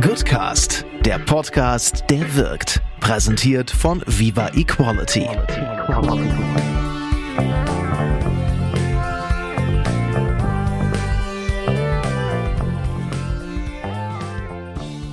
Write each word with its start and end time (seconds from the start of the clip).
Goodcast, 0.00 0.84
der 1.04 1.18
Podcast, 1.18 2.04
der 2.10 2.36
wirkt. 2.36 2.80
Präsentiert 3.00 3.70
von 3.70 4.02
Viva 4.06 4.50
Equality. 4.54 5.26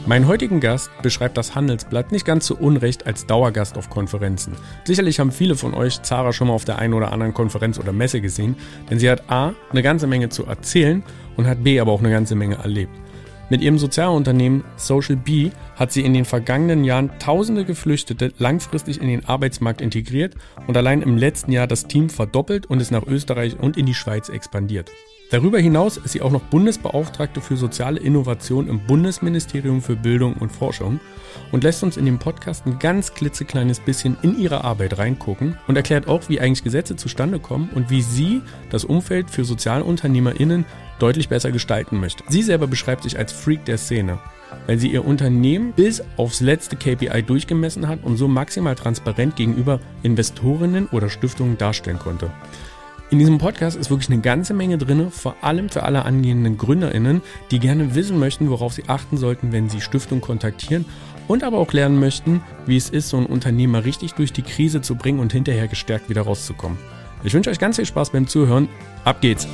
Mein 0.05 0.27
heutigen 0.27 0.59
Gast 0.59 0.91
beschreibt 1.01 1.37
das 1.37 1.55
Handelsblatt 1.55 2.11
nicht 2.11 2.25
ganz 2.25 2.45
zu 2.45 2.57
Unrecht 2.57 3.07
als 3.07 3.25
Dauergast 3.25 3.77
auf 3.77 3.89
Konferenzen. 3.89 4.55
Sicherlich 4.83 5.19
haben 5.19 5.31
viele 5.31 5.55
von 5.55 5.73
euch 5.73 6.01
Zara 6.03 6.31
schon 6.31 6.49
mal 6.49 6.53
auf 6.53 6.65
der 6.65 6.77
einen 6.77 6.93
oder 6.93 7.11
anderen 7.11 7.33
Konferenz 7.33 7.79
oder 7.79 7.91
Messe 7.91 8.21
gesehen, 8.21 8.55
denn 8.89 8.99
sie 8.99 9.09
hat 9.09 9.31
A, 9.31 9.53
eine 9.71 9.81
ganze 9.81 10.05
Menge 10.05 10.29
zu 10.29 10.45
erzählen 10.45 11.01
und 11.37 11.47
hat 11.47 11.63
B, 11.63 11.79
aber 11.79 11.91
auch 11.91 12.01
eine 12.01 12.11
ganze 12.11 12.35
Menge 12.35 12.57
erlebt. 12.57 13.04
Mit 13.47 13.61
ihrem 13.61 13.77
Sozialunternehmen 13.77 14.63
Social 14.75 15.15
Bee 15.15 15.51
hat 15.75 15.91
sie 15.91 16.01
in 16.01 16.13
den 16.13 16.25
vergangenen 16.25 16.83
Jahren 16.83 17.11
tausende 17.19 17.63
Geflüchtete 17.63 18.33
langfristig 18.39 18.99
in 18.99 19.07
den 19.07 19.25
Arbeitsmarkt 19.25 19.81
integriert 19.81 20.33
und 20.65 20.75
allein 20.75 21.03
im 21.03 21.15
letzten 21.15 21.51
Jahr 21.51 21.67
das 21.67 21.85
Team 21.85 22.09
verdoppelt 22.09 22.65
und 22.65 22.81
ist 22.81 22.91
nach 22.91 23.05
Österreich 23.05 23.59
und 23.59 23.77
in 23.77 23.85
die 23.85 23.93
Schweiz 23.93 24.29
expandiert. 24.29 24.91
Darüber 25.31 25.57
hinaus 25.57 25.97
ist 25.97 26.11
sie 26.11 26.21
auch 26.21 26.31
noch 26.31 26.43
Bundesbeauftragte 26.43 27.41
für 27.41 27.57
soziale 27.57 27.99
Innovation 27.99 28.69
im 28.69 28.85
Bundesministerium 28.85 29.81
für 29.81 29.95
Bildung 29.95 30.35
und 30.35 30.51
Forschung 30.51 30.99
und 31.51 31.63
lässt 31.63 31.81
uns 31.81 31.97
in 31.97 32.05
dem 32.05 32.19
Podcast 32.19 32.65
ein 32.67 32.77
ganz 32.77 33.13
klitzekleines 33.13 33.79
bisschen 33.79 34.17
in 34.21 34.37
ihre 34.37 34.63
Arbeit 34.63 34.99
reingucken 34.99 35.57
und 35.67 35.75
erklärt 35.75 36.07
auch, 36.07 36.29
wie 36.29 36.39
eigentlich 36.39 36.63
Gesetze 36.63 36.95
zustande 36.95 37.39
kommen 37.39 37.69
und 37.73 37.89
wie 37.89 38.03
sie 38.03 38.41
das 38.69 38.85
Umfeld 38.85 39.31
für 39.31 39.45
SozialunternehmerInnen 39.45 40.63
deutlich 40.99 41.27
besser 41.27 41.51
gestalten 41.51 41.99
möchte. 41.99 42.23
Sie 42.29 42.43
selber 42.43 42.67
beschreibt 42.67 43.03
sich 43.03 43.17
als 43.17 43.31
Freak 43.33 43.65
der 43.65 43.79
Szene, 43.79 44.19
weil 44.67 44.77
sie 44.77 44.89
ihr 44.89 45.05
Unternehmen 45.05 45.73
bis 45.73 46.03
aufs 46.17 46.39
letzte 46.39 46.75
KPI 46.75 47.23
durchgemessen 47.23 47.87
hat 47.87 48.03
und 48.03 48.17
so 48.17 48.27
maximal 48.27 48.75
transparent 48.75 49.35
gegenüber 49.35 49.79
Investorinnen 50.03 50.87
oder 50.91 51.09
Stiftungen 51.09 51.57
darstellen 51.57 51.99
konnte. 51.99 52.29
In 53.11 53.19
diesem 53.19 53.37
Podcast 53.37 53.77
ist 53.77 53.91
wirklich 53.91 54.09
eine 54.09 54.21
ganze 54.21 54.55
Menge 54.55 54.79
drin, 54.79 55.11
vor 55.11 55.35
allem 55.41 55.69
für 55.69 55.83
alle 55.83 56.05
angehenden 56.05 56.57
GründerInnen, 56.57 57.21
die 57.51 57.59
gerne 57.59 57.93
wissen 57.93 58.17
möchten, 58.17 58.49
worauf 58.49 58.73
sie 58.73 58.85
achten 58.87 59.17
sollten, 59.17 59.51
wenn 59.51 59.69
sie 59.69 59.79
Stiftungen 59.79 60.21
kontaktieren 60.21 60.85
und 61.27 61.43
aber 61.43 61.59
auch 61.59 61.71
lernen 61.71 61.99
möchten, 61.99 62.41
wie 62.65 62.77
es 62.77 62.89
ist, 62.89 63.09
so 63.09 63.17
ein 63.17 63.27
Unternehmer 63.27 63.85
richtig 63.85 64.13
durch 64.13 64.33
die 64.33 64.41
Krise 64.41 64.81
zu 64.81 64.95
bringen 64.95 65.19
und 65.19 65.31
hinterher 65.33 65.67
gestärkt 65.67 66.09
wieder 66.09 66.23
rauszukommen. 66.23 66.79
Ich 67.23 67.33
wünsche 67.35 67.51
euch 67.51 67.59
ganz 67.59 67.75
viel 67.75 67.85
Spaß 67.85 68.09
beim 68.09 68.27
Zuhören. 68.27 68.69
Ab 69.03 69.21
geht's! 69.21 69.47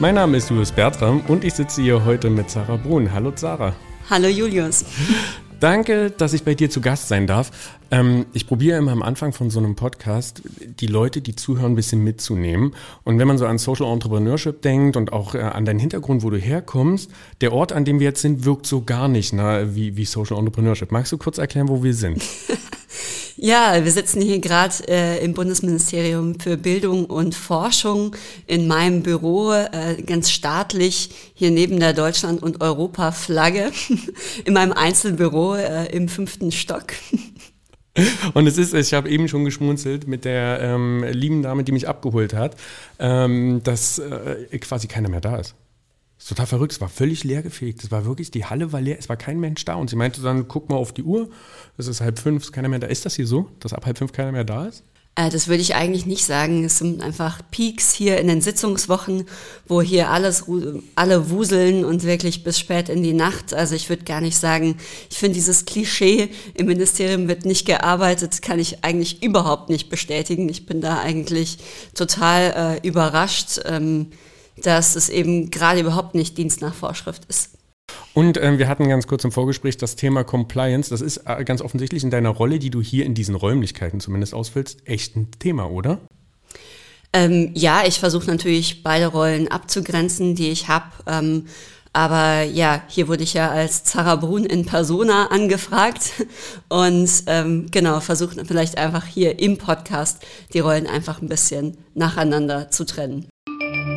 Mein 0.00 0.16
Name 0.16 0.38
ist 0.38 0.50
Julius 0.50 0.72
Bertram 0.72 1.20
und 1.28 1.44
ich 1.44 1.54
sitze 1.54 1.82
hier 1.82 2.04
heute 2.04 2.28
mit 2.28 2.50
Sarah 2.50 2.76
Brun. 2.76 3.12
Hallo 3.12 3.32
Sarah. 3.36 3.74
Hallo 4.08 4.26
Julius. 4.26 4.84
Danke, 5.60 6.10
dass 6.10 6.32
ich 6.32 6.42
bei 6.42 6.54
dir 6.54 6.70
zu 6.70 6.80
Gast 6.80 7.08
sein 7.08 7.26
darf. 7.26 7.50
Ähm, 7.90 8.24
ich 8.32 8.46
probiere 8.46 8.78
immer 8.78 8.92
am 8.92 9.02
Anfang 9.02 9.34
von 9.34 9.50
so 9.50 9.58
einem 9.58 9.76
Podcast, 9.76 10.42
die 10.80 10.86
Leute, 10.86 11.20
die 11.20 11.36
zuhören, 11.36 11.72
ein 11.72 11.76
bisschen 11.76 12.02
mitzunehmen. 12.02 12.74
Und 13.04 13.18
wenn 13.18 13.28
man 13.28 13.36
so 13.36 13.46
an 13.46 13.58
Social 13.58 13.92
Entrepreneurship 13.92 14.62
denkt 14.62 14.96
und 14.96 15.12
auch 15.12 15.34
äh, 15.34 15.40
an 15.40 15.66
deinen 15.66 15.78
Hintergrund, 15.78 16.22
wo 16.22 16.30
du 16.30 16.38
herkommst, 16.38 17.10
der 17.42 17.52
Ort, 17.52 17.72
an 17.72 17.84
dem 17.84 18.00
wir 18.00 18.06
jetzt 18.06 18.22
sind, 18.22 18.46
wirkt 18.46 18.66
so 18.66 18.82
gar 18.82 19.08
nicht 19.08 19.34
na, 19.34 19.74
wie, 19.74 19.98
wie 19.98 20.06
Social 20.06 20.38
Entrepreneurship. 20.38 20.92
Magst 20.92 21.12
du 21.12 21.18
kurz 21.18 21.36
erklären, 21.36 21.68
wo 21.68 21.82
wir 21.82 21.92
sind? 21.92 22.24
Ja, 23.42 23.82
wir 23.82 23.90
sitzen 23.90 24.20
hier 24.20 24.38
gerade 24.38 24.74
äh, 24.86 25.24
im 25.24 25.32
Bundesministerium 25.32 26.38
für 26.38 26.58
Bildung 26.58 27.06
und 27.06 27.34
Forschung 27.34 28.14
in 28.46 28.68
meinem 28.68 29.02
Büro, 29.02 29.50
äh, 29.54 30.02
ganz 30.04 30.30
staatlich, 30.30 31.08
hier 31.32 31.50
neben 31.50 31.80
der 31.80 31.94
Deutschland- 31.94 32.42
und 32.42 32.60
Europa-Flagge, 32.60 33.72
in 34.44 34.52
meinem 34.52 34.74
Einzelbüro 34.74 35.54
äh, 35.54 35.86
im 35.86 36.10
fünften 36.10 36.52
Stock. 36.52 36.92
Und 38.34 38.46
es 38.46 38.56
ist, 38.56 38.72
ich 38.72 38.94
habe 38.94 39.10
eben 39.10 39.26
schon 39.26 39.44
geschmunzelt 39.44 40.06
mit 40.06 40.24
der 40.24 40.60
ähm, 40.60 41.04
lieben 41.10 41.42
Dame, 41.42 41.64
die 41.64 41.72
mich 41.72 41.88
abgeholt 41.88 42.34
hat, 42.34 42.56
ähm, 43.00 43.62
dass 43.64 43.98
äh, 43.98 44.58
quasi 44.58 44.86
keiner 44.86 45.08
mehr 45.08 45.20
da 45.20 45.36
ist. 45.36 45.56
Das 46.20 46.26
ist 46.26 46.36
total 46.36 46.46
verrückt, 46.46 46.72
es 46.72 46.82
war 46.82 46.90
völlig 46.90 47.24
leergefegt. 47.24 47.82
Es 47.82 47.90
war 47.90 48.04
wirklich, 48.04 48.30
die 48.30 48.44
Halle 48.44 48.74
war 48.74 48.82
leer, 48.82 48.98
es 48.98 49.08
war 49.08 49.16
kein 49.16 49.40
Mensch 49.40 49.64
da. 49.64 49.76
Und 49.76 49.88
sie 49.88 49.96
meinte 49.96 50.20
dann, 50.20 50.48
guck 50.48 50.68
mal 50.68 50.76
auf 50.76 50.92
die 50.92 51.02
Uhr, 51.02 51.30
es 51.78 51.86
ist 51.86 52.02
halb 52.02 52.18
fünf, 52.18 52.42
ist 52.42 52.52
keiner 52.52 52.68
mehr 52.68 52.78
da. 52.78 52.88
Ist 52.88 53.06
das 53.06 53.14
hier 53.14 53.26
so, 53.26 53.48
dass 53.58 53.72
ab 53.72 53.86
halb 53.86 53.96
fünf 53.96 54.12
keiner 54.12 54.30
mehr 54.30 54.44
da 54.44 54.66
ist? 54.66 54.84
Äh, 55.14 55.30
das 55.30 55.48
würde 55.48 55.62
ich 55.62 55.76
eigentlich 55.76 56.04
nicht 56.04 56.26
sagen. 56.26 56.62
Es 56.62 56.76
sind 56.76 57.00
einfach 57.00 57.40
Peaks 57.50 57.94
hier 57.94 58.18
in 58.18 58.28
den 58.28 58.42
Sitzungswochen, 58.42 59.24
wo 59.66 59.80
hier 59.80 60.10
alles, 60.10 60.44
alle 60.94 61.30
wuseln 61.30 61.86
und 61.86 62.04
wirklich 62.04 62.44
bis 62.44 62.58
spät 62.58 62.90
in 62.90 63.02
die 63.02 63.14
Nacht. 63.14 63.54
Also 63.54 63.74
ich 63.74 63.88
würde 63.88 64.04
gar 64.04 64.20
nicht 64.20 64.36
sagen, 64.36 64.76
ich 65.08 65.16
finde 65.16 65.36
dieses 65.36 65.64
Klischee, 65.64 66.28
im 66.52 66.66
Ministerium 66.66 67.28
wird 67.28 67.46
nicht 67.46 67.64
gearbeitet, 67.64 68.42
kann 68.42 68.58
ich 68.58 68.84
eigentlich 68.84 69.22
überhaupt 69.22 69.70
nicht 69.70 69.88
bestätigen. 69.88 70.50
Ich 70.50 70.66
bin 70.66 70.82
da 70.82 71.00
eigentlich 71.00 71.56
total 71.94 72.80
äh, 72.84 72.86
überrascht. 72.86 73.58
Ähm, 73.64 74.08
dass 74.60 74.96
es 74.96 75.08
eben 75.08 75.50
gerade 75.50 75.80
überhaupt 75.80 76.14
nicht 76.14 76.38
Dienst 76.38 76.60
nach 76.60 76.74
Vorschrift 76.74 77.24
ist. 77.26 77.50
Und 78.14 78.36
äh, 78.36 78.58
wir 78.58 78.68
hatten 78.68 78.88
ganz 78.88 79.06
kurz 79.06 79.24
im 79.24 79.32
Vorgespräch 79.32 79.76
das 79.76 79.96
Thema 79.96 80.24
Compliance. 80.24 80.90
Das 80.90 81.00
ist 81.00 81.18
äh, 81.26 81.44
ganz 81.44 81.62
offensichtlich 81.62 82.02
in 82.02 82.10
deiner 82.10 82.30
Rolle, 82.30 82.58
die 82.58 82.70
du 82.70 82.80
hier 82.80 83.06
in 83.06 83.14
diesen 83.14 83.34
Räumlichkeiten 83.34 84.00
zumindest 84.00 84.34
ausfüllst, 84.34 84.86
echt 84.86 85.16
ein 85.16 85.30
Thema, 85.38 85.70
oder? 85.70 86.00
Ähm, 87.12 87.50
ja, 87.54 87.82
ich 87.86 87.98
versuche 87.98 88.26
natürlich 88.26 88.82
beide 88.82 89.06
Rollen 89.08 89.48
abzugrenzen, 89.48 90.34
die 90.34 90.50
ich 90.50 90.68
habe. 90.68 90.86
Ähm, 91.06 91.46
aber 91.92 92.42
ja, 92.42 92.82
hier 92.86 93.08
wurde 93.08 93.24
ich 93.24 93.34
ja 93.34 93.50
als 93.50 93.82
Zara 93.82 94.14
Brun 94.14 94.44
in 94.44 94.64
Persona 94.64 95.26
angefragt 95.26 96.12
und 96.68 97.10
ähm, 97.26 97.66
genau, 97.70 97.98
versuche 97.98 98.44
vielleicht 98.44 98.78
einfach 98.78 99.06
hier 99.06 99.40
im 99.40 99.58
Podcast 99.58 100.24
die 100.52 100.60
Rollen 100.60 100.86
einfach 100.86 101.20
ein 101.20 101.28
bisschen 101.28 101.78
nacheinander 101.94 102.70
zu 102.70 102.86
trennen. 102.86 103.28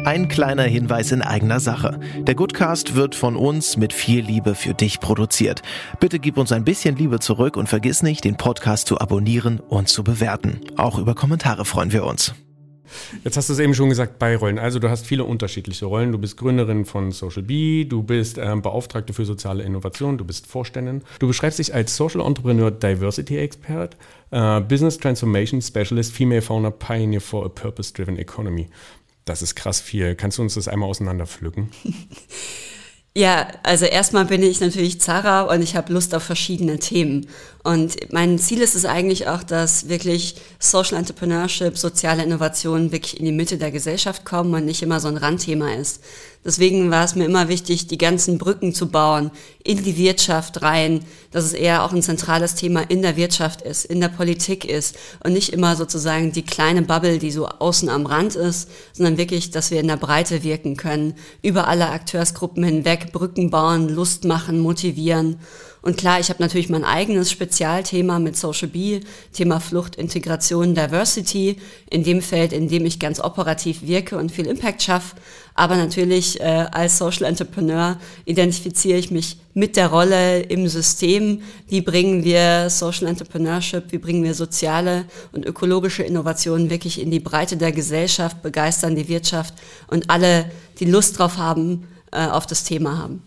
Ein 0.06 0.28
kleiner 0.28 0.64
Hinweis 0.64 1.14
in 1.14 1.22
eigener 1.22 1.62
Sache. 1.62 1.98
Der 2.18 2.36
Goodcast 2.36 2.96
wird 2.96 3.16
von 3.16 3.38
uns 3.38 3.78
mit 3.78 3.94
viel 3.94 4.20
Liebe 4.20 4.54
für 4.54 4.74
dich 4.74 5.00
produziert. 5.00 5.62
Bitte 6.02 6.20
gib 6.20 6.38
uns 6.38 6.52
ein 6.52 6.66
bisschen 6.66 6.98
Liebe 6.98 7.20
zurück 7.20 7.56
und 7.56 7.70
vergiss 7.70 8.04
nicht, 8.04 8.26
den 8.26 8.36
Podcast 8.36 8.88
zu 8.88 9.00
abonnieren 9.00 9.62
und 9.62 9.88
zu 9.88 10.04
bewerten. 10.04 10.60
Auch 10.76 11.00
über 11.00 11.16
Kommentare 11.16 11.64
freuen 11.64 11.94
wir 11.94 12.04
uns. 12.06 12.36
Jetzt 13.24 13.38
hast 13.38 13.48
du 13.48 13.54
es 13.54 13.60
eben 13.60 13.74
schon 13.74 13.88
gesagt, 13.88 14.20
Beirollen. 14.20 14.60
Also 14.60 14.78
du 14.80 14.90
hast 14.90 15.08
viele 15.08 15.24
unterschiedliche 15.24 15.86
Rollen. 15.86 16.12
Du 16.12 16.18
bist 16.18 16.36
Gründerin 16.36 16.84
von 16.84 17.14
Social 17.14 17.44
Bee, 17.44 17.86
du 17.86 18.04
bist 18.04 18.38
ähm, 18.38 18.62
Beauftragte 18.62 19.14
für 19.14 19.24
soziale 19.24 19.64
Innovation, 19.64 20.18
du 20.18 20.26
bist 20.26 20.48
Vorständin. 20.48 21.02
Du 21.20 21.28
beschreibst 21.28 21.60
dich 21.60 21.74
als 21.74 21.96
Social 21.96 22.20
Entrepreneur 22.20 22.72
Diversity 22.72 23.38
Expert, 23.38 23.96
äh, 24.32 24.60
Business 24.60 24.98
Transformation 24.98 25.62
Specialist, 25.62 26.12
Female 26.12 26.42
Founder 26.42 26.72
Pioneer 26.72 27.22
for 27.22 27.46
a 27.46 27.50
Purpose-Driven 27.50 28.18
Economy. 28.18 28.68
Das 29.26 29.42
ist 29.42 29.56
krass 29.56 29.80
viel. 29.80 30.16
Kannst 30.16 30.38
du 30.38 30.42
uns 30.42 30.56
das 30.56 30.68
einmal 30.68 30.90
auseinanderpflücken? 30.90 31.72
Ja, 33.16 33.48
also 33.62 33.86
erstmal 33.86 34.26
bin 34.26 34.42
ich 34.42 34.60
natürlich 34.60 35.00
Zara 35.00 35.44
und 35.44 35.62
ich 35.62 35.76
habe 35.76 35.94
Lust 35.94 36.16
auf 36.16 36.24
verschiedene 36.24 36.80
Themen. 36.80 37.28
Und 37.64 38.12
mein 38.12 38.40
Ziel 38.40 38.62
ist 38.62 38.76
es 38.76 38.86
eigentlich 38.86 39.28
auch, 39.28 39.44
dass 39.44 39.88
wirklich 39.88 40.36
Social 40.60 40.98
Entrepreneurship, 40.98 41.78
soziale 41.78 42.24
Innovation 42.24 42.92
wirklich 42.92 43.20
in 43.20 43.26
die 43.26 43.32
Mitte 43.32 43.58
der 43.58 43.72
Gesellschaft 43.72 44.26
kommen 44.26 44.54
und 44.54 44.66
nicht 44.66 44.82
immer 44.82 45.00
so 45.00 45.08
ein 45.08 45.18
Randthema 45.18 45.74
ist. 45.74 46.02
Deswegen 46.46 46.92
war 46.92 47.06
es 47.06 47.16
mir 47.16 47.24
immer 47.24 47.48
wichtig, 47.48 47.88
die 47.88 47.98
ganzen 47.98 48.38
Brücken 48.38 48.74
zu 48.74 48.90
bauen 48.90 49.32
in 49.64 49.82
die 49.82 49.96
Wirtschaft 49.96 50.62
rein, 50.62 51.06
dass 51.32 51.46
es 51.46 51.54
eher 51.54 51.86
auch 51.86 51.94
ein 51.94 52.02
zentrales 52.02 52.56
Thema 52.56 52.82
in 52.82 53.02
der 53.02 53.16
Wirtschaft 53.16 53.62
ist, 53.62 53.86
in 53.86 54.02
der 54.02 54.10
Politik 54.10 54.66
ist 54.66 54.98
und 55.24 55.32
nicht 55.32 55.54
immer 55.54 55.78
sozusagen 55.78 56.34
die 56.34 56.44
kleine 56.44 56.82
Bubble, 56.82 57.18
die 57.18 57.32
so 57.32 57.48
außen 57.48 57.88
am 57.88 58.06
Rand 58.06 58.36
ist, 58.36 58.70
sondern 58.92 59.18
wirklich, 59.18 59.52
dass 59.52 59.72
wir 59.72 59.80
in 59.80 59.88
der 59.88 59.96
Breite 59.96 60.44
wirken 60.44 60.76
können, 60.76 61.16
über 61.42 61.70
alle 61.70 61.90
Akteursgruppen 61.90 62.66
hinweg 62.66 63.03
Brücken 63.12 63.50
bauen, 63.50 63.90
Lust 63.90 64.26
machen, 64.26 64.60
motivieren. 64.60 65.38
Und 65.84 65.98
klar, 65.98 66.22
ich 66.22 66.30
habe 66.30 66.42
natürlich 66.42 66.70
mein 66.70 66.86
eigenes 66.86 67.30
Spezialthema 67.30 68.18
mit 68.18 68.38
Social 68.38 68.70
Bee, 68.70 69.02
Thema 69.34 69.60
Flucht, 69.60 69.98
Integration, 69.98 70.76
Diversity, 70.76 71.58
in 71.90 72.06
dem 72.06 72.22
Feld, 72.22 72.54
in 72.54 72.70
dem 72.70 72.86
ich 72.86 73.00
ganz 73.00 73.20
operativ 73.20 73.82
wirke 73.82 74.18
und 74.18 74.32
viel 74.32 74.48
Impact 74.48 74.82
schaffe. 74.82 75.18
Aber 75.56 75.76
natürlich 75.76 76.40
äh, 76.40 76.68
als 76.72 76.98
Social 76.98 77.26
Entrepreneur 77.26 78.00
identifiziere 78.24 78.98
ich 78.98 79.12
mich 79.12 79.38
mit 79.54 79.76
der 79.76 79.88
Rolle 79.88 80.44
im 80.44 80.70
System. 80.70 81.42
Wie 81.68 81.82
bringen 81.82 82.24
wir 82.24 82.70
Social 82.70 83.08
Entrepreneurship, 83.08 83.92
wie 83.92 83.98
bringen 83.98 84.24
wir 84.24 84.36
soziale 84.36 85.04
und 85.34 85.46
ökologische 85.46 86.04
Innovationen 86.04 86.70
wirklich 86.70 87.02
in 87.02 87.12
die 87.12 87.20
Breite 87.20 87.58
der 87.58 87.74
Gesellschaft, 87.74 88.42
begeistern 88.42 88.96
die 88.96 89.10
Wirtschaft 89.10 89.54
und 89.88 90.10
alle, 90.10 90.50
die 90.80 90.86
Lust 90.86 91.20
drauf 91.20 91.38
haben, 91.38 91.88
äh, 92.14 92.28
auf 92.28 92.46
das 92.46 92.64
Thema 92.64 92.98
haben. 92.98 93.22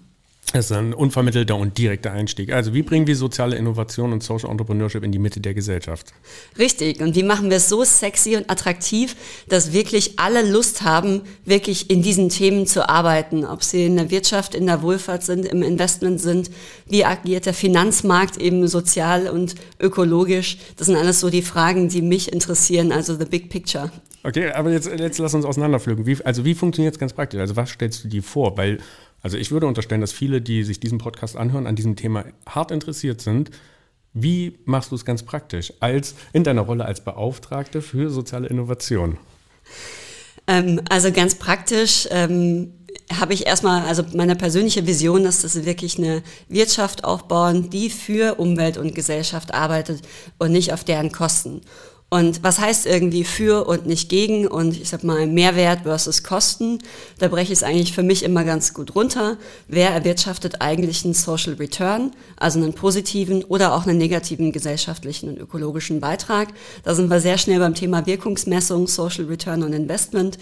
Das 0.53 0.67
ist 0.67 0.73
ein 0.73 0.95
unvermittelter 0.95 1.57
und 1.57 1.77
direkter 1.77 2.13
Einstieg. 2.13 2.53
Also 2.53 2.73
wie 2.73 2.83
bringen 2.83 3.07
wir 3.09 3.17
soziale 3.17 3.57
Innovation 3.57 4.13
und 4.13 4.23
Social 4.23 4.49
Entrepreneurship 4.49 5.03
in 5.03 5.11
die 5.11 5.19
Mitte 5.19 5.41
der 5.41 5.55
Gesellschaft? 5.55 6.13
Richtig. 6.57 7.01
Und 7.01 7.17
wie 7.17 7.25
machen 7.25 7.51
wir 7.51 7.57
es 7.57 7.69
so 7.69 7.83
sexy 7.83 8.37
und 8.37 8.49
attraktiv, 8.49 9.17
dass 9.49 9.73
wirklich 9.73 10.19
alle 10.21 10.49
Lust 10.49 10.83
haben, 10.83 11.23
wirklich 11.45 11.91
in 11.91 12.01
diesen 12.01 12.29
Themen 12.29 12.67
zu 12.67 12.89
arbeiten? 12.89 13.45
Ob 13.45 13.65
sie 13.65 13.87
in 13.87 13.97
der 13.97 14.11
Wirtschaft, 14.11 14.55
in 14.55 14.67
der 14.67 14.83
Wohlfahrt 14.83 15.25
sind, 15.25 15.47
im 15.47 15.63
Investment 15.63 16.21
sind, 16.21 16.51
wie 16.87 17.05
agiert 17.05 17.47
der 17.47 17.55
Finanzmarkt 17.55 18.37
eben 18.37 18.69
sozial 18.69 19.29
und 19.29 19.57
ökologisch? 19.81 20.59
Das 20.77 20.87
sind 20.87 20.97
alles 20.97 21.19
so 21.19 21.29
die 21.29 21.43
Fragen, 21.43 21.89
die 21.89 22.03
mich 22.03 22.33
interessieren, 22.33 22.93
also 22.93 23.17
the 23.17 23.25
big 23.25 23.51
picture. 23.51 23.91
Okay, 24.27 24.51
aber 24.51 24.73
jetzt, 24.73 24.89
jetzt 24.89 25.19
lass 25.19 25.35
uns 25.35 25.45
auseinanderpflügen. 25.45 26.05
Wie, 26.05 26.25
also 26.25 26.45
wie 26.45 26.55
funktioniert 26.55 26.95
es 26.95 26.99
ganz 26.99 27.13
praktisch? 27.13 27.39
Also 27.39 27.55
was 27.55 27.71
stellst 27.71 28.03
du 28.03 28.09
dir 28.09 28.25
vor? 28.25 28.57
Weil 28.57 28.79
also 29.23 29.39
ich 29.39 29.53
würde 29.53 29.69
unterstellen, 29.69 30.01
dass 30.01 30.13
viele, 30.13 30.41
die 30.41 30.65
sich 30.65 30.81
diesen 30.81 30.99
Podcast 30.99 31.37
anhören, 31.37 31.69
an 31.69 31.77
diesem 31.77 31.95
Thema 31.95 32.25
hart 32.49 32.73
interessiert 32.73 33.21
sind. 33.21 33.53
Wie 34.15 34.59
machst 34.65 34.91
du 34.91 34.97
es 34.97 35.05
ganz 35.05 35.23
praktisch 35.23 35.73
als 35.79 36.17
in 36.33 36.43
deiner 36.43 36.63
Rolle 36.63 36.85
als 36.85 37.05
Beauftragte 37.05 37.83
für 37.83 38.11
soziale 38.11 38.49
Innovation? 38.49 39.17
Ähm, 40.49 40.81
also 40.91 41.13
ganz 41.13 41.37
praktisch 41.37 42.09
ähm, 42.11 42.73
habe 43.21 43.33
ich 43.33 43.47
erstmal, 43.47 43.87
also 43.87 44.03
meine 44.13 44.35
persönliche 44.35 44.89
Vision 44.89 45.25
ist, 45.25 45.45
dass 45.45 45.55
wir 45.55 45.67
wirklich 45.67 45.99
eine 45.99 46.25
Wirtschaft 46.49 47.05
aufbauen, 47.05 47.71
die 47.71 47.91
für 47.91 48.41
Umwelt 48.41 48.77
und 48.77 48.93
Gesellschaft 48.93 49.55
arbeitet 49.55 50.03
und 50.39 50.51
nicht 50.51 50.73
auf 50.73 50.83
deren 50.83 51.13
Kosten. 51.13 51.61
Und 52.09 52.45
was 52.45 52.61
heißt 52.61 52.87
irgendwie 52.87 53.25
für 53.25 53.67
und 53.67 53.87
nicht 53.87 54.09
gegen 54.09 54.47
und 54.47 54.81
ich 54.81 54.91
sag 54.91 55.03
mal 55.03 55.27
Mehrwert 55.27 55.81
versus 55.83 56.23
Kosten? 56.23 56.79
Da 57.19 57.27
breche 57.27 57.53
ich 57.53 57.59
es 57.59 57.63
eigentlich 57.65 57.93
für 57.93 58.05
mich 58.05 58.23
immer 58.23 58.45
ganz 58.45 58.73
gut 58.75 58.95
runter. 58.95 59.39
Wer 59.67 59.91
erwirtschaftet 59.91 60.61
eigentlich 60.61 61.05
einen 61.05 61.15
Social 61.15 61.55
Return, 61.55 62.13
also 62.37 62.61
einen 62.61 62.75
positiven 62.75 63.43
oder 63.43 63.75
auch 63.75 63.89
einen 63.89 63.99
negativen 63.99 64.53
gesellschaftlichen 64.53 65.31
und 65.31 65.39
ökologischen 65.39 65.99
Beitrag? 65.99 66.51
Da 66.85 66.95
sind 66.95 67.11
wir 67.11 67.21
sehr 67.21 67.39
schnell 67.39 67.59
beim 67.59 67.75
Thema 67.75 68.07
Wirkungsmessung, 68.07 68.87
Social 68.87 69.25
Return 69.25 69.65
und 69.65 69.73
Investment. 69.73 70.39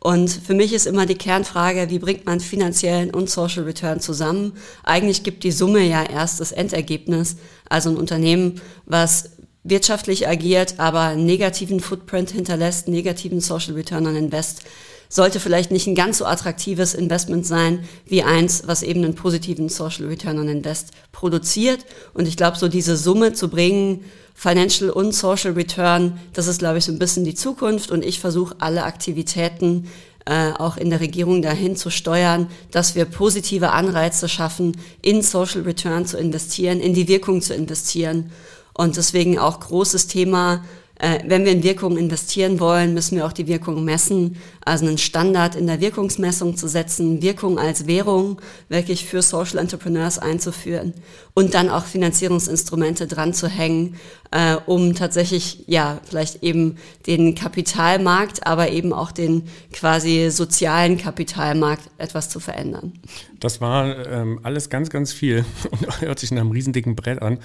Und 0.00 0.30
für 0.30 0.54
mich 0.54 0.74
ist 0.74 0.86
immer 0.86 1.06
die 1.06 1.16
Kernfrage, 1.16 1.88
wie 1.88 1.98
bringt 1.98 2.26
man 2.26 2.40
finanziellen 2.40 3.10
und 3.10 3.30
Social 3.30 3.64
Return 3.64 4.00
zusammen? 4.00 4.52
Eigentlich 4.84 5.22
gibt 5.22 5.44
die 5.44 5.50
Summe 5.50 5.80
ja 5.80 6.04
erst 6.04 6.40
das 6.40 6.52
Endergebnis. 6.52 7.36
Also 7.68 7.88
ein 7.88 7.96
Unternehmen, 7.96 8.60
was 8.84 9.30
wirtschaftlich 9.68 10.28
agiert, 10.28 10.78
aber 10.78 11.14
negativen 11.14 11.80
Footprint 11.80 12.30
hinterlässt, 12.30 12.88
negativen 12.88 13.40
Social 13.40 13.74
Return 13.74 14.06
on 14.06 14.16
Invest, 14.16 14.62
sollte 15.08 15.40
vielleicht 15.40 15.70
nicht 15.70 15.86
ein 15.86 15.94
ganz 15.94 16.18
so 16.18 16.24
attraktives 16.24 16.94
Investment 16.94 17.46
sein 17.46 17.80
wie 18.06 18.22
eins, 18.22 18.64
was 18.66 18.82
eben 18.82 19.04
einen 19.04 19.14
positiven 19.14 19.68
Social 19.68 20.06
Return 20.06 20.38
on 20.38 20.48
Invest 20.48 20.90
produziert. 21.12 21.84
Und 22.14 22.26
ich 22.26 22.36
glaube, 22.36 22.58
so 22.58 22.68
diese 22.68 22.96
Summe 22.96 23.32
zu 23.32 23.48
bringen, 23.48 24.04
Financial 24.34 24.90
und 24.90 25.14
Social 25.14 25.52
Return, 25.52 26.20
das 26.32 26.46
ist, 26.46 26.58
glaube 26.58 26.78
ich, 26.78 26.84
so 26.84 26.92
ein 26.92 26.98
bisschen 26.98 27.24
die 27.24 27.34
Zukunft. 27.34 27.90
Und 27.90 28.04
ich 28.04 28.20
versuche 28.20 28.56
alle 28.58 28.84
Aktivitäten 28.84 29.88
äh, 30.26 30.52
auch 30.52 30.76
in 30.76 30.90
der 30.90 31.00
Regierung 31.00 31.40
dahin 31.40 31.76
zu 31.76 31.88
steuern, 31.88 32.48
dass 32.70 32.94
wir 32.96 33.04
positive 33.04 33.70
Anreize 33.70 34.28
schaffen, 34.28 34.76
in 35.00 35.22
Social 35.22 35.62
Return 35.62 36.04
zu 36.04 36.18
investieren, 36.18 36.80
in 36.80 36.94
die 36.94 37.08
Wirkung 37.08 37.40
zu 37.40 37.54
investieren 37.54 38.30
und 38.76 38.96
deswegen 38.96 39.38
auch 39.38 39.60
großes 39.60 40.06
Thema, 40.06 40.62
äh, 40.98 41.18
wenn 41.26 41.44
wir 41.44 41.52
in 41.52 41.62
Wirkung 41.62 41.98
investieren 41.98 42.58
wollen, 42.58 42.94
müssen 42.94 43.16
wir 43.16 43.26
auch 43.26 43.32
die 43.32 43.46
Wirkung 43.46 43.84
messen. 43.84 44.36
Also 44.64 44.86
einen 44.86 44.98
Standard 44.98 45.54
in 45.54 45.66
der 45.66 45.80
Wirkungsmessung 45.80 46.56
zu 46.56 46.68
setzen, 46.68 47.20
Wirkung 47.20 47.58
als 47.58 47.86
Währung 47.86 48.40
wirklich 48.68 49.04
für 49.04 49.20
Social 49.20 49.58
Entrepreneurs 49.58 50.18
einzuführen 50.18 50.94
und 51.34 51.52
dann 51.52 51.68
auch 51.68 51.84
Finanzierungsinstrumente 51.84 53.06
dran 53.06 53.34
zu 53.34 53.46
hängen, 53.46 53.96
äh, 54.30 54.56
um 54.66 54.94
tatsächlich, 54.94 55.64
ja, 55.66 56.00
vielleicht 56.08 56.42
eben 56.42 56.76
den 57.06 57.34
Kapitalmarkt, 57.34 58.46
aber 58.46 58.70
eben 58.70 58.94
auch 58.94 59.12
den 59.12 59.48
quasi 59.72 60.30
sozialen 60.30 60.96
Kapitalmarkt 60.96 61.90
etwas 61.98 62.30
zu 62.30 62.40
verändern. 62.40 62.94
Das 63.38 63.60
war 63.60 64.06
ähm, 64.06 64.40
alles 64.42 64.70
ganz, 64.70 64.88
ganz 64.88 65.12
viel 65.12 65.44
und 65.70 66.00
hört 66.00 66.18
sich 66.18 66.30
nach 66.30 66.40
einem 66.40 66.52
riesendicken 66.52 66.96
Brett 66.96 67.20
an. 67.20 67.38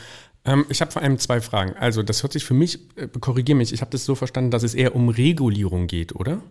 Ähm, 0.45 0.65
ich 0.69 0.81
habe 0.81 0.91
vor 0.91 1.01
allem 1.01 1.17
zwei 1.17 1.41
Fragen. 1.41 1.73
Also, 1.73 2.03
das 2.03 2.23
hört 2.23 2.33
sich 2.33 2.45
für 2.45 2.53
mich, 2.53 2.79
äh, 2.95 3.07
korrigiere 3.19 3.57
mich, 3.57 3.73
ich 3.73 3.81
habe 3.81 3.91
das 3.91 4.05
so 4.05 4.15
verstanden, 4.15 4.51
dass 4.51 4.63
es 4.63 4.73
eher 4.73 4.95
um 4.95 5.09
Regulierung 5.09 5.87
geht, 5.87 6.15
oder? 6.15 6.41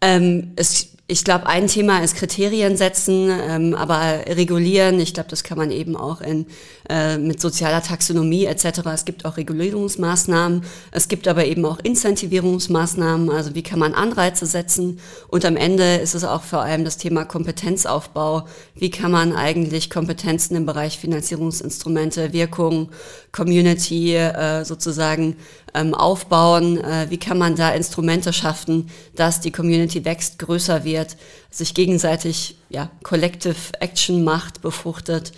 Ähm, 0.00 0.52
es 0.56 0.96
ich 1.10 1.24
glaube, 1.24 1.46
ein 1.46 1.68
Thema 1.68 2.00
ist 2.00 2.16
Kriterien 2.16 2.76
setzen, 2.76 3.30
ähm, 3.30 3.74
aber 3.74 4.26
regulieren. 4.26 5.00
Ich 5.00 5.14
glaube, 5.14 5.30
das 5.30 5.42
kann 5.42 5.56
man 5.56 5.70
eben 5.70 5.96
auch 5.96 6.20
in, 6.20 6.44
äh, 6.90 7.16
mit 7.16 7.40
sozialer 7.40 7.82
Taxonomie 7.82 8.44
etc. 8.44 8.80
Es 8.92 9.06
gibt 9.06 9.24
auch 9.24 9.38
Regulierungsmaßnahmen. 9.38 10.64
Es 10.90 11.08
gibt 11.08 11.26
aber 11.26 11.46
eben 11.46 11.64
auch 11.64 11.78
Incentivierungsmaßnahmen. 11.78 13.30
Also 13.30 13.54
wie 13.54 13.62
kann 13.62 13.78
man 13.78 13.94
Anreize 13.94 14.44
setzen? 14.44 15.00
Und 15.28 15.46
am 15.46 15.56
Ende 15.56 15.94
ist 15.94 16.14
es 16.14 16.24
auch 16.24 16.42
vor 16.42 16.60
allem 16.60 16.84
das 16.84 16.98
Thema 16.98 17.24
Kompetenzaufbau. 17.24 18.46
Wie 18.74 18.90
kann 18.90 19.10
man 19.10 19.34
eigentlich 19.34 19.88
Kompetenzen 19.88 20.56
im 20.56 20.66
Bereich 20.66 20.98
Finanzierungsinstrumente, 20.98 22.34
Wirkung, 22.34 22.90
Community 23.32 24.14
äh, 24.14 24.62
sozusagen 24.62 25.36
ähm, 25.74 25.94
aufbauen? 25.94 26.76
Äh, 26.76 27.06
wie 27.08 27.18
kann 27.18 27.38
man 27.38 27.56
da 27.56 27.70
Instrumente 27.70 28.34
schaffen, 28.34 28.90
dass 29.16 29.40
die 29.40 29.52
Community 29.52 30.04
wächst, 30.04 30.38
größer 30.38 30.84
wird, 30.84 30.97
sich 31.50 31.74
gegenseitig 31.74 32.56
ja, 32.68 32.90
Collective 33.02 33.56
Action 33.80 34.24
macht, 34.24 34.60
befruchtet? 34.62 35.32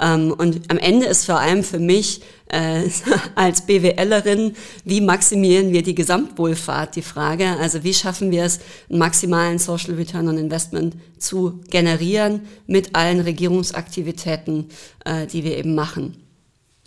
Ähm, 0.00 0.32
und 0.36 0.70
am 0.70 0.78
Ende 0.78 1.06
ist 1.06 1.26
vor 1.26 1.38
allem 1.38 1.62
für 1.62 1.78
mich 1.78 2.22
äh, 2.48 2.82
als 3.34 3.66
BWLerin, 3.66 4.54
wie 4.84 5.00
maximieren 5.00 5.72
wir 5.72 5.82
die 5.82 5.94
Gesamtwohlfahrt, 5.94 6.96
die 6.96 7.02
Frage. 7.02 7.56
Also 7.60 7.84
wie 7.84 7.94
schaffen 7.94 8.30
wir 8.30 8.44
es, 8.44 8.60
einen 8.90 8.98
maximalen 8.98 9.58
Social 9.58 9.94
Return 9.94 10.28
on 10.28 10.38
Investment 10.38 10.96
zu 11.18 11.60
generieren 11.70 12.42
mit 12.66 12.94
allen 12.94 13.20
Regierungsaktivitäten, 13.20 14.70
äh, 15.04 15.26
die 15.26 15.44
wir 15.44 15.56
eben 15.56 15.74
machen. 15.74 16.16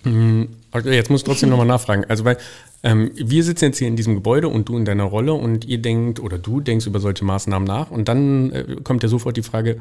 Mhm. 0.03 0.49
Jetzt 0.83 1.09
muss 1.09 1.21
ich 1.21 1.25
trotzdem 1.25 1.49
nochmal 1.49 1.65
nachfragen. 1.65 2.05
Also 2.09 2.25
weil 2.25 2.37
ähm, 2.85 3.11
wir 3.15 3.43
sitzen 3.43 3.65
jetzt 3.65 3.79
hier 3.79 3.87
in 3.87 3.95
diesem 3.95 4.13
Gebäude 4.15 4.47
und 4.47 4.69
du 4.69 4.77
in 4.77 4.85
deiner 4.85 5.03
Rolle 5.05 5.33
und 5.33 5.65
ihr 5.65 5.79
denkt 5.79 6.19
oder 6.19 6.37
du 6.37 6.61
denkst 6.61 6.85
über 6.85 6.99
solche 6.99 7.25
Maßnahmen 7.25 7.67
nach 7.67 7.89
und 7.91 8.07
dann 8.07 8.51
äh, 8.51 8.75
kommt 8.83 9.01
ja 9.03 9.09
sofort 9.09 9.35
die 9.35 9.43
Frage, 9.43 9.79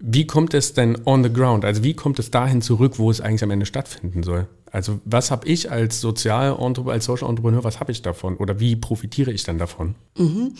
wie 0.00 0.26
kommt 0.26 0.52
es 0.54 0.72
denn 0.74 0.98
on 1.04 1.22
the 1.22 1.32
ground? 1.32 1.64
Also 1.64 1.84
wie 1.84 1.94
kommt 1.94 2.18
es 2.18 2.30
dahin 2.30 2.60
zurück, 2.60 2.98
wo 2.98 3.10
es 3.10 3.20
eigentlich 3.20 3.44
am 3.44 3.50
Ende 3.50 3.66
stattfinden 3.66 4.22
soll? 4.22 4.46
Also 4.72 4.98
was 5.04 5.30
habe 5.30 5.46
ich 5.46 5.70
als 5.70 6.00
Sozial- 6.00 6.56
als 6.86 7.04
Social 7.04 7.28
Entrepreneur, 7.28 7.62
was 7.64 7.80
habe 7.80 7.92
ich 7.92 8.02
davon 8.02 8.36
oder 8.36 8.58
wie 8.58 8.76
profitiere 8.76 9.30
ich 9.30 9.44
dann 9.44 9.58
davon? 9.58 9.94
Mhm. 10.18 10.52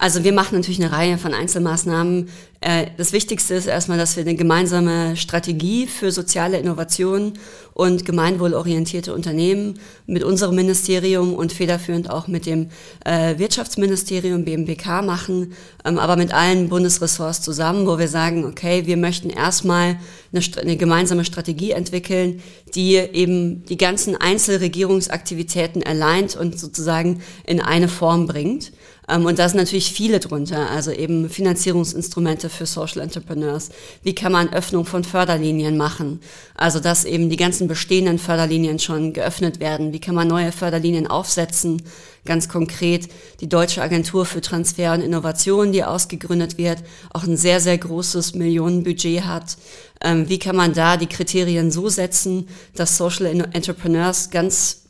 Also 0.00 0.24
wir 0.24 0.32
machen 0.32 0.56
natürlich 0.56 0.82
eine 0.82 0.92
Reihe 0.92 1.18
von 1.18 1.34
Einzelmaßnahmen. 1.34 2.30
Äh, 2.62 2.86
das 2.96 3.12
Wichtigste 3.12 3.52
ist 3.52 3.66
erstmal, 3.66 3.98
dass 3.98 4.16
wir 4.16 4.22
eine 4.22 4.34
gemeinsame 4.34 5.14
Strategie 5.14 5.86
für 5.86 6.10
soziale 6.10 6.58
Innovation 6.58 7.34
und 7.74 8.06
gemeinwohlorientierte 8.06 9.12
Unternehmen 9.12 9.78
mit 10.06 10.24
unserem 10.24 10.56
Ministerium 10.56 11.34
und 11.34 11.52
federführend 11.52 12.08
auch 12.08 12.28
mit 12.28 12.46
dem 12.46 12.70
äh, 13.04 13.36
Wirtschaftsministerium 13.36 14.46
BMWK 14.46 15.02
machen, 15.02 15.52
ähm, 15.84 15.98
aber 15.98 16.16
mit 16.16 16.32
allen 16.32 16.70
Bundesressorts 16.70 17.42
zusammen, 17.42 17.86
wo 17.86 17.98
wir 17.98 18.08
sagen, 18.08 18.46
okay, 18.46 18.86
wir 18.86 18.96
möchten 18.96 19.28
erstmal 19.28 19.98
eine, 20.32 20.42
eine 20.62 20.76
gemeinsame 20.78 21.26
Strategie 21.26 21.72
entwickeln, 21.72 22.40
die 22.74 22.94
eben 22.94 23.66
die 23.66 23.76
ganzen 23.76 24.16
Einzelregierungsaktivitäten 24.16 25.82
alleint 25.82 26.36
und 26.36 26.58
sozusagen 26.58 27.20
in 27.44 27.60
eine 27.60 27.88
Form 27.88 28.26
bringt. 28.26 28.72
Ähm, 29.10 29.26
und 29.26 29.38
da 29.38 29.48
sind 29.48 29.58
natürlich 29.58 29.92
viele 29.92 30.20
drunter, 30.20 30.70
also 30.70 30.90
eben 30.90 31.28
Finanzierungsinstrumente 31.28 32.48
für 32.48 32.66
Social 32.66 33.00
Entrepreneurs. 33.00 33.70
Wie 34.02 34.14
kann 34.14 34.32
man 34.32 34.52
Öffnung 34.52 34.84
von 34.84 35.04
Förderlinien 35.04 35.76
machen? 35.76 36.20
Also 36.54 36.80
dass 36.80 37.04
eben 37.04 37.30
die 37.30 37.36
ganzen 37.36 37.68
bestehenden 37.68 38.18
Förderlinien 38.18 38.78
schon 38.78 39.12
geöffnet 39.12 39.60
werden. 39.60 39.92
Wie 39.92 40.00
kann 40.00 40.14
man 40.14 40.28
neue 40.28 40.52
Förderlinien 40.52 41.06
aufsetzen? 41.06 41.82
Ganz 42.26 42.48
konkret 42.48 43.08
die 43.40 43.48
Deutsche 43.48 43.80
Agentur 43.80 44.26
für 44.26 44.42
Transfer 44.42 44.92
und 44.92 45.00
Innovation, 45.00 45.72
die 45.72 45.84
ausgegründet 45.84 46.58
wird, 46.58 46.78
auch 47.12 47.24
ein 47.24 47.38
sehr, 47.38 47.60
sehr 47.60 47.78
großes 47.78 48.34
Millionenbudget 48.34 49.24
hat. 49.24 49.56
Ähm, 50.02 50.28
wie 50.28 50.38
kann 50.38 50.56
man 50.56 50.74
da 50.74 50.96
die 50.96 51.06
Kriterien 51.06 51.70
so 51.70 51.88
setzen, 51.88 52.48
dass 52.74 52.96
Social 52.96 53.26
Entrepreneurs 53.26 54.30
ganz 54.30 54.80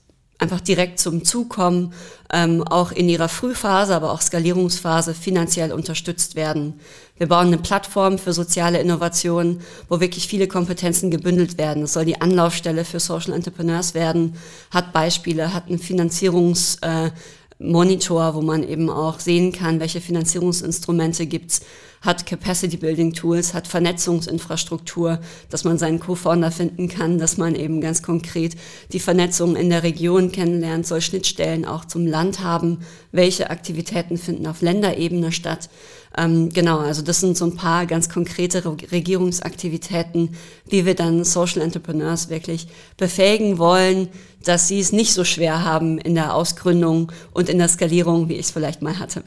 einfach 0.41 0.61
direkt 0.61 0.99
zum 0.99 1.25
Zug 1.25 1.51
kommen, 1.51 1.93
ähm, 2.33 2.63
auch 2.63 2.93
in 2.93 3.09
ihrer 3.09 3.29
Frühphase, 3.29 3.95
aber 3.95 4.13
auch 4.13 4.21
Skalierungsphase 4.21 5.15
finanziell 5.15 5.73
unterstützt 5.73 6.35
werden. 6.35 6.81
Wir 7.17 7.29
bauen 7.29 7.47
eine 7.49 7.59
Plattform 7.59 8.19
für 8.19 8.33
soziale 8.33 8.81
Innovation, 8.81 9.61
wo 9.89 10.01
wirklich 10.01 10.27
viele 10.27 10.49
Kompetenzen 10.49 11.11
gebündelt 11.11 11.59
werden. 11.59 11.83
Es 11.83 11.93
soll 11.93 12.07
die 12.07 12.19
Anlaufstelle 12.21 12.87
für 12.87 12.99
Social 12.99 13.35
Entrepreneurs 13.35 13.95
werden, 13.95 14.37
hat 14.71 14.93
Beispiele, 14.93 15.53
hat 15.53 15.69
einen 15.69 15.79
Finanzierungsmonitor, 15.79 18.29
äh, 18.29 18.35
wo 18.35 18.41
man 18.41 18.63
eben 18.63 18.89
auch 18.89 19.21
sehen 19.21 19.53
kann, 19.53 19.81
welche 19.81 20.01
Finanzierungsinstrumente 20.01 21.27
gibt's, 21.27 21.61
hat 22.01 22.25
Capacity 22.25 22.77
Building 22.77 23.13
Tools, 23.13 23.53
hat 23.53 23.67
Vernetzungsinfrastruktur, 23.67 25.19
dass 25.51 25.65
man 25.65 25.79
seinen 25.79 26.01
Co-Founder 26.01 26.51
finden 26.51 26.89
kann, 26.89 27.19
dass 27.19 27.37
man 27.37 27.55
eben 27.55 27.81
ganz 27.81 28.03
konkret 28.03 28.57
die 28.93 29.01
Vernetzung 29.01 29.55
in 29.55 29.69
der 29.69 29.83
Region 29.83 30.33
kennenlernt, 30.33 30.87
soll 30.87 31.03
Schnittstellen 31.03 31.65
auch 31.65 31.85
zum 31.85 32.07
Land 32.07 32.41
haben, 32.41 32.79
welche 33.13 33.51
Aktivitäten 33.51 34.17
finden 34.17 34.47
auf 34.47 34.63
Länderebene 34.63 35.31
statt. 35.31 35.69
Ähm, 36.17 36.49
genau, 36.49 36.79
also 36.79 37.03
das 37.03 37.21
sind 37.21 37.37
so 37.37 37.45
ein 37.45 37.55
paar 37.55 37.87
ganz 37.87 38.09
konkrete 38.09 38.65
Regierungsaktivitäten, 38.65 40.35
wie 40.69 40.85
wir 40.85 40.95
dann 40.95 41.23
Social 41.23 41.63
Entrepreneurs 41.63 42.31
wirklich 42.31 42.67
befähigen 42.97 43.59
wollen, 43.59 44.09
dass 44.45 44.69
sie 44.69 44.81
es 44.81 44.91
nicht 44.91 45.13
so 45.13 45.23
schwer 45.23 45.65
haben 45.65 45.99
in 45.99 46.15
der 46.15 46.35
Ausgründung 46.35 47.13
und 47.33 47.49
in 47.49 47.59
der 47.59 47.69
Skalierung, 47.69 48.29
wie 48.29 48.35
ich 48.35 48.47
es 48.47 48.51
vielleicht 48.51 48.83
mal 48.83 48.99
hatte. 48.99 49.23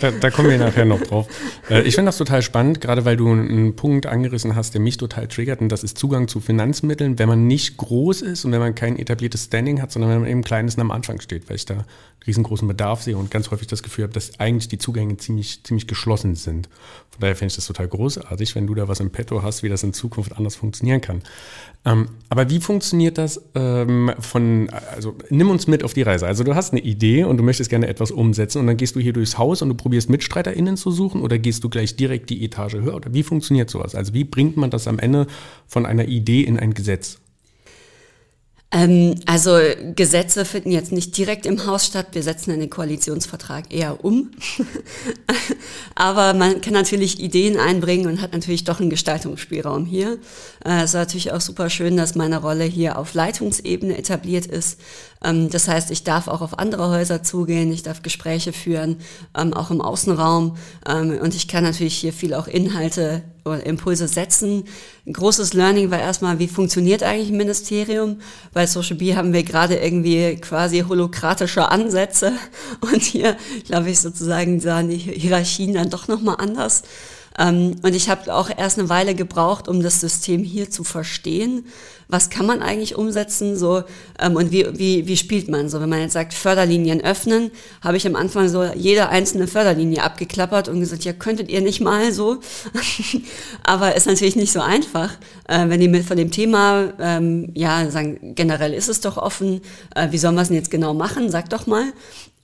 Da, 0.00 0.12
da 0.12 0.30
kommen 0.30 0.48
wir 0.48 0.58
nachher 0.58 0.84
noch 0.84 1.00
drauf. 1.00 1.26
Äh, 1.68 1.82
ich 1.82 1.98
finde 2.04 2.10
das 2.10 2.18
total 2.18 2.42
spannend, 2.42 2.82
gerade 2.82 3.06
weil 3.06 3.16
du 3.16 3.32
einen 3.32 3.76
Punkt 3.76 4.04
angerissen 4.04 4.54
hast, 4.54 4.74
der 4.74 4.80
mich 4.82 4.98
total 4.98 5.26
triggert, 5.26 5.62
und 5.62 5.70
das 5.70 5.82
ist 5.82 5.96
Zugang 5.96 6.28
zu 6.28 6.38
Finanzmitteln, 6.38 7.18
wenn 7.18 7.30
man 7.30 7.46
nicht 7.46 7.78
groß 7.78 8.20
ist 8.20 8.44
und 8.44 8.52
wenn 8.52 8.60
man 8.60 8.74
kein 8.74 8.98
etabliertes 8.98 9.44
Standing 9.44 9.80
hat, 9.80 9.90
sondern 9.90 10.10
wenn 10.10 10.20
man 10.20 10.28
eben 10.28 10.44
klein 10.44 10.68
ist 10.68 10.76
und 10.76 10.82
am 10.82 10.90
Anfang 10.90 11.18
steht, 11.22 11.48
weil 11.48 11.56
ich 11.56 11.64
da 11.64 11.86
riesengroßen 12.26 12.68
Bedarf 12.68 13.00
sehe 13.00 13.16
und 13.16 13.30
ganz 13.30 13.50
häufig 13.50 13.68
das 13.68 13.82
Gefühl 13.82 14.04
habe, 14.04 14.12
dass 14.12 14.38
eigentlich 14.38 14.68
die 14.68 14.76
Zugänge 14.76 15.16
ziemlich, 15.16 15.64
ziemlich 15.64 15.86
geschlossen 15.86 16.34
sind. 16.34 16.68
Von 17.10 17.20
daher 17.20 17.36
finde 17.36 17.52
ich 17.52 17.56
das 17.56 17.66
total 17.66 17.88
großartig, 17.88 18.54
wenn 18.54 18.66
du 18.66 18.74
da 18.74 18.86
was 18.86 19.00
im 19.00 19.10
Petto 19.10 19.42
hast, 19.42 19.62
wie 19.62 19.70
das 19.70 19.82
in 19.82 19.94
Zukunft 19.94 20.36
anders 20.36 20.56
funktionieren 20.56 21.00
kann. 21.00 21.22
Ähm, 21.86 22.08
aber 22.30 22.48
wie 22.48 22.60
funktioniert 22.60 23.18
das 23.18 23.42
ähm, 23.54 24.10
von, 24.18 24.70
also 24.94 25.14
nimm 25.28 25.50
uns 25.50 25.66
mit 25.66 25.84
auf 25.84 25.92
die 25.92 26.02
Reise. 26.02 26.26
Also 26.26 26.42
du 26.42 26.54
hast 26.54 26.72
eine 26.72 26.80
Idee 26.80 27.24
und 27.24 27.36
du 27.36 27.44
möchtest 27.44 27.68
gerne 27.68 27.88
etwas 27.88 28.10
umsetzen 28.10 28.58
und 28.60 28.66
dann 28.66 28.78
gehst 28.78 28.96
du 28.96 29.00
hier 29.00 29.12
durchs 29.12 29.36
Haus 29.36 29.60
und 29.60 29.68
du 29.68 29.74
probierst 29.74 30.08
MitstreiterInnen 30.08 30.78
zu 30.78 30.90
suchen 30.90 31.20
oder 31.20 31.38
gehst 31.38 31.62
du 31.62 31.68
gleich 31.68 31.96
direkt 31.96 32.30
die 32.30 32.42
Etage 32.44 32.74
höher? 32.74 32.94
Oder 32.94 33.12
wie 33.12 33.22
funktioniert 33.22 33.68
sowas? 33.68 33.94
Also 33.94 34.14
wie 34.14 34.24
bringt 34.24 34.56
man 34.56 34.70
das 34.70 34.88
am 34.88 34.98
Ende 34.98 35.26
von 35.66 35.84
einer 35.84 36.06
Idee 36.06 36.40
in 36.40 36.58
ein 36.58 36.72
Gesetz? 36.72 37.20
Ähm, 38.74 39.14
also 39.24 39.56
Gesetze 39.94 40.44
finden 40.44 40.72
jetzt 40.72 40.90
nicht 40.90 41.16
direkt 41.16 41.46
im 41.46 41.64
Haus 41.64 41.86
statt. 41.86 42.08
Wir 42.12 42.24
setzen 42.24 42.58
den 42.58 42.68
Koalitionsvertrag 42.68 43.72
eher 43.72 44.04
um. 44.04 44.32
Aber 45.94 46.34
man 46.34 46.60
kann 46.60 46.72
natürlich 46.72 47.20
Ideen 47.20 47.56
einbringen 47.56 48.08
und 48.08 48.20
hat 48.20 48.32
natürlich 48.32 48.64
doch 48.64 48.80
einen 48.80 48.90
Gestaltungsspielraum 48.90 49.86
hier. 49.86 50.18
Äh, 50.64 50.82
es 50.82 50.90
ist 50.90 50.94
natürlich 50.94 51.32
auch 51.32 51.40
super 51.40 51.70
schön, 51.70 51.96
dass 51.96 52.16
meine 52.16 52.38
Rolle 52.38 52.64
hier 52.64 52.98
auf 52.98 53.14
Leitungsebene 53.14 53.96
etabliert 53.96 54.46
ist. 54.46 54.80
Ähm, 55.24 55.50
das 55.50 55.68
heißt, 55.68 55.90
ich 55.90 56.04
darf 56.04 56.28
auch 56.28 56.42
auf 56.42 56.58
andere 56.58 56.90
Häuser 56.90 57.22
zugehen, 57.22 57.72
ich 57.72 57.82
darf 57.82 58.02
Gespräche 58.02 58.52
führen, 58.52 58.98
ähm, 59.36 59.54
auch 59.54 59.70
im 59.70 59.80
Außenraum. 59.80 60.56
Ähm, 60.88 61.18
und 61.20 61.34
ich 61.34 61.48
kann 61.48 61.64
natürlich 61.64 61.96
hier 61.96 62.12
viel 62.12 62.34
auch 62.34 62.46
Inhalte 62.46 63.22
oder 63.44 63.64
Impulse 63.64 64.08
setzen. 64.08 64.64
Ein 65.06 65.12
großes 65.12 65.54
Learning 65.54 65.90
war 65.90 65.98
erstmal, 65.98 66.38
wie 66.38 66.48
funktioniert 66.48 67.02
eigentlich 67.02 67.30
ein 67.30 67.36
Ministerium? 67.36 68.20
Bei 68.52 68.66
Social 68.66 68.96
B 68.96 69.16
haben 69.16 69.32
wir 69.32 69.42
gerade 69.42 69.76
irgendwie 69.76 70.36
quasi 70.36 70.84
holokratische 70.86 71.70
Ansätze 71.70 72.32
und 72.80 73.02
hier, 73.02 73.36
glaube 73.66 73.90
ich, 73.90 74.00
sozusagen 74.00 74.60
sahen 74.60 74.88
die 74.88 74.96
Hierarchien 74.96 75.74
dann 75.74 75.90
doch 75.90 76.08
nochmal 76.08 76.36
anders. 76.38 76.82
Ähm, 77.38 77.76
und 77.82 77.94
ich 77.94 78.08
habe 78.08 78.32
auch 78.32 78.50
erst 78.56 78.78
eine 78.78 78.88
Weile 78.88 79.14
gebraucht, 79.14 79.68
um 79.68 79.82
das 79.82 80.00
System 80.00 80.44
hier 80.44 80.70
zu 80.70 80.84
verstehen. 80.84 81.66
Was 82.06 82.30
kann 82.30 82.46
man 82.46 82.62
eigentlich 82.62 82.96
umsetzen? 82.96 83.56
So, 83.56 83.82
ähm, 84.20 84.36
und 84.36 84.52
wie, 84.52 84.66
wie, 84.78 85.06
wie 85.06 85.16
spielt 85.16 85.48
man? 85.48 85.68
So, 85.68 85.80
wenn 85.80 85.88
man 85.88 86.00
jetzt 86.00 86.12
sagt, 86.12 86.34
Förderlinien 86.34 87.02
öffnen, 87.02 87.50
habe 87.80 87.96
ich 87.96 88.06
am 88.06 88.14
Anfang 88.14 88.48
so 88.48 88.62
jede 88.62 89.08
einzelne 89.08 89.46
Förderlinie 89.46 90.02
abgeklappert 90.02 90.68
und 90.68 90.80
gesagt, 90.80 91.04
ja, 91.04 91.12
könntet 91.12 91.50
ihr 91.50 91.60
nicht 91.60 91.80
mal 91.80 92.12
so. 92.12 92.38
Aber 93.64 93.96
ist 93.96 94.06
natürlich 94.06 94.36
nicht 94.36 94.52
so 94.52 94.60
einfach, 94.60 95.12
äh, 95.48 95.68
wenn 95.68 95.80
die 95.80 95.88
mit 95.88 96.04
von 96.04 96.16
dem 96.16 96.30
Thema, 96.30 96.92
ähm, 97.00 97.50
ja, 97.54 97.90
sagen, 97.90 98.34
generell 98.34 98.74
ist 98.74 98.88
es 98.88 99.00
doch 99.00 99.16
offen, 99.16 99.60
äh, 99.96 100.08
wie 100.12 100.18
soll 100.18 100.32
man 100.32 100.42
es 100.42 100.48
denn 100.48 100.56
jetzt 100.56 100.70
genau 100.70 100.94
machen? 100.94 101.30
Sag 101.30 101.50
doch 101.50 101.66
mal. 101.66 101.92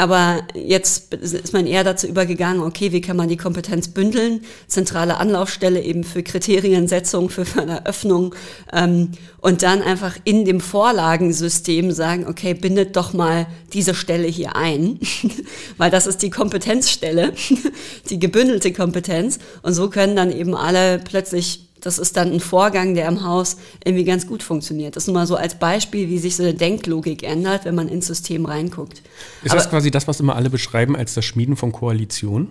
Aber 0.01 0.45
jetzt 0.55 1.13
ist 1.13 1.53
man 1.53 1.67
eher 1.67 1.85
dazu 1.85 2.07
übergegangen, 2.07 2.63
okay, 2.63 2.91
wie 2.91 3.03
kann 3.03 3.19
man 3.19 3.29
die 3.29 3.37
Kompetenz 3.37 3.89
bündeln? 3.89 4.41
Zentrale 4.67 5.19
Anlaufstelle 5.19 5.83
eben 5.83 6.05
für 6.05 6.23
Kriteriensetzung, 6.23 7.29
für 7.29 7.45
Förderöffnung 7.45 8.35
ähm, 8.73 9.11
und 9.43 9.63
dann 9.63 9.83
einfach 9.83 10.17
in 10.25 10.47
dem 10.47 10.61
Vorlagensystem 10.61 11.93
sagen, 11.93 12.27
okay, 12.27 12.55
bindet 12.55 12.97
doch 12.97 13.13
mal 13.13 13.47
diese 13.75 13.95
Stelle 13.95 14.27
hier 14.27 14.57
ein, 14.57 14.99
weil 15.77 15.91
das 15.91 16.07
ist 16.07 16.23
die 16.23 16.31
Kompetenzstelle, 16.31 17.35
die 18.09 18.19
gebündelte 18.19 18.73
Kompetenz. 18.73 19.39
Und 19.61 19.75
so 19.75 19.91
können 19.91 20.17
dann 20.17 20.33
eben 20.33 20.55
alle 20.55 20.99
plötzlich 20.99 21.70
das 21.81 21.99
ist 21.99 22.17
dann 22.17 22.33
ein 22.33 22.41
Vorgang, 22.41 22.95
der 22.95 23.09
im 23.09 23.25
Haus 23.25 23.57
irgendwie 23.85 24.05
ganz 24.05 24.27
gut 24.27 24.43
funktioniert. 24.43 24.97
Das 24.97 25.05
ist 25.05 25.07
nur 25.09 25.15
mal 25.15 25.27
so 25.27 25.37
als 25.37 25.59
Beispiel, 25.59 26.09
wie 26.09 26.19
sich 26.19 26.37
so 26.37 26.43
eine 26.43 26.55
Denklogik 26.55 27.23
ändert, 27.23 27.65
wenn 27.65 27.75
man 27.75 27.89
ins 27.89 28.07
System 28.07 28.47
reinguckt. 28.47 29.03
Ist 29.43 29.53
Aber, 29.53 29.61
das 29.61 29.71
quasi 29.71 29.91
das, 29.91 30.07
was 30.09 30.21
immer 30.21 30.37
alle 30.37 30.51
beschreiben 30.51 30.97
als 30.97 31.15
das 31.15 31.25
Schmieden 31.25 31.57
von 31.57 31.73
Koalitionen? 31.73 32.51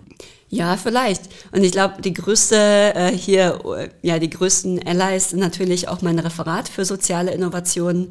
Ja, 0.52 0.76
vielleicht. 0.76 1.22
Und 1.52 1.62
ich 1.62 1.70
glaube, 1.70 2.02
die 2.02 2.12
größte 2.12 2.56
äh, 2.56 3.12
hier, 3.12 3.60
ja, 4.02 4.18
die 4.18 4.30
größten 4.30 4.84
Allies 4.84 5.30
sind 5.30 5.38
natürlich 5.38 5.86
auch 5.86 6.02
mein 6.02 6.18
Referat 6.18 6.68
für 6.68 6.84
soziale 6.84 7.30
Innovationen. 7.30 8.08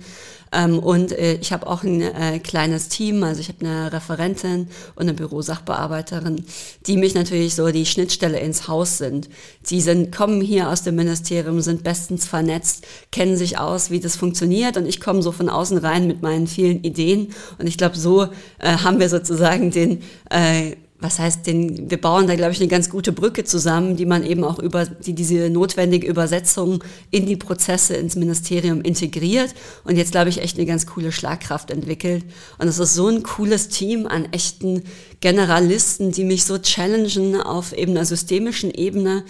Ähm, 0.51 0.79
und 0.79 1.11
äh, 1.11 1.35
ich 1.35 1.51
habe 1.51 1.67
auch 1.67 1.83
ein 1.83 2.01
äh, 2.01 2.39
kleines 2.39 2.89
Team, 2.89 3.23
also 3.23 3.41
ich 3.41 3.49
habe 3.49 3.65
eine 3.65 3.93
Referentin 3.93 4.67
und 4.95 5.03
eine 5.03 5.13
Bürosachbearbeiterin, 5.13 6.43
die 6.87 6.97
mich 6.97 7.13
natürlich 7.13 7.55
so 7.55 7.67
die 7.69 7.85
Schnittstelle 7.85 8.39
ins 8.39 8.67
Haus 8.67 8.97
sind. 8.97 9.29
Die 9.69 9.81
sind, 9.81 10.15
kommen 10.15 10.41
hier 10.41 10.69
aus 10.69 10.83
dem 10.83 10.95
Ministerium, 10.95 11.61
sind 11.61 11.83
bestens 11.83 12.25
vernetzt, 12.25 12.85
kennen 13.11 13.37
sich 13.37 13.57
aus, 13.57 13.91
wie 13.91 13.99
das 13.99 14.15
funktioniert 14.15 14.77
und 14.77 14.85
ich 14.85 14.99
komme 14.99 15.21
so 15.21 15.31
von 15.31 15.49
außen 15.49 15.77
rein 15.77 16.07
mit 16.07 16.21
meinen 16.21 16.47
vielen 16.47 16.83
Ideen. 16.83 17.33
Und 17.57 17.67
ich 17.67 17.77
glaube, 17.77 17.97
so 17.97 18.23
äh, 18.59 18.77
haben 18.83 18.99
wir 18.99 19.09
sozusagen 19.09 19.71
den 19.71 20.01
äh, 20.29 20.75
was 21.01 21.17
heißt 21.17 21.47
denn, 21.47 21.89
wir 21.89 21.99
bauen 21.99 22.27
da, 22.27 22.35
glaube 22.35 22.51
ich, 22.51 22.59
eine 22.59 22.67
ganz 22.67 22.89
gute 22.89 23.13
Brücke 23.13 23.45
zusammen, 23.45 23.95
die 23.95 24.05
man 24.05 24.25
eben 24.25 24.43
auch 24.43 24.59
über, 24.59 24.85
die 24.85 25.13
diese 25.13 25.49
notwendige 25.49 26.05
Übersetzung 26.07 26.83
in 27.09 27.25
die 27.25 27.37
Prozesse 27.37 27.95
ins 27.95 28.17
Ministerium 28.17 28.81
integriert 28.81 29.55
und 29.85 29.95
jetzt, 29.95 30.11
glaube 30.11 30.29
ich, 30.29 30.41
echt 30.41 30.57
eine 30.57 30.65
ganz 30.65 30.85
coole 30.85 31.13
Schlagkraft 31.13 31.71
entwickelt. 31.71 32.25
Und 32.57 32.67
es 32.67 32.79
ist 32.79 32.95
so 32.95 33.07
ein 33.07 33.23
cooles 33.23 33.69
Team 33.69 34.07
an 34.07 34.27
echten 34.33 34.83
Generalisten, 35.21 36.11
die 36.11 36.25
mich 36.25 36.43
so 36.43 36.57
challengen 36.57 37.41
auf 37.41 37.71
eben 37.71 37.91
einer 37.91 38.05
systemischen 38.05 38.71
Ebene, 38.71 39.23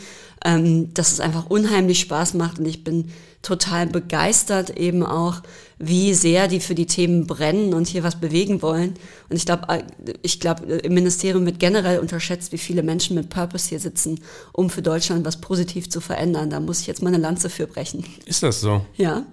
ähm, 0.46 0.94
dass 0.94 1.12
es 1.12 1.20
einfach 1.20 1.50
unheimlich 1.50 2.00
Spaß 2.00 2.34
macht 2.34 2.60
und 2.60 2.66
ich 2.66 2.84
bin 2.84 3.12
total 3.42 3.88
begeistert 3.88 4.78
eben 4.78 5.06
auch, 5.06 5.42
wie 5.78 6.14
sehr 6.14 6.50
die 6.50 6.60
für 6.60 6.76
die 6.76 6.88
Themen 6.88 7.26
brennen 7.26 7.74
und 7.74 7.88
hier 7.88 8.04
was 8.04 8.20
bewegen 8.20 8.62
wollen. 8.62 8.96
Und 9.30 9.38
ich 9.38 9.46
glaube, 9.46 9.70
äh, 9.70 9.84
ich 10.22 10.40
glaube, 10.40 10.66
im 10.66 10.94
Ministerium 10.94 11.46
wird 11.46 11.60
generell 11.60 12.00
unterschätzt, 12.00 12.52
wie 12.52 12.58
viele 12.58 12.84
Menschen 12.84 13.16
mit 13.16 13.30
Purpose 13.30 13.70
hier 13.70 13.80
sitzen, 13.80 14.20
um 14.52 14.70
für 14.70 14.82
Deutschland 14.82 15.26
was 15.26 15.40
positiv 15.40 15.90
zu 15.90 16.02
verändern. 16.02 16.50
Da 16.50 16.60
muss 16.60 16.82
ich 16.82 16.88
jetzt 16.88 17.02
mal 17.02 17.10
eine 17.10 17.18
Lanze 17.18 17.50
für 17.50 17.66
brechen. 17.66 18.04
Ist 18.26 18.44
das 18.44 18.60
so? 18.60 18.86
Ja. 18.96 19.26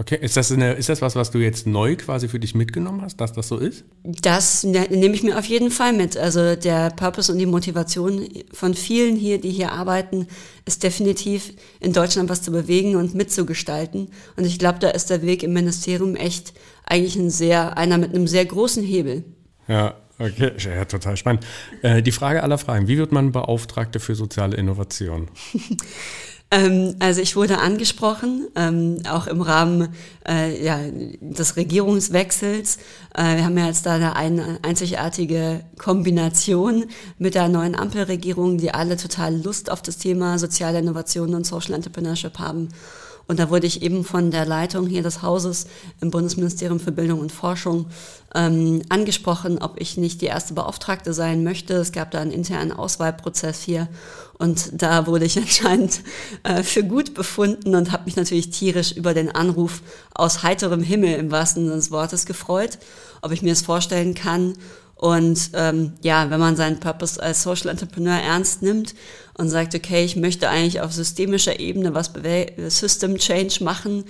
Okay, 0.00 0.16
ist 0.20 0.36
das, 0.36 0.52
eine, 0.52 0.74
ist 0.74 0.88
das 0.88 1.02
was, 1.02 1.16
was 1.16 1.32
du 1.32 1.38
jetzt 1.38 1.66
neu 1.66 1.96
quasi 1.96 2.28
für 2.28 2.38
dich 2.38 2.54
mitgenommen 2.54 3.02
hast, 3.02 3.16
dass 3.16 3.32
das 3.32 3.48
so 3.48 3.58
ist? 3.58 3.84
Das 4.04 4.62
ne, 4.62 4.86
nehme 4.90 5.12
ich 5.16 5.24
mir 5.24 5.36
auf 5.36 5.44
jeden 5.46 5.72
Fall 5.72 5.92
mit. 5.92 6.16
Also 6.16 6.54
der 6.54 6.90
Purpose 6.90 7.32
und 7.32 7.38
die 7.38 7.46
Motivation 7.46 8.28
von 8.52 8.74
vielen 8.74 9.16
hier, 9.16 9.40
die 9.40 9.50
hier 9.50 9.72
arbeiten, 9.72 10.28
ist 10.66 10.84
definitiv 10.84 11.52
in 11.80 11.92
Deutschland 11.92 12.28
was 12.28 12.42
zu 12.42 12.52
bewegen 12.52 12.94
und 12.94 13.16
mitzugestalten. 13.16 14.10
Und 14.36 14.44
ich 14.44 14.60
glaube, 14.60 14.78
da 14.78 14.90
ist 14.90 15.10
der 15.10 15.22
Weg 15.22 15.42
im 15.42 15.52
Ministerium 15.52 16.14
echt 16.14 16.54
eigentlich 16.84 17.16
ein 17.16 17.30
sehr, 17.30 17.76
einer 17.76 17.98
mit 17.98 18.14
einem 18.14 18.28
sehr 18.28 18.46
großen 18.46 18.84
Hebel. 18.84 19.24
Ja, 19.66 19.96
Okay, 20.20 20.50
ja, 20.58 20.84
total 20.84 21.16
spannend. 21.16 21.46
Äh, 21.82 22.02
die 22.02 22.10
Frage 22.10 22.42
aller 22.42 22.58
Fragen, 22.58 22.88
wie 22.88 22.98
wird 22.98 23.12
man 23.12 23.30
Beauftragte 23.30 24.00
für 24.00 24.16
soziale 24.16 24.56
Innovation? 24.56 25.28
Ähm, 26.50 26.96
also 26.98 27.20
ich 27.20 27.36
wurde 27.36 27.58
angesprochen, 27.58 28.48
ähm, 28.56 29.02
auch 29.08 29.26
im 29.26 29.42
Rahmen 29.42 29.88
äh, 30.26 30.64
ja, 30.64 30.78
des 31.20 31.56
Regierungswechsels. 31.56 32.78
Äh, 33.14 33.36
wir 33.36 33.44
haben 33.44 33.58
ja 33.58 33.66
jetzt 33.66 33.84
da 33.84 33.94
eine, 33.94 34.16
eine 34.16 34.58
einzigartige 34.62 35.60
Kombination 35.76 36.86
mit 37.18 37.34
der 37.34 37.48
neuen 37.48 37.74
Ampelregierung, 37.74 38.56
die 38.56 38.72
alle 38.72 38.96
total 38.96 39.36
Lust 39.36 39.70
auf 39.70 39.82
das 39.82 39.98
Thema 39.98 40.38
soziale 40.38 40.78
Innovation 40.78 41.34
und 41.34 41.46
Social 41.46 41.74
Entrepreneurship 41.74 42.38
haben. 42.38 42.68
Und 43.28 43.38
da 43.38 43.50
wurde 43.50 43.66
ich 43.66 43.82
eben 43.82 44.04
von 44.04 44.30
der 44.30 44.46
Leitung 44.46 44.86
hier 44.86 45.02
des 45.02 45.20
Hauses 45.20 45.66
im 46.00 46.10
Bundesministerium 46.10 46.80
für 46.80 46.92
Bildung 46.92 47.20
und 47.20 47.30
Forschung 47.30 47.84
ähm, 48.34 48.80
angesprochen, 48.88 49.58
ob 49.58 49.78
ich 49.78 49.98
nicht 49.98 50.22
die 50.22 50.26
erste 50.26 50.54
Beauftragte 50.54 51.12
sein 51.12 51.44
möchte. 51.44 51.74
Es 51.74 51.92
gab 51.92 52.10
da 52.10 52.20
einen 52.20 52.30
internen 52.30 52.72
Auswahlprozess 52.72 53.60
hier 53.60 53.86
und 54.38 54.70
da 54.82 55.06
wurde 55.06 55.24
ich 55.24 55.36
anscheinend 55.38 56.00
äh, 56.44 56.62
für 56.62 56.84
gut 56.84 57.14
befunden 57.14 57.74
und 57.74 57.92
habe 57.92 58.04
mich 58.04 58.16
natürlich 58.16 58.50
tierisch 58.50 58.92
über 58.92 59.14
den 59.14 59.34
Anruf 59.34 59.82
aus 60.14 60.42
heiterem 60.42 60.82
Himmel 60.82 61.14
im 61.16 61.30
wahrsten 61.30 61.64
Sinne 61.64 61.76
des 61.76 61.90
Wortes 61.90 62.24
gefreut, 62.26 62.78
ob 63.22 63.32
ich 63.32 63.42
mir 63.42 63.50
das 63.50 63.62
vorstellen 63.62 64.14
kann. 64.14 64.54
Und 64.94 65.50
ähm, 65.52 65.92
ja, 66.02 66.28
wenn 66.30 66.40
man 66.40 66.56
seinen 66.56 66.80
Purpose 66.80 67.22
als 67.22 67.44
Social 67.44 67.68
Entrepreneur 67.68 68.18
ernst 68.18 68.62
nimmt 68.62 68.96
und 69.34 69.48
sagt, 69.48 69.76
okay, 69.76 70.04
ich 70.04 70.16
möchte 70.16 70.48
eigentlich 70.48 70.80
auf 70.80 70.92
systemischer 70.92 71.60
Ebene 71.60 71.94
was 71.94 72.12
System 72.68 73.16
Change 73.16 73.62
machen, 73.62 74.04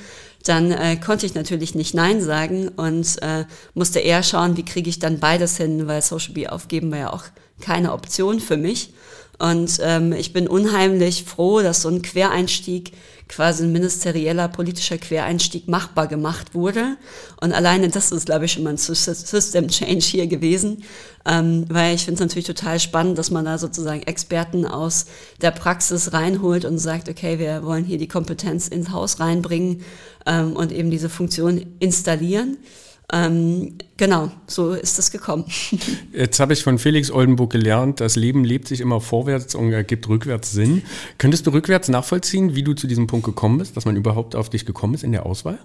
dann 0.45 0.73
äh, 0.73 0.97
konnte 0.97 1.27
ich 1.27 1.35
natürlich 1.35 1.75
nicht 1.75 1.93
Nein 1.93 2.23
sagen 2.23 2.69
und 2.69 3.21
äh, 3.21 3.45
musste 3.75 3.99
eher 3.99 4.23
schauen, 4.23 4.57
wie 4.57 4.65
kriege 4.65 4.89
ich 4.89 4.99
dann 4.99 5.19
beides 5.19 5.59
hin, 5.59 5.87
weil 5.87 6.01
Social 6.01 6.33
Bee 6.33 6.49
aufgeben 6.49 6.91
war 6.91 6.99
ja 6.99 7.13
auch 7.13 7.25
keine 7.61 7.93
Option 7.93 8.41
für 8.41 8.57
mich. 8.57 8.95
Und 9.39 9.79
ähm, 9.83 10.13
ich 10.13 10.33
bin 10.33 10.49
unheimlich 10.49 11.25
froh, 11.25 11.63
dass 11.63 11.83
so 11.83 11.89
ein 11.89 12.03
Quereinstieg, 12.03 12.93
quasi 13.29 13.63
ein 13.63 13.73
ministerieller 13.73 14.49
politischer 14.49 14.99
Quereinstieg 14.99 15.69
machbar 15.69 16.07
gemacht 16.07 16.55
wurde. 16.55 16.97
Und 17.41 17.53
alleine 17.53 17.89
das 17.89 18.11
ist, 18.11 18.27
glaube 18.27 18.47
ich, 18.47 18.53
schon 18.53 18.65
mal 18.65 18.71
ein 18.71 18.79
System 18.79 19.69
Change 19.69 20.05
hier 20.05 20.27
gewesen, 20.27 20.83
ähm, 21.27 21.67
weil 21.69 21.95
ich 21.95 22.05
finde 22.05 22.15
es 22.15 22.21
natürlich 22.21 22.47
total 22.47 22.81
spannend, 22.81 23.19
dass 23.19 23.31
man 23.31 23.45
da 23.45 23.59
sozusagen 23.59 24.03
Experten 24.03 24.67
aus 24.67 25.07
der 25.43 25.51
Praxis 25.51 26.13
reinholt 26.13 26.65
und 26.65 26.79
sagt, 26.79 27.09
okay, 27.09 27.39
wir 27.39 27.63
wollen 27.63 27.85
hier 27.85 27.99
die 27.99 28.09
Kompetenz 28.09 28.67
ins 28.67 28.91
Haus 28.91 29.21
reinbringen 29.21 29.83
ähm, 30.27 30.57
und 30.57 30.73
eben 30.73 30.91
diese 30.91 31.11
Funktion 31.11 31.77
installieren. 31.81 32.57
Ähm, 33.11 33.79
genau, 33.97 34.31
so 34.47 34.73
ist 34.73 34.99
das 34.99 35.11
gekommen. 35.11 35.47
Jetzt 36.13 36.41
habe 36.41 36.53
ich 36.53 36.63
von 36.63 36.79
Felix 36.79 37.11
Oldenburg 37.11 37.51
gelernt, 37.51 38.01
das 38.01 38.17
Leben 38.17 38.45
lebt 38.45 38.69
sich 38.69 38.81
immer 38.81 39.01
vorwärts 39.01 39.55
und 39.55 39.73
ergibt 39.73 40.09
rückwärts 40.09 40.53
Sinn. 40.53 40.83
Könntest 41.17 41.47
du 41.47 41.51
rückwärts 41.51 41.89
nachvollziehen, 41.89 42.55
wie 42.55 42.63
du 42.63 42.75
zu 42.75 42.87
diesem 42.87 43.07
Punkt 43.07 43.25
gekommen 43.25 43.59
bist, 43.59 43.77
dass 43.77 43.87
man 43.87 43.97
überhaupt 43.97 44.37
auf 44.37 44.51
dich 44.51 44.67
gekommen 44.67 44.95
ist 44.95 45.05
in 45.05 45.13
der 45.13 45.25
Auswahl? 45.25 45.59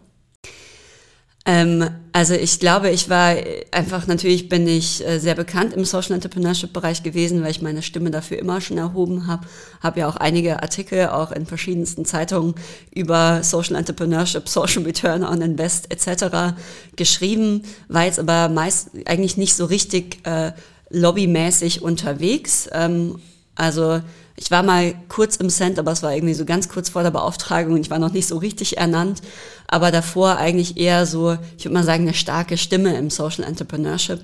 Ähm, 1.46 1.90
also 2.14 2.36
ich 2.36 2.60
glaube, 2.60 2.90
ich 2.90 3.10
war 3.10 3.36
einfach, 3.72 4.08
natürlich 4.08 4.48
bin 4.48 4.66
ich 4.66 5.06
äh, 5.06 5.20
sehr 5.20 5.36
bekannt 5.36 5.74
im 5.74 5.84
Social 5.84 6.14
Entrepreneurship 6.14 6.72
Bereich 6.72 7.04
gewesen, 7.04 7.44
weil 7.44 7.52
ich 7.52 7.62
meine 7.62 7.82
Stimme 7.82 8.12
dafür 8.12 8.40
immer 8.40 8.62
schon 8.62 8.78
erhoben 8.78 9.28
habe. 9.28 9.46
Habe 9.82 10.02
ja 10.02 10.08
auch 10.08 10.16
einige 10.16 10.64
Artikel 10.64 11.08
auch 11.10 11.34
in 11.34 11.46
verschiedensten 11.46 12.06
Zeitungen 12.06 12.56
über 12.94 13.44
Social 13.44 13.76
Entrepreneurship, 13.76 14.48
Social 14.48 14.84
Return 14.84 15.24
on 15.24 15.42
Invest 15.42 15.92
etc. 15.92 16.56
geschrieben, 16.96 17.64
war 17.90 18.06
jetzt 18.06 18.20
aber 18.20 18.48
meist 18.48 18.92
eigentlich 19.06 19.36
nicht 19.36 19.56
so 19.56 19.66
richtig 19.66 20.26
äh, 20.26 20.54
lobbymäßig 20.92 21.82
unterwegs. 21.82 22.70
Ähm, 22.72 23.20
also 23.56 24.00
ich 24.36 24.50
war 24.50 24.64
mal 24.64 24.96
kurz 25.10 25.36
im 25.36 25.50
Cent, 25.50 25.78
aber 25.78 25.92
es 25.92 26.02
war 26.02 26.14
irgendwie 26.14 26.34
so 26.34 26.46
ganz 26.46 26.68
kurz 26.70 26.90
vor 26.90 27.04
der 27.04 27.12
Beauftragung 27.12 27.74
und 27.74 27.82
ich 27.82 27.92
war 27.92 28.00
noch 28.00 28.14
nicht 28.14 28.28
so 28.28 28.38
richtig 28.38 28.78
ernannt. 28.78 29.22
Aber 29.74 29.90
davor 29.90 30.38
eigentlich 30.38 30.78
eher 30.78 31.08
so, 31.08 31.36
ich 31.58 31.66
würde 31.66 31.74
mal 31.74 31.84
sagen, 31.84 32.04
eine 32.04 32.14
starke 32.14 32.58
Stimme 32.58 32.96
im 32.96 33.10
Social 33.10 33.44
Entrepreneurship. 33.44 34.20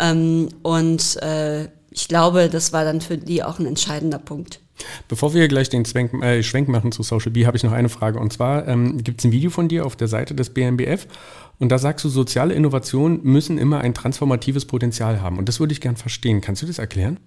Ähm, 0.00 0.48
und 0.62 1.22
äh, 1.22 1.68
ich 1.92 2.08
glaube, 2.08 2.48
das 2.48 2.72
war 2.72 2.84
dann 2.84 3.00
für 3.00 3.16
die 3.16 3.44
auch 3.44 3.60
ein 3.60 3.66
entscheidender 3.66 4.18
Punkt. 4.18 4.58
Bevor 5.06 5.32
wir 5.32 5.46
gleich 5.46 5.68
den 5.68 5.84
Schwenk, 5.84 6.12
äh, 6.24 6.42
Schwenk 6.42 6.66
machen 6.66 6.90
zu 6.90 7.04
Social 7.04 7.30
B, 7.30 7.46
habe 7.46 7.56
ich 7.56 7.62
noch 7.62 7.70
eine 7.70 7.88
Frage. 7.88 8.18
Und 8.18 8.32
zwar 8.32 8.66
ähm, 8.66 9.04
gibt 9.04 9.20
es 9.20 9.26
ein 9.26 9.30
Video 9.30 9.50
von 9.50 9.68
dir 9.68 9.86
auf 9.86 9.94
der 9.94 10.08
Seite 10.08 10.34
des 10.34 10.50
BMBF 10.50 11.06
und 11.60 11.68
da 11.68 11.78
sagst 11.78 12.04
du, 12.04 12.08
soziale 12.08 12.52
Innovationen 12.54 13.20
müssen 13.22 13.58
immer 13.58 13.82
ein 13.82 13.94
transformatives 13.94 14.64
Potenzial 14.64 15.22
haben. 15.22 15.38
Und 15.38 15.48
das 15.48 15.60
würde 15.60 15.72
ich 15.72 15.80
gern 15.80 15.94
verstehen. 15.94 16.40
Kannst 16.40 16.62
du 16.62 16.66
das 16.66 16.80
erklären? 16.80 17.20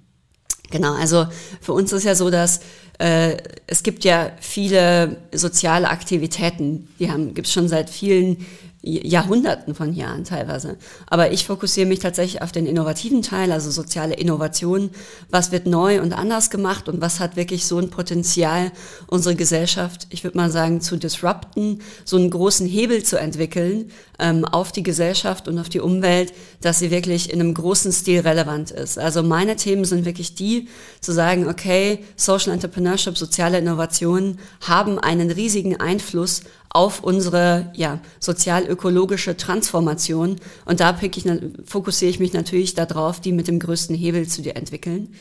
Genau, 0.74 0.96
also 0.96 1.28
für 1.62 1.74
uns 1.74 1.94
ist 1.94 2.04
ja 2.04 2.16
so, 2.16 2.32
dass 2.32 2.62
äh, 2.98 3.38
es 3.68 3.84
gibt 3.84 4.04
ja 4.04 4.32
viele 4.42 5.18
soziale 5.32 5.88
Aktivitäten, 5.88 6.88
die 6.98 7.06
gibt 7.36 7.46
es 7.46 7.54
schon 7.54 7.68
seit 7.68 7.92
vielen 7.92 8.44
Jahrhunderten 8.86 9.76
von 9.76 9.94
Jahren 9.94 10.26
teilweise. 10.26 10.76
Aber 11.08 11.32
ich 11.32 11.48
fokussiere 11.48 11.88
mich 11.88 12.00
tatsächlich 12.00 12.42
auf 12.42 12.52
den 12.52 12.66
innovativen 12.66 13.22
Teil, 13.22 13.54
also 13.54 13.72
soziale 13.72 14.16
Innovation. 14.16 14.90
Was 15.30 15.54
wird 15.54 15.68
neu 15.68 16.02
und 16.02 16.12
anders 16.12 16.50
gemacht 16.50 16.90
und 16.90 17.00
was 17.00 17.22
hat 17.22 17.38
wirklich 17.38 17.66
so 17.66 17.80
ein 17.80 17.90
Potenzial, 17.90 18.74
unsere 19.08 19.36
Gesellschaft, 19.36 20.08
ich 20.10 20.26
würde 20.26 20.38
mal 20.38 20.52
sagen, 20.52 20.82
zu 20.82 20.98
disrupten, 20.98 21.80
so 22.04 22.18
einen 22.18 22.30
großen 22.30 22.68
Hebel 22.68 23.04
zu 23.04 23.18
entwickeln 23.18 23.90
ähm, 24.20 24.44
auf 24.44 24.74
die 24.74 24.84
Gesellschaft 24.84 25.48
und 25.48 25.60
auf 25.60 25.70
die 25.70 25.80
Umwelt, 25.80 26.34
dass 26.60 26.80
sie 26.80 26.92
wirklich 26.92 27.32
in 27.32 27.40
einem 27.40 27.54
großen 27.54 27.94
Stil 27.94 28.20
relevant 28.20 28.72
ist. 28.72 29.00
Also 29.00 29.24
meine 29.24 29.56
Themen 29.56 29.86
sind 29.86 30.04
wirklich 30.04 30.36
die, 30.36 30.68
zu 31.00 31.14
sagen, 31.14 31.48
okay, 31.48 32.00
Social 32.18 32.52
Entrepreneurship, 32.52 33.18
soziale 33.18 33.60
Innovationen 33.60 34.40
haben 34.60 35.00
einen 35.00 35.32
riesigen 35.32 35.80
Einfluss 35.80 36.42
auf 36.74 37.04
unsere 37.04 37.72
ja, 37.76 38.00
sozial-ökologische 38.20 39.38
Transformation. 39.38 40.38
Und 40.66 40.80
da 40.80 40.98
ich, 41.00 41.26
fokussiere 41.66 42.10
ich 42.10 42.20
mich 42.20 42.34
natürlich 42.34 42.74
darauf, 42.74 43.20
die 43.20 43.32
mit 43.32 43.48
dem 43.48 43.60
größten 43.60 43.96
Hebel 43.96 44.28
zu 44.28 44.42
entwickeln. 44.56 45.14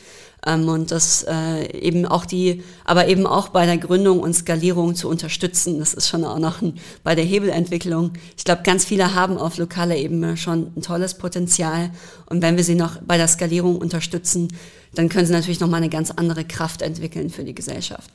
Ähm, 0.45 0.67
und 0.67 0.89
das 0.89 1.23
äh, 1.29 1.71
eben 1.77 2.07
auch 2.07 2.25
die, 2.25 2.63
aber 2.85 3.07
eben 3.07 3.27
auch 3.27 3.49
bei 3.49 3.67
der 3.67 3.77
Gründung 3.77 4.19
und 4.19 4.33
Skalierung 4.33 4.95
zu 4.95 5.07
unterstützen. 5.07 5.77
Das 5.77 5.93
ist 5.93 6.09
schon 6.09 6.25
auch 6.25 6.39
noch 6.39 6.63
ein, 6.63 6.79
bei 7.03 7.13
der 7.13 7.23
Hebelentwicklung. 7.23 8.13
Ich 8.35 8.43
glaube, 8.43 8.63
ganz 8.63 8.83
viele 8.83 9.13
haben 9.13 9.37
auf 9.37 9.57
lokaler 9.57 9.95
Ebene 9.95 10.37
schon 10.37 10.71
ein 10.75 10.81
tolles 10.81 11.13
Potenzial. 11.13 11.91
Und 12.25 12.41
wenn 12.41 12.57
wir 12.57 12.63
sie 12.63 12.75
noch 12.75 12.97
bei 13.01 13.17
der 13.17 13.27
Skalierung 13.27 13.77
unterstützen, 13.77 14.49
dann 14.95 15.07
können 15.07 15.27
sie 15.27 15.33
natürlich 15.33 15.59
nochmal 15.59 15.81
eine 15.81 15.89
ganz 15.89 16.09
andere 16.09 16.45
Kraft 16.45 16.81
entwickeln 16.81 17.29
für 17.29 17.43
die 17.43 17.55
Gesellschaft. 17.55 18.09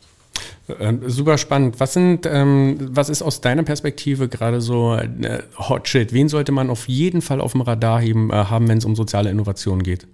Ähm, 0.81 1.09
super 1.09 1.39
spannend. 1.39 1.81
Was 1.81 1.95
sind, 1.95 2.27
ähm, 2.27 2.77
was 2.81 3.09
ist 3.09 3.23
aus 3.23 3.41
deiner 3.41 3.63
Perspektive 3.63 4.29
gerade 4.29 4.61
so 4.61 4.95
äh, 4.95 5.43
Hot 5.59 5.89
Shit? 5.89 6.13
Wen 6.13 6.29
sollte 6.29 6.53
man 6.53 6.71
auf 6.71 6.89
jeden 6.89 7.23
Fall 7.23 7.41
auf 7.41 7.53
dem 7.53 7.63
Radar 7.63 8.01
heben, 8.01 8.31
äh, 8.31 8.35
haben, 8.35 8.69
wenn 8.69 8.79
es 8.79 8.85
um 8.85 8.95
soziale 8.97 9.31
Innovation 9.31 9.83
geht? 9.83 10.07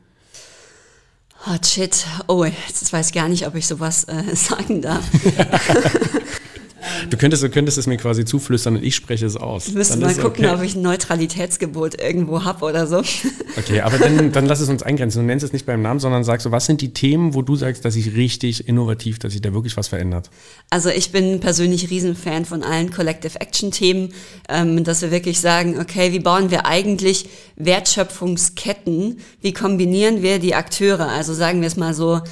Hot 1.47 1.67
Shit. 1.67 2.07
Oh, 2.27 2.45
jetzt 2.45 2.93
weiß 2.93 3.09
ich 3.09 3.15
gar 3.15 3.29
nicht, 3.29 3.47
ob 3.47 3.55
ich 3.55 3.67
sowas 3.67 4.05
äh, 4.05 4.23
sagen 4.35 4.83
darf. 4.83 5.05
Du 7.11 7.17
könntest, 7.17 7.43
du 7.43 7.51
könntest 7.51 7.79
es 7.79 7.87
mir 7.87 7.97
quasi 7.97 8.25
zuflüstern 8.25 8.77
und 8.77 8.85
ich 8.85 8.95
spreche 8.95 9.27
es 9.27 9.37
aus. 9.37 9.69
Wir 9.69 9.79
müssen 9.79 10.01
mal 10.01 10.15
gucken, 10.15 10.47
okay. 10.47 10.55
ob 10.55 10.63
ich 10.63 10.75
ein 10.75 10.83
Neutralitätsgebot 10.83 12.01
irgendwo 12.01 12.45
habe 12.45 12.65
oder 12.65 12.87
so. 12.87 13.03
Okay, 13.57 13.83
aber 13.83 13.99
dann, 13.99 14.33
dann 14.33 14.47
lass 14.47 14.59
es 14.59 14.69
uns 14.69 14.83
eingrenzen. 14.83 15.21
Du 15.21 15.27
nennst 15.27 15.45
es 15.45 15.53
nicht 15.53 15.65
beim 15.65 15.81
Namen, 15.81 16.01
sondern 16.01 16.25
sagst 16.25 16.43
so, 16.43 16.51
was 16.51 16.67
sind 16.67 16.81
die 16.81 16.93
Themen, 16.93 17.35
wo 17.35 17.43
du 17.43 17.55
sagst, 17.55 17.85
dass 17.85 17.95
ich 17.95 18.17
richtig 18.17 18.69
innovativ, 18.69 19.21
dass 19.21 19.33
sich 19.33 19.43
da 19.43 19.55
wirklich 19.55 19.77
was 19.77 19.87
verändert? 19.87 20.29
Also 20.71 20.89
ich 20.89 21.13
bin 21.13 21.39
persönlich 21.39 21.89
Riesenfan 21.89 22.47
von 22.47 22.65
allen 22.65 22.91
Collective 22.91 23.41
Action 23.41 23.71
Themen, 23.71 24.13
ähm, 24.49 24.83
dass 24.83 25.03
wir 25.03 25.13
wirklich 25.13 25.41
sagen, 25.41 25.79
okay, 25.79 26.13
wie 26.13 26.19
bauen 26.19 26.51
wir 26.51 26.67
eigentlich 26.67 27.29
Wertschöpfungsketten? 27.55 29.19
Wie 29.41 29.53
kombinieren 29.53 30.21
wir 30.23 30.41
die 30.41 30.57
Akteure? 30.57 31.09
Also 31.09 31.33
sagen 31.33 31.61
wir 31.61 31.69
es 31.69 31.77
mal 31.77 31.95
so. 31.95 32.23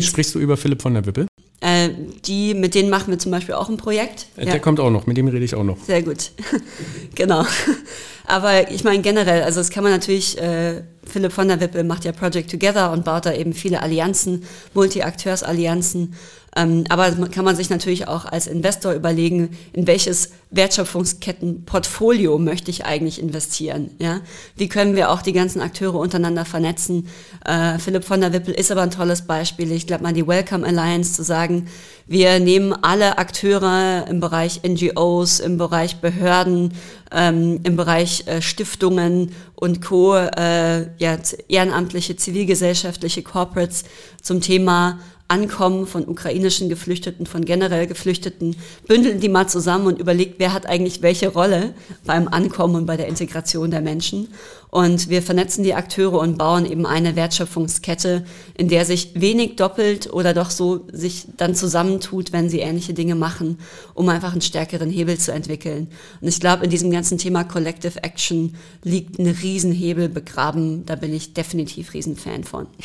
Sprichst 0.00 0.34
du 0.34 0.38
über 0.38 0.56
Philipp 0.56 0.80
von 0.80 0.94
der 0.94 1.04
Wippel? 1.04 1.26
Äh, 1.62 1.90
die, 2.26 2.54
mit 2.54 2.74
denen 2.74 2.90
machen 2.90 3.12
wir 3.12 3.20
zum 3.20 3.30
Beispiel 3.30 3.54
auch 3.54 3.68
ein 3.68 3.76
Projekt. 3.76 4.26
Der 4.36 4.46
ja. 4.46 4.58
kommt 4.58 4.80
auch 4.80 4.90
noch, 4.90 5.06
mit 5.06 5.16
dem 5.16 5.28
rede 5.28 5.44
ich 5.44 5.54
auch 5.54 5.62
noch. 5.62 5.78
Sehr 5.78 6.02
gut. 6.02 6.32
genau. 7.14 7.46
Aber 8.26 8.70
ich 8.72 8.82
meine 8.82 9.00
generell, 9.00 9.42
also 9.44 9.60
das 9.60 9.70
kann 9.70 9.84
man 9.84 9.92
natürlich, 9.92 10.40
äh, 10.40 10.82
Philipp 11.04 11.32
von 11.32 11.46
der 11.46 11.60
Wippel 11.60 11.84
macht 11.84 12.04
ja 12.04 12.10
Project 12.10 12.50
Together 12.50 12.90
und 12.90 13.04
baut 13.04 13.26
da 13.26 13.32
eben 13.32 13.52
viele 13.52 13.80
Allianzen, 13.80 14.44
Multi-Akteurs-Allianzen. 14.74 16.14
Ähm, 16.54 16.84
aber 16.90 17.10
kann 17.28 17.44
man 17.44 17.56
sich 17.56 17.70
natürlich 17.70 18.08
auch 18.08 18.26
als 18.26 18.46
Investor 18.46 18.92
überlegen, 18.92 19.56
in 19.72 19.86
welches 19.86 20.32
Wertschöpfungskettenportfolio 20.50 22.38
möchte 22.38 22.70
ich 22.70 22.84
eigentlich 22.84 23.18
investieren. 23.18 23.90
Ja? 23.98 24.20
Wie 24.54 24.68
können 24.68 24.94
wir 24.94 25.10
auch 25.10 25.22
die 25.22 25.32
ganzen 25.32 25.62
Akteure 25.62 25.94
untereinander 25.94 26.44
vernetzen? 26.44 27.08
Äh, 27.46 27.78
Philipp 27.78 28.04
von 28.04 28.20
der 28.20 28.34
Wippel 28.34 28.52
ist 28.52 28.70
aber 28.70 28.82
ein 28.82 28.90
tolles 28.90 29.22
Beispiel. 29.22 29.72
Ich 29.72 29.86
glaube 29.86 30.02
mal 30.02 30.12
die 30.12 30.26
Welcome 30.26 30.66
Alliance 30.66 31.14
zu 31.14 31.24
sagen, 31.24 31.68
wir 32.06 32.38
nehmen 32.38 32.74
alle 32.82 33.16
Akteure 33.16 34.06
im 34.08 34.20
Bereich 34.20 34.60
NGOs, 34.62 35.40
im 35.40 35.56
Bereich 35.56 35.96
Behörden, 35.96 36.74
ähm, 37.10 37.60
im 37.62 37.76
Bereich 37.76 38.26
äh, 38.26 38.42
Stiftungen 38.42 39.32
und 39.54 39.80
Co., 39.80 40.16
äh, 40.16 40.88
ja, 40.98 41.18
ehrenamtliche, 41.48 42.16
zivilgesellschaftliche 42.16 43.22
Corporates 43.22 43.84
zum 44.20 44.40
Thema 44.40 44.98
Ankommen 45.32 45.86
von 45.86 46.06
ukrainischen 46.06 46.68
Geflüchteten, 46.68 47.24
von 47.24 47.46
generell 47.46 47.86
Geflüchteten, 47.86 48.54
bündeln 48.86 49.18
die 49.18 49.30
mal 49.30 49.48
zusammen 49.48 49.86
und 49.86 49.98
überlegt, 49.98 50.34
wer 50.36 50.52
hat 50.52 50.66
eigentlich 50.66 51.00
welche 51.00 51.28
Rolle 51.28 51.72
beim 52.04 52.28
Ankommen 52.28 52.74
und 52.74 52.84
bei 52.84 52.98
der 52.98 53.08
Integration 53.08 53.70
der 53.70 53.80
Menschen. 53.80 54.28
Und 54.68 55.08
wir 55.08 55.22
vernetzen 55.22 55.64
die 55.64 55.72
Akteure 55.72 56.18
und 56.18 56.36
bauen 56.36 56.66
eben 56.66 56.84
eine 56.84 57.16
Wertschöpfungskette, 57.16 58.26
in 58.58 58.68
der 58.68 58.84
sich 58.84 59.12
wenig 59.14 59.56
doppelt 59.56 60.12
oder 60.12 60.34
doch 60.34 60.50
so 60.50 60.86
sich 60.92 61.24
dann 61.38 61.54
zusammentut, 61.54 62.34
wenn 62.34 62.50
sie 62.50 62.60
ähnliche 62.60 62.92
Dinge 62.92 63.14
machen, 63.14 63.58
um 63.94 64.10
einfach 64.10 64.32
einen 64.32 64.42
stärkeren 64.42 64.90
Hebel 64.90 65.16
zu 65.16 65.32
entwickeln. 65.32 65.88
Und 66.20 66.28
ich 66.28 66.40
glaube, 66.40 66.64
in 66.64 66.70
diesem 66.70 66.90
ganzen 66.90 67.16
Thema 67.16 67.44
Collective 67.44 68.02
Action 68.02 68.54
liegt 68.82 69.18
ein 69.18 69.28
Riesenhebel 69.28 70.10
begraben. 70.10 70.84
Da 70.84 70.96
bin 70.96 71.14
ich 71.14 71.32
definitiv 71.32 71.94
Riesenfan 71.94 72.44
von. 72.44 72.66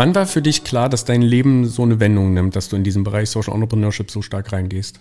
Wann 0.00 0.14
war 0.14 0.26
für 0.26 0.40
dich 0.40 0.64
klar, 0.64 0.88
dass 0.88 1.04
dein 1.04 1.20
Leben 1.20 1.68
so 1.68 1.82
eine 1.82 2.00
Wendung 2.00 2.32
nimmt, 2.32 2.56
dass 2.56 2.70
du 2.70 2.76
in 2.76 2.84
diesem 2.84 3.04
Bereich 3.04 3.28
Social 3.28 3.52
Entrepreneurship 3.52 4.10
so 4.10 4.22
stark 4.22 4.50
reingehst? 4.50 4.98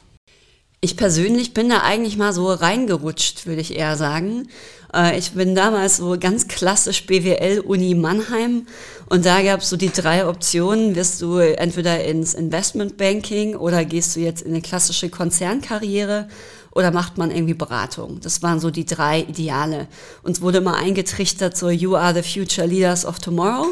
Ich 0.82 0.98
persönlich 0.98 1.54
bin 1.54 1.70
da 1.70 1.84
eigentlich 1.84 2.18
mal 2.18 2.34
so 2.34 2.52
reingerutscht, 2.52 3.46
würde 3.46 3.62
ich 3.62 3.78
eher 3.78 3.96
sagen. 3.96 4.50
Äh, 4.94 5.18
ich 5.18 5.32
bin 5.32 5.56
damals 5.56 5.96
so 5.96 6.18
ganz 6.20 6.50
klassisch 6.50 7.06
BWL 7.06 7.62
Uni 7.62 7.96
Mannheim 7.96 8.68
und 9.08 9.26
da 9.26 9.42
gab 9.42 9.62
es 9.62 9.70
so 9.70 9.78
die 9.78 9.90
drei 9.90 10.28
Optionen. 10.28 10.98
Wirst 10.98 11.22
du 11.22 11.38
entweder 11.38 12.04
ins 12.04 12.34
Investmentbanking 12.34 13.56
oder 13.56 13.86
gehst 13.86 14.18
du 14.18 14.20
jetzt 14.20 14.42
in 14.42 14.52
eine 14.52 14.62
klassische 14.62 15.08
Konzernkarriere 15.08 16.28
oder 16.72 16.92
macht 16.92 17.18
man 17.18 17.32
irgendwie 17.32 17.54
Beratung? 17.54 18.20
Das 18.20 18.44
waren 18.44 18.60
so 18.60 18.70
die 18.70 18.86
drei 18.86 19.22
Ideale. 19.22 19.88
Uns 20.24 20.42
wurde 20.42 20.58
immer 20.58 20.76
eingetrichtert, 20.76 21.56
so 21.56 21.70
You 21.70 21.96
are 21.96 22.14
the 22.14 22.22
future 22.22 22.68
leaders 22.68 23.06
of 23.06 23.20
tomorrow. 23.20 23.68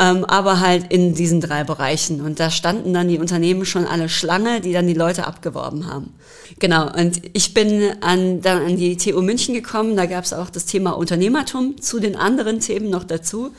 Ähm, 0.00 0.24
aber 0.24 0.60
halt 0.60 0.90
in 0.90 1.14
diesen 1.14 1.42
drei 1.42 1.62
Bereichen. 1.62 2.22
Und 2.22 2.40
da 2.40 2.50
standen 2.50 2.94
dann 2.94 3.08
die 3.08 3.18
Unternehmen 3.18 3.66
schon 3.66 3.84
alle 3.84 4.08
Schlange, 4.08 4.62
die 4.62 4.72
dann 4.72 4.86
die 4.86 4.94
Leute 4.94 5.26
abgeworben 5.26 5.86
haben. 5.86 6.14
Genau, 6.58 6.90
und 6.90 7.20
ich 7.34 7.52
bin 7.52 7.92
an, 8.00 8.40
dann 8.40 8.62
an 8.64 8.76
die 8.78 8.96
TU 8.96 9.20
München 9.20 9.52
gekommen, 9.54 9.96
da 9.96 10.06
gab 10.06 10.24
es 10.24 10.32
auch 10.32 10.48
das 10.48 10.64
Thema 10.64 10.92
Unternehmertum 10.92 11.82
zu 11.82 12.00
den 12.00 12.16
anderen 12.16 12.60
Themen 12.60 12.88
noch 12.88 13.04
dazu. 13.04 13.50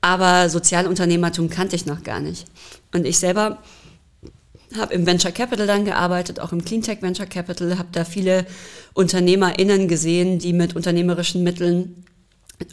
Aber 0.00 0.48
Sozialunternehmertum 0.48 1.48
kannte 1.48 1.76
ich 1.76 1.86
noch 1.86 2.02
gar 2.02 2.18
nicht. 2.18 2.46
Und 2.92 3.06
ich 3.06 3.18
selber 3.18 3.58
habe 4.76 4.94
im 4.94 5.06
Venture 5.06 5.32
Capital 5.32 5.66
dann 5.66 5.84
gearbeitet, 5.84 6.40
auch 6.40 6.52
im 6.52 6.64
Cleantech 6.64 7.02
Venture 7.02 7.26
Capital, 7.26 7.78
habe 7.78 7.88
da 7.92 8.04
viele 8.04 8.46
UnternehmerInnen 8.94 9.86
gesehen, 9.86 10.40
die 10.40 10.52
mit 10.52 10.74
unternehmerischen 10.74 11.44
Mitteln 11.44 12.04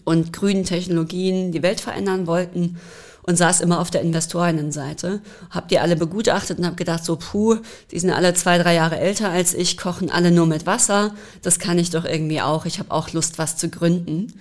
und 0.03 0.33
grünen 0.33 0.63
Technologien 0.63 1.51
die 1.51 1.63
Welt 1.63 1.79
verändern 1.79 2.27
wollten 2.27 2.77
und 3.23 3.37
saß 3.37 3.61
immer 3.61 3.79
auf 3.79 3.89
der 3.89 4.01
Investorinnenseite. 4.01 5.21
Hab 5.49 5.67
die 5.69 5.79
alle 5.79 5.95
begutachtet 5.95 6.59
und 6.59 6.65
habe 6.65 6.75
gedacht, 6.75 7.03
so 7.03 7.15
puh, 7.15 7.57
die 7.91 7.99
sind 7.99 8.11
alle 8.11 8.33
zwei, 8.35 8.57
drei 8.57 8.75
Jahre 8.75 8.99
älter 8.99 9.29
als 9.29 9.53
ich, 9.53 9.77
kochen 9.77 10.11
alle 10.11 10.31
nur 10.31 10.45
mit 10.45 10.65
Wasser. 10.65 11.15
Das 11.41 11.57
kann 11.57 11.79
ich 11.79 11.89
doch 11.89 12.05
irgendwie 12.05 12.41
auch. 12.41 12.65
Ich 12.65 12.79
habe 12.79 12.91
auch 12.91 13.13
Lust, 13.13 13.37
was 13.37 13.57
zu 13.57 13.69
gründen. 13.69 14.33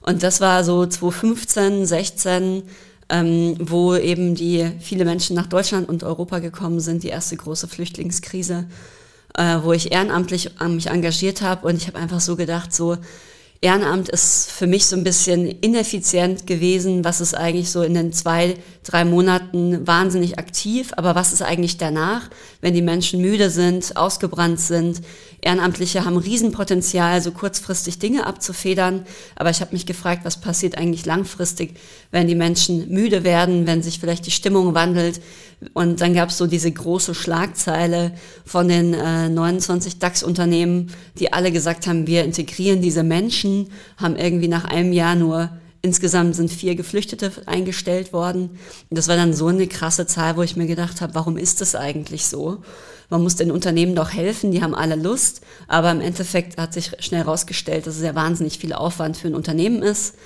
Und 0.00 0.22
das 0.22 0.40
war 0.40 0.64
so 0.64 0.86
2015, 0.86 1.86
16, 1.86 2.62
ähm, 3.08 3.56
wo 3.58 3.94
eben 3.94 4.34
die 4.34 4.70
viele 4.80 5.04
Menschen 5.04 5.34
nach 5.34 5.46
Deutschland 5.46 5.88
und 5.88 6.04
Europa 6.04 6.38
gekommen 6.40 6.80
sind, 6.80 7.02
die 7.02 7.08
erste 7.08 7.36
große 7.36 7.68
Flüchtlingskrise, 7.68 8.66
äh, 9.36 9.58
wo 9.62 9.72
ich 9.72 9.92
ehrenamtlich 9.92 10.50
mich 10.68 10.88
engagiert 10.88 11.40
habe 11.40 11.66
und 11.66 11.76
ich 11.76 11.86
habe 11.86 11.98
einfach 11.98 12.20
so 12.20 12.36
gedacht, 12.36 12.74
so 12.74 12.98
Ehrenamt 13.62 14.10
ist 14.10 14.50
für 14.50 14.66
mich 14.66 14.86
so 14.86 14.96
ein 14.96 15.04
bisschen 15.04 15.46
ineffizient 15.46 16.46
gewesen. 16.46 17.04
Was 17.04 17.20
ist 17.20 17.34
eigentlich 17.34 17.70
so 17.70 17.82
in 17.82 17.94
den 17.94 18.12
zwei, 18.12 18.54
drei 18.84 19.04
Monaten 19.04 19.86
wahnsinnig 19.86 20.38
aktiv, 20.38 20.92
aber 20.96 21.14
was 21.14 21.32
ist 21.32 21.42
eigentlich 21.42 21.78
danach, 21.78 22.28
wenn 22.60 22.74
die 22.74 22.82
Menschen 22.82 23.20
müde 23.20 23.48
sind, 23.48 23.96
ausgebrannt 23.96 24.60
sind? 24.60 25.00
Ehrenamtliche 25.40 26.04
haben 26.04 26.16
Riesenpotenzial, 26.16 27.22
so 27.22 27.30
kurzfristig 27.30 27.98
Dinge 27.98 28.26
abzufedern, 28.26 29.06
aber 29.36 29.50
ich 29.50 29.60
habe 29.60 29.72
mich 29.72 29.86
gefragt, 29.86 30.24
was 30.24 30.40
passiert 30.40 30.76
eigentlich 30.76 31.06
langfristig, 31.06 31.76
wenn 32.10 32.26
die 32.26 32.34
Menschen 32.34 32.88
müde 32.90 33.24
werden, 33.24 33.66
wenn 33.66 33.82
sich 33.82 34.00
vielleicht 34.00 34.26
die 34.26 34.30
Stimmung 34.32 34.74
wandelt. 34.74 35.20
Und 35.72 36.00
dann 36.00 36.14
gab 36.14 36.28
es 36.28 36.38
so 36.38 36.46
diese 36.46 36.70
große 36.70 37.14
Schlagzeile 37.14 38.12
von 38.44 38.68
den 38.68 38.92
äh, 38.92 39.28
29 39.28 39.98
DAX-Unternehmen, 39.98 40.92
die 41.18 41.32
alle 41.32 41.50
gesagt 41.50 41.86
haben, 41.86 42.06
wir 42.06 42.24
integrieren 42.24 42.82
diese 42.82 43.02
Menschen, 43.02 43.70
haben 43.96 44.16
irgendwie 44.16 44.48
nach 44.48 44.64
einem 44.64 44.92
Jahr 44.92 45.14
nur 45.14 45.50
Insgesamt 45.86 46.34
sind 46.34 46.50
vier 46.50 46.74
Geflüchtete 46.74 47.30
eingestellt 47.46 48.12
worden. 48.12 48.58
Und 48.90 48.98
das 48.98 49.06
war 49.06 49.14
dann 49.14 49.32
so 49.32 49.46
eine 49.46 49.68
krasse 49.68 50.04
Zahl, 50.04 50.36
wo 50.36 50.42
ich 50.42 50.56
mir 50.56 50.66
gedacht 50.66 51.00
habe, 51.00 51.14
warum 51.14 51.36
ist 51.36 51.60
das 51.60 51.76
eigentlich 51.76 52.26
so? 52.26 52.62
Man 53.08 53.22
muss 53.22 53.36
den 53.36 53.52
Unternehmen 53.52 53.94
doch 53.94 54.12
helfen, 54.12 54.50
die 54.50 54.62
haben 54.62 54.74
alle 54.74 54.96
Lust. 54.96 55.42
Aber 55.68 55.92
im 55.92 56.00
Endeffekt 56.00 56.58
hat 56.58 56.72
sich 56.72 56.90
schnell 56.98 57.20
herausgestellt, 57.20 57.86
dass 57.86 57.94
es 57.94 58.02
ja 58.02 58.16
wahnsinnig 58.16 58.58
viel 58.58 58.72
Aufwand 58.72 59.16
für 59.16 59.28
ein 59.28 59.36
Unternehmen 59.36 59.80
ist. 59.80 60.16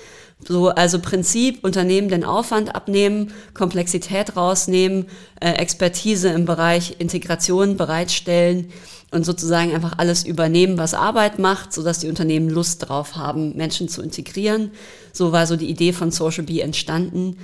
So, 0.47 0.69
also 0.69 0.99
Prinzip, 0.99 1.63
Unternehmen 1.63 2.09
den 2.09 2.23
Aufwand 2.23 2.73
abnehmen, 2.73 3.31
Komplexität 3.53 4.35
rausnehmen, 4.35 5.05
äh, 5.39 5.51
Expertise 5.51 6.29
im 6.29 6.45
Bereich 6.45 6.95
Integration 6.99 7.77
bereitstellen 7.77 8.71
und 9.11 9.25
sozusagen 9.25 9.73
einfach 9.73 9.97
alles 9.97 10.23
übernehmen, 10.23 10.77
was 10.77 10.93
Arbeit 10.93 11.37
macht, 11.37 11.73
sodass 11.73 11.99
die 11.99 12.07
Unternehmen 12.07 12.49
Lust 12.49 12.87
drauf 12.87 13.15
haben, 13.15 13.55
Menschen 13.55 13.87
zu 13.87 14.01
integrieren. 14.01 14.71
So 15.13 15.31
war 15.31 15.45
so 15.45 15.57
die 15.57 15.69
Idee 15.69 15.93
von 15.93 16.11
Social 16.11 16.43
Bee 16.43 16.61
entstanden. 16.61 17.37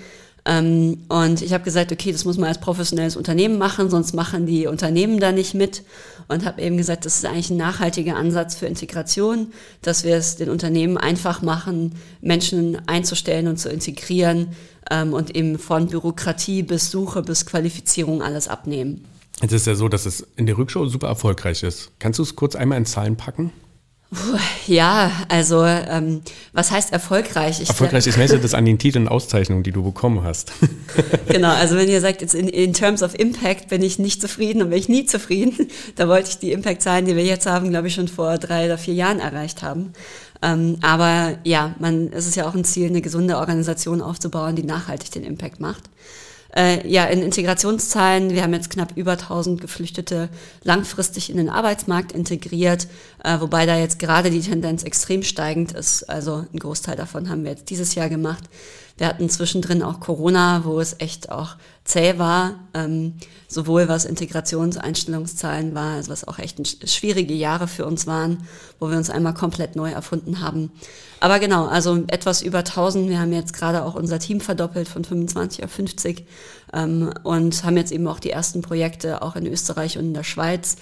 Ähm, 0.46 1.04
und 1.10 1.42
ich 1.42 1.54
habe 1.54 1.66
gesagt, 1.66 1.92
okay, 1.92 2.12
das 2.12 2.24
muss 2.24 2.38
man 2.38 2.48
als 2.48 2.60
professionelles 2.60 3.18
Unternehmen 3.18 3.58
machen, 3.58 3.90
sonst 3.90 4.14
machen 4.14 4.46
die 4.46 4.68
Unternehmen 4.68 5.20
da 5.20 5.32
nicht 5.32 5.54
mit. 5.54 5.84
Und 6.28 6.46
habe 6.46 6.62
eben 6.62 6.76
gesagt, 6.76 7.06
das 7.06 7.18
ist 7.18 7.26
eigentlich 7.26 7.50
ein 7.50 7.58
nachhaltiger 7.58 8.18
Ansatz 8.18 8.56
für 8.56 8.66
Integration, 8.66 9.54
dass 9.82 10.04
wir 10.04 10.16
es 10.16 10.36
den 10.36 10.50
Unternehmen 10.50 10.98
einfach 10.98 11.42
machen, 11.42 11.96
Menschen 12.22 12.82
einzustellen 12.88 13.48
und 13.48 13.58
zu 13.58 13.70
integrieren 13.70 14.50
ähm, 14.92 15.14
und 15.14 15.36
eben 15.36 15.58
von 15.58 15.88
Bürokratie 15.88 16.64
bis 16.64 16.92
Suche 16.92 17.22
bis 17.22 17.46
Qualifizierung 17.46 18.22
alles 18.22 18.48
abnehmen. 18.48 19.06
Es 19.42 19.52
ist 19.52 19.68
ja 19.68 19.76
so, 19.76 19.88
dass 19.88 20.06
es 20.06 20.26
in 20.36 20.48
der 20.48 20.58
Rückschau 20.58 20.88
super 20.88 21.08
erfolgreich 21.08 21.64
ist. 21.64 21.92
Kannst 22.00 22.20
du 22.20 22.24
es 22.24 22.36
kurz 22.36 22.56
einmal 22.56 22.80
in 22.80 22.86
Zahlen 22.86 23.16
packen? 23.16 23.52
Ja, 24.68 25.12
also 25.28 25.66
ähm, 25.66 26.22
was 26.54 26.72
heißt 26.72 26.94
erfolgreich? 26.94 27.62
Ich 27.62 27.68
erfolgreich, 27.68 28.08
ich 28.08 28.16
messe 28.16 28.40
das 28.40 28.54
an 28.54 28.64
den 28.64 28.80
Titeln 28.80 29.06
und 29.06 29.12
Auszeichnungen, 29.12 29.64
die 29.64 29.74
du 29.74 29.84
bekommen 29.84 30.24
hast. 30.24 30.54
genau, 31.28 31.50
also 31.54 31.76
wenn 31.76 31.90
ihr 31.90 32.00
sagt, 32.00 32.22
jetzt 32.22 32.34
in, 32.34 32.48
in 32.48 32.72
terms 32.72 33.04
of 33.04 33.20
Impact 33.20 33.68
bin 33.68 33.82
ich 33.82 34.00
nicht 34.00 34.22
zufrieden 34.22 34.62
und 34.62 34.70
bin 34.70 34.80
ich 34.80 34.88
nie 34.88 35.06
zufrieden, 35.06 35.68
da 35.96 36.08
wollte 36.08 36.30
ich 36.30 36.38
die 36.38 36.54
Impact-Zahlen, 36.54 37.06
die 37.06 37.18
wir 37.18 37.26
jetzt 37.26 37.48
haben, 37.48 37.70
glaube 37.70 37.88
ich, 37.88 37.96
schon 37.96 38.08
vor 38.08 38.38
drei 38.38 38.66
oder 38.66 38.78
vier 38.78 38.94
Jahren 38.94 39.20
erreicht 39.20 39.62
haben. 39.62 39.92
Ähm, 40.42 40.78
aber 40.82 41.38
ja, 41.44 41.76
man, 41.80 42.12
es 42.14 42.28
ist 42.28 42.36
ja 42.36 42.48
auch 42.48 42.56
ein 42.56 42.64
Ziel, 42.64 42.88
eine 42.88 43.02
gesunde 43.02 43.38
Organisation 43.38 44.02
aufzubauen, 44.02 44.56
die 44.56 44.64
nachhaltig 44.64 45.12
den 45.12 45.24
Impact 45.24 45.60
macht. 45.60 45.84
Äh, 46.56 46.88
ja, 46.88 47.06
in 47.06 47.22
Integrationszahlen, 47.22 48.32
wir 48.32 48.42
haben 48.42 48.54
jetzt 48.54 48.70
knapp 48.70 48.96
über 48.96 49.14
1000 49.14 49.60
Geflüchtete 49.62 50.30
langfristig 50.64 51.30
in 51.30 51.38
den 51.38 51.50
Arbeitsmarkt 51.50 52.12
integriert, 52.12 52.88
äh, 53.24 53.40
wobei 53.40 53.66
da 53.66 53.78
jetzt 53.78 54.00
gerade 54.00 54.30
die 54.30 54.42
Tendenz 54.42 54.84
extrem 54.84 55.24
steigend 55.24 55.74
ist. 55.74 56.04
Also 56.10 56.46
ein 56.54 56.60
Großteil 56.60 56.96
davon 56.96 57.30
haben 57.30 57.44
wir 57.44 57.52
jetzt 57.52 57.70
dieses 57.70 57.96
Jahr 57.96 58.10
gemacht. 58.10 58.44
Wir 58.98 59.08
hatten 59.08 59.30
zwischendrin 59.30 59.84
auch 59.84 60.00
Corona, 60.00 60.62
wo 60.64 60.80
es 60.80 60.96
echt 61.00 61.32
auch 61.32 61.56
zäh 61.84 62.18
war, 62.18 62.56
ähm, 62.74 63.14
sowohl 63.48 63.88
was 63.88 64.06
Integrationseinstellungszahlen 64.06 65.74
war, 65.76 65.94
also 65.94 66.12
was 66.12 66.28
auch 66.28 66.40
echt 66.40 66.90
schwierige 66.90 67.34
Jahre 67.34 67.68
für 67.68 67.86
uns 67.86 68.08
waren, 68.08 68.46
wo 68.80 68.90
wir 68.90 68.98
uns 68.98 69.10
einmal 69.10 69.34
komplett 69.34 69.76
neu 69.76 69.92
erfunden 69.92 70.42
haben. 70.42 70.72
Aber 71.20 71.40
genau, 71.40 71.66
also 71.66 72.04
etwas 72.08 72.42
über 72.42 72.60
1000. 72.60 73.10
Wir 73.10 73.20
haben 73.20 73.34
jetzt 73.34 73.54
gerade 73.54 73.84
auch 73.84 73.96
unser 73.96 74.20
Team 74.20 74.42
verdoppelt 74.42 74.88
von 74.88 75.04
25 75.04 75.64
auf 75.64 75.72
50 75.72 76.26
ähm, 76.74 77.12
und 77.24 77.64
haben 77.64 77.78
jetzt 77.78 77.92
eben 77.92 78.08
auch 78.08 78.20
die 78.20 78.32
ersten 78.32 78.62
Projekte 78.62 79.22
auch 79.22 79.36
in 79.36 79.48
Österreich 79.48 79.98
und 79.98 80.06
in 80.06 80.14
der 80.14 80.24
Schweiz 80.24 80.78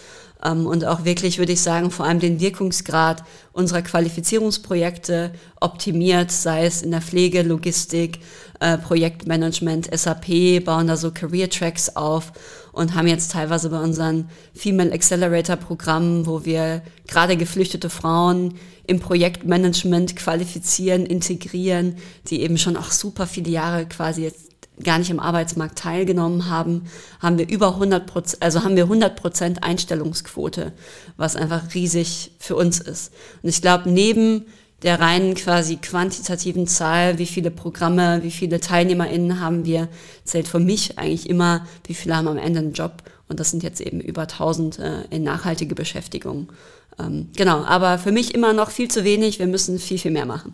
und 0.52 0.86
auch 0.86 1.06
wirklich, 1.06 1.40
würde 1.40 1.54
ich 1.54 1.62
sagen, 1.62 1.92
vor 1.92 2.06
allem 2.06 2.20
den 2.20 2.40
Wirkungsgrad 2.40 3.24
unserer 3.52 3.82
Qualifizierungsprojekte 3.82 5.32
optimiert, 5.60 6.32
sei 6.32 6.66
es 6.66 6.82
in 6.82 6.92
der 6.92 7.02
Pflege, 7.02 7.42
Logistik, 7.42 8.20
äh, 8.60 8.78
Projektmanagement, 8.78 9.90
SAP, 9.98 10.64
bauen 10.64 10.88
da 10.88 10.98
so 10.98 11.12
Career 11.12 11.50
Tracks 11.50 11.96
auf 11.96 12.32
und 12.72 12.96
haben 12.96 13.08
jetzt 13.08 13.32
teilweise 13.32 13.70
bei 13.70 13.80
unseren 13.80 14.30
Female 14.54 14.92
Accelerator 14.92 15.56
Programmen, 15.56 16.26
wo 16.26 16.46
wir 16.46 16.82
gerade 17.08 17.38
geflüchtete 17.38 17.90
Frauen 17.90 18.56
im 18.88 19.00
Projektmanagement 19.00 20.16
qualifizieren, 20.16 21.06
integrieren, 21.06 21.96
die 22.28 22.42
eben 22.42 22.58
schon 22.58 22.78
auch 22.78 22.92
super 22.92 23.26
viele 23.26 23.50
Jahre 23.50 23.88
quasi 23.88 24.24
jetzt 24.24 24.55
gar 24.84 25.00
nicht 25.00 25.10
im 25.10 25.20
Arbeitsmarkt 25.20 25.78
teilgenommen 25.78 26.50
haben, 26.50 26.86
haben 27.20 27.38
wir 27.38 27.50
über 27.50 27.76
100 27.76 28.06
Prozent, 28.06 28.44
also 28.44 28.64
haben 28.64 28.76
wir 28.76 28.84
100 28.84 29.16
Prozent 29.16 29.64
Einstellungsquote, 29.64 30.74
was 31.18 31.36
einfach 31.36 31.74
riesig 31.74 32.32
für 32.40 32.56
uns 32.56 32.80
ist. 32.80 33.14
Und 33.42 33.50
ich 33.50 33.62
glaube, 33.62 33.90
neben 33.90 34.46
der 34.86 35.00
reinen 35.00 35.34
quasi 35.34 35.78
quantitativen 35.78 36.68
Zahl, 36.68 37.18
wie 37.18 37.26
viele 37.26 37.50
Programme, 37.50 38.22
wie 38.24 38.32
viele 38.32 38.60
TeilnehmerInnen 38.60 39.42
haben 39.42 39.66
wir, 39.66 39.90
zählt 40.24 40.48
für 40.48 40.60
mich 40.60 41.00
eigentlich 41.00 41.28
immer, 41.28 41.66
wie 41.88 41.96
viele 41.96 42.16
haben 42.16 42.28
am 42.28 42.38
Ende 42.38 42.60
einen 42.60 42.74
Job. 42.74 43.04
Und 43.28 43.40
das 43.40 43.50
sind 43.50 43.64
jetzt 43.64 43.82
eben 43.82 44.00
über 44.00 44.22
1000 44.22 44.78
äh, 44.78 44.92
in 45.10 45.24
nachhaltige 45.24 45.74
Beschäftigung. 45.74 46.50
Ähm, 46.98 47.28
genau, 47.36 47.64
aber 47.66 47.98
für 47.98 48.14
mich 48.14 48.34
immer 48.34 48.54
noch 48.54 48.70
viel 48.70 48.88
zu 48.88 49.04
wenig. 49.04 49.40
Wir 49.40 49.48
müssen 49.48 49.80
viel, 49.80 49.98
viel 49.98 50.12
mehr 50.12 50.26
machen. 50.26 50.54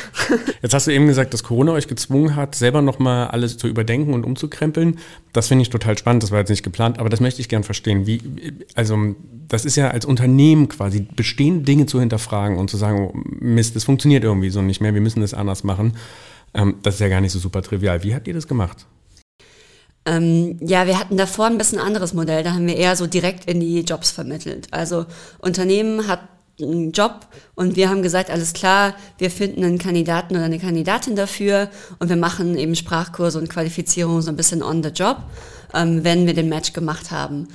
Jetzt 0.62 0.74
hast 0.74 0.86
du 0.86 0.90
eben 0.90 1.06
gesagt, 1.06 1.32
dass 1.32 1.42
Corona 1.42 1.72
euch 1.72 1.88
gezwungen 1.88 2.36
hat, 2.36 2.54
selber 2.54 2.82
nochmal 2.82 3.28
alles 3.28 3.56
zu 3.56 3.68
überdenken 3.68 4.12
und 4.12 4.24
umzukrempeln. 4.24 4.98
Das 5.32 5.48
finde 5.48 5.62
ich 5.62 5.70
total 5.70 5.96
spannend. 5.96 6.22
Das 6.22 6.30
war 6.30 6.40
jetzt 6.40 6.50
nicht 6.50 6.62
geplant, 6.62 6.98
aber 6.98 7.08
das 7.08 7.20
möchte 7.20 7.40
ich 7.40 7.48
gern 7.48 7.64
verstehen. 7.64 8.06
Wie, 8.06 8.20
also, 8.74 9.14
das 9.48 9.64
ist 9.64 9.76
ja 9.76 9.90
als 9.90 10.04
Unternehmen 10.04 10.68
quasi, 10.68 11.06
bestehende 11.16 11.64
Dinge 11.64 11.86
zu 11.86 12.00
hinterfragen 12.00 12.58
und 12.58 12.68
zu 12.68 12.76
sagen, 12.76 13.10
oh, 13.10 13.18
Mist, 13.40 13.67
das 13.72 13.84
funktioniert 13.84 14.24
irgendwie 14.24 14.50
so 14.50 14.62
nicht 14.62 14.80
mehr. 14.80 14.94
Wir 14.94 15.00
müssen 15.00 15.20
das 15.20 15.34
anders 15.34 15.64
machen. 15.64 15.96
Ähm, 16.54 16.76
das 16.82 16.94
ist 16.94 17.00
ja 17.00 17.08
gar 17.08 17.20
nicht 17.20 17.32
so 17.32 17.38
super 17.38 17.62
trivial. 17.62 18.02
Wie 18.02 18.14
habt 18.14 18.28
ihr 18.28 18.34
das 18.34 18.48
gemacht? 18.48 18.86
Ähm, 20.04 20.58
ja, 20.60 20.86
wir 20.86 20.98
hatten 20.98 21.16
davor 21.16 21.46
ein 21.46 21.58
bisschen 21.58 21.78
anderes 21.78 22.14
Modell. 22.14 22.42
Da 22.42 22.52
haben 22.54 22.66
wir 22.66 22.76
eher 22.76 22.96
so 22.96 23.06
direkt 23.06 23.44
in 23.44 23.60
die 23.60 23.80
Jobs 23.80 24.10
vermittelt. 24.10 24.68
Also 24.70 25.06
Unternehmen 25.38 26.08
hat 26.08 26.20
einen 26.60 26.92
Job 26.92 27.26
und 27.54 27.76
wir 27.76 27.88
haben 27.88 28.02
gesagt, 28.02 28.30
alles 28.30 28.52
klar, 28.52 28.94
wir 29.18 29.30
finden 29.30 29.64
einen 29.64 29.78
Kandidaten 29.78 30.34
oder 30.34 30.44
eine 30.44 30.58
Kandidatin 30.58 31.14
dafür 31.14 31.68
und 31.98 32.08
wir 32.08 32.16
machen 32.16 32.56
eben 32.56 32.74
Sprachkurse 32.74 33.38
und 33.38 33.48
Qualifizierung 33.48 34.22
so 34.22 34.30
ein 34.30 34.36
bisschen 34.36 34.62
on 34.62 34.82
the 34.82 34.88
job, 34.88 35.18
ähm, 35.74 36.02
wenn 36.04 36.26
wir 36.26 36.34
den 36.34 36.48
Match 36.48 36.72
gemacht 36.72 37.10
haben. 37.10 37.48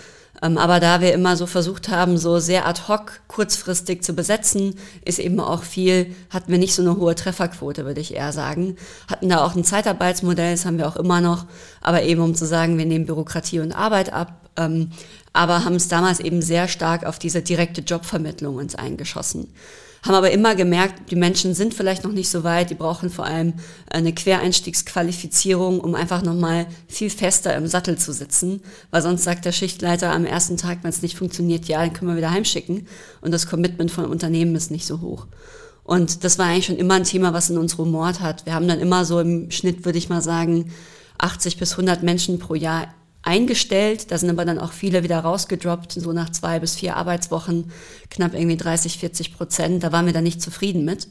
Ähm, 0.43 0.58
aber 0.58 0.82
da 0.82 0.99
wir 0.99 1.13
immer 1.13 1.38
so 1.38 1.45
versucht 1.45 1.88
haben, 1.88 2.17
so 2.17 2.39
sehr 2.39 2.67
ad 2.67 2.82
hoc 2.89 3.21
kurzfristig 3.27 4.03
zu 4.03 4.13
besetzen, 4.13 4.75
ist 5.06 5.19
eben 5.19 5.39
auch 5.39 5.63
viel, 5.63 6.13
hatten 6.29 6.51
wir 6.51 6.60
nicht 6.60 6.75
so 6.75 6.82
eine 6.82 6.97
hohe 6.97 7.15
Trefferquote, 7.15 7.86
würde 7.86 8.01
ich 8.01 8.13
eher 8.13 8.34
sagen. 8.34 8.75
Hatten 9.10 9.29
da 9.29 9.43
auch 9.43 9.56
ein 9.56 9.63
Zeitarbeitsmodell, 9.63 10.51
das 10.51 10.65
haben 10.65 10.77
wir 10.77 10.88
auch 10.88 10.97
immer 10.97 11.21
noch, 11.21 11.45
aber 11.82 12.03
eben 12.03 12.21
um 12.21 12.36
zu 12.36 12.45
sagen, 12.45 12.77
wir 12.77 12.86
nehmen 12.86 13.06
Bürokratie 13.06 13.62
und 13.62 13.71
Arbeit 13.71 14.12
ab, 14.12 14.49
ähm, 14.58 14.91
aber 15.32 15.63
haben 15.63 15.75
es 15.75 15.88
damals 15.88 16.19
eben 16.19 16.41
sehr 16.41 16.67
stark 16.67 17.06
auf 17.06 17.19
diese 17.19 17.41
direkte 17.41 17.82
Jobvermittlung 17.82 18.58
uns 18.58 18.75
eingeschossen 18.75 19.47
haben 20.03 20.15
aber 20.15 20.31
immer 20.31 20.53
gemerkt, 20.53 21.09
die 21.11 21.15
Menschen 21.15 21.53
sind 21.55 21.73
vielleicht 21.73 22.03
noch 22.03 22.11
nicht 22.11 22.29
so 22.29 22.43
weit, 22.43 22.69
die 22.69 22.75
brauchen 22.75 23.09
vor 23.09 23.25
allem 23.25 23.53
eine 23.89 24.13
Quereinstiegsqualifizierung, 24.13 25.79
um 25.79 25.95
einfach 25.95 26.21
nochmal 26.21 26.67
viel 26.87 27.09
fester 27.09 27.55
im 27.55 27.67
Sattel 27.67 27.97
zu 27.97 28.11
sitzen, 28.11 28.61
weil 28.91 29.01
sonst 29.01 29.23
sagt 29.23 29.45
der 29.45 29.53
Schichtleiter 29.53 30.11
am 30.11 30.25
ersten 30.25 30.57
Tag, 30.57 30.79
wenn 30.81 30.89
es 30.89 31.01
nicht 31.01 31.17
funktioniert, 31.17 31.65
ja, 31.65 31.79
dann 31.79 31.93
können 31.93 32.11
wir 32.11 32.17
wieder 32.17 32.31
heimschicken 32.31 32.87
und 33.21 33.31
das 33.31 33.47
Commitment 33.47 33.91
von 33.91 34.05
Unternehmen 34.05 34.55
ist 34.55 34.71
nicht 34.71 34.85
so 34.85 34.99
hoch. 34.99 35.27
Und 35.85 36.23
das 36.23 36.37
war 36.37 36.47
eigentlich 36.47 36.65
schon 36.65 36.77
immer 36.77 36.95
ein 36.95 37.03
Thema, 37.03 37.33
was 37.33 37.49
in 37.49 37.57
uns 37.57 37.77
rumort 37.77 38.19
hat. 38.19 38.45
Wir 38.45 38.53
haben 38.53 38.67
dann 38.67 38.79
immer 38.79 39.05
so 39.05 39.19
im 39.19 39.51
Schnitt, 39.51 39.85
würde 39.85 39.97
ich 39.97 40.09
mal 40.09 40.21
sagen, 40.21 40.71
80 41.17 41.57
bis 41.57 41.71
100 41.71 42.03
Menschen 42.03 42.39
pro 42.39 42.55
Jahr 42.55 42.87
eingestellt. 43.23 44.12
Da 44.12 44.17
sind 44.17 44.29
aber 44.29 44.45
dann 44.45 44.59
auch 44.59 44.71
viele 44.71 45.03
wieder 45.03 45.19
rausgedroppt, 45.19 45.93
so 45.93 46.13
nach 46.13 46.29
zwei 46.29 46.59
bis 46.59 46.75
vier 46.75 46.95
Arbeitswochen, 46.97 47.71
knapp 48.09 48.33
irgendwie 48.33 48.57
30, 48.57 48.99
40 48.99 49.36
Prozent. 49.36 49.83
Da 49.83 49.91
waren 49.91 50.05
wir 50.05 50.13
dann 50.13 50.23
nicht 50.23 50.41
zufrieden 50.41 50.86
mit 50.86 51.07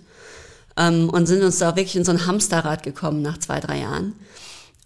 ähm, 0.76 1.10
und 1.10 1.26
sind 1.26 1.42
uns 1.42 1.58
da 1.58 1.74
wirklich 1.74 1.96
in 1.96 2.04
so 2.04 2.12
ein 2.12 2.26
Hamsterrad 2.26 2.82
gekommen 2.82 3.22
nach 3.22 3.38
zwei, 3.38 3.60
drei 3.60 3.80
Jahren 3.80 4.14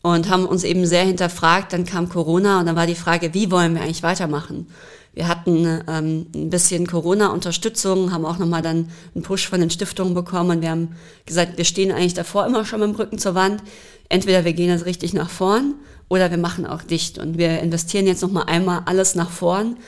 und 0.03 0.31
haben 0.31 0.47
uns 0.47 0.65
eben 0.65 0.87
sehr 0.87 1.05
hinterfragt. 1.05 1.73
Dann 1.73 1.85
kam 1.85 2.09
Corona 2.09 2.61
und 2.61 2.67
dann 2.67 2.77
war 2.77 2.87
die 2.87 2.95
Frage, 2.95 3.35
wie 3.35 3.51
wollen 3.51 3.75
wir 3.75 3.83
eigentlich 3.83 4.03
weitermachen? 4.03 4.69
Wir 5.17 5.29
hatten 5.29 5.65
ähm, 5.89 6.27
ein 6.35 6.51
bisschen 6.51 6.87
Corona-Unterstützung, 6.87 8.13
haben 8.13 8.27
auch 8.27 8.37
nochmal 8.37 8.61
dann 8.61 8.91
einen 9.15 9.25
Push 9.25 9.49
von 9.49 9.61
den 9.61 9.71
Stiftungen 9.71 10.13
bekommen 10.13 10.51
und 10.51 10.61
wir 10.61 10.69
haben 10.69 10.95
gesagt, 11.25 11.57
wir 11.57 11.65
stehen 11.65 11.91
eigentlich 11.91 12.13
davor 12.13 12.45
immer 12.45 12.67
schon 12.67 12.81
mit 12.81 12.91
dem 12.91 12.97
Rücken 12.97 13.19
zur 13.19 13.35
Wand. 13.35 13.63
Entweder 14.11 14.45
wir 14.45 14.53
gehen 14.53 14.69
jetzt 14.69 14.85
richtig 14.85 15.15
nach 15.15 15.31
vorn 15.31 15.75
oder 16.11 16.31
wir 16.31 16.37
machen 16.37 16.67
auch 16.67 16.83
dicht. 16.83 17.17
Und 17.17 17.39
wir 17.39 17.61
investieren 17.61 18.07
jetzt 18.07 18.21
nochmal 18.21 18.45
einmal 18.47 18.83
alles 18.85 19.15
nach 19.15 19.31
vorn 19.31 19.79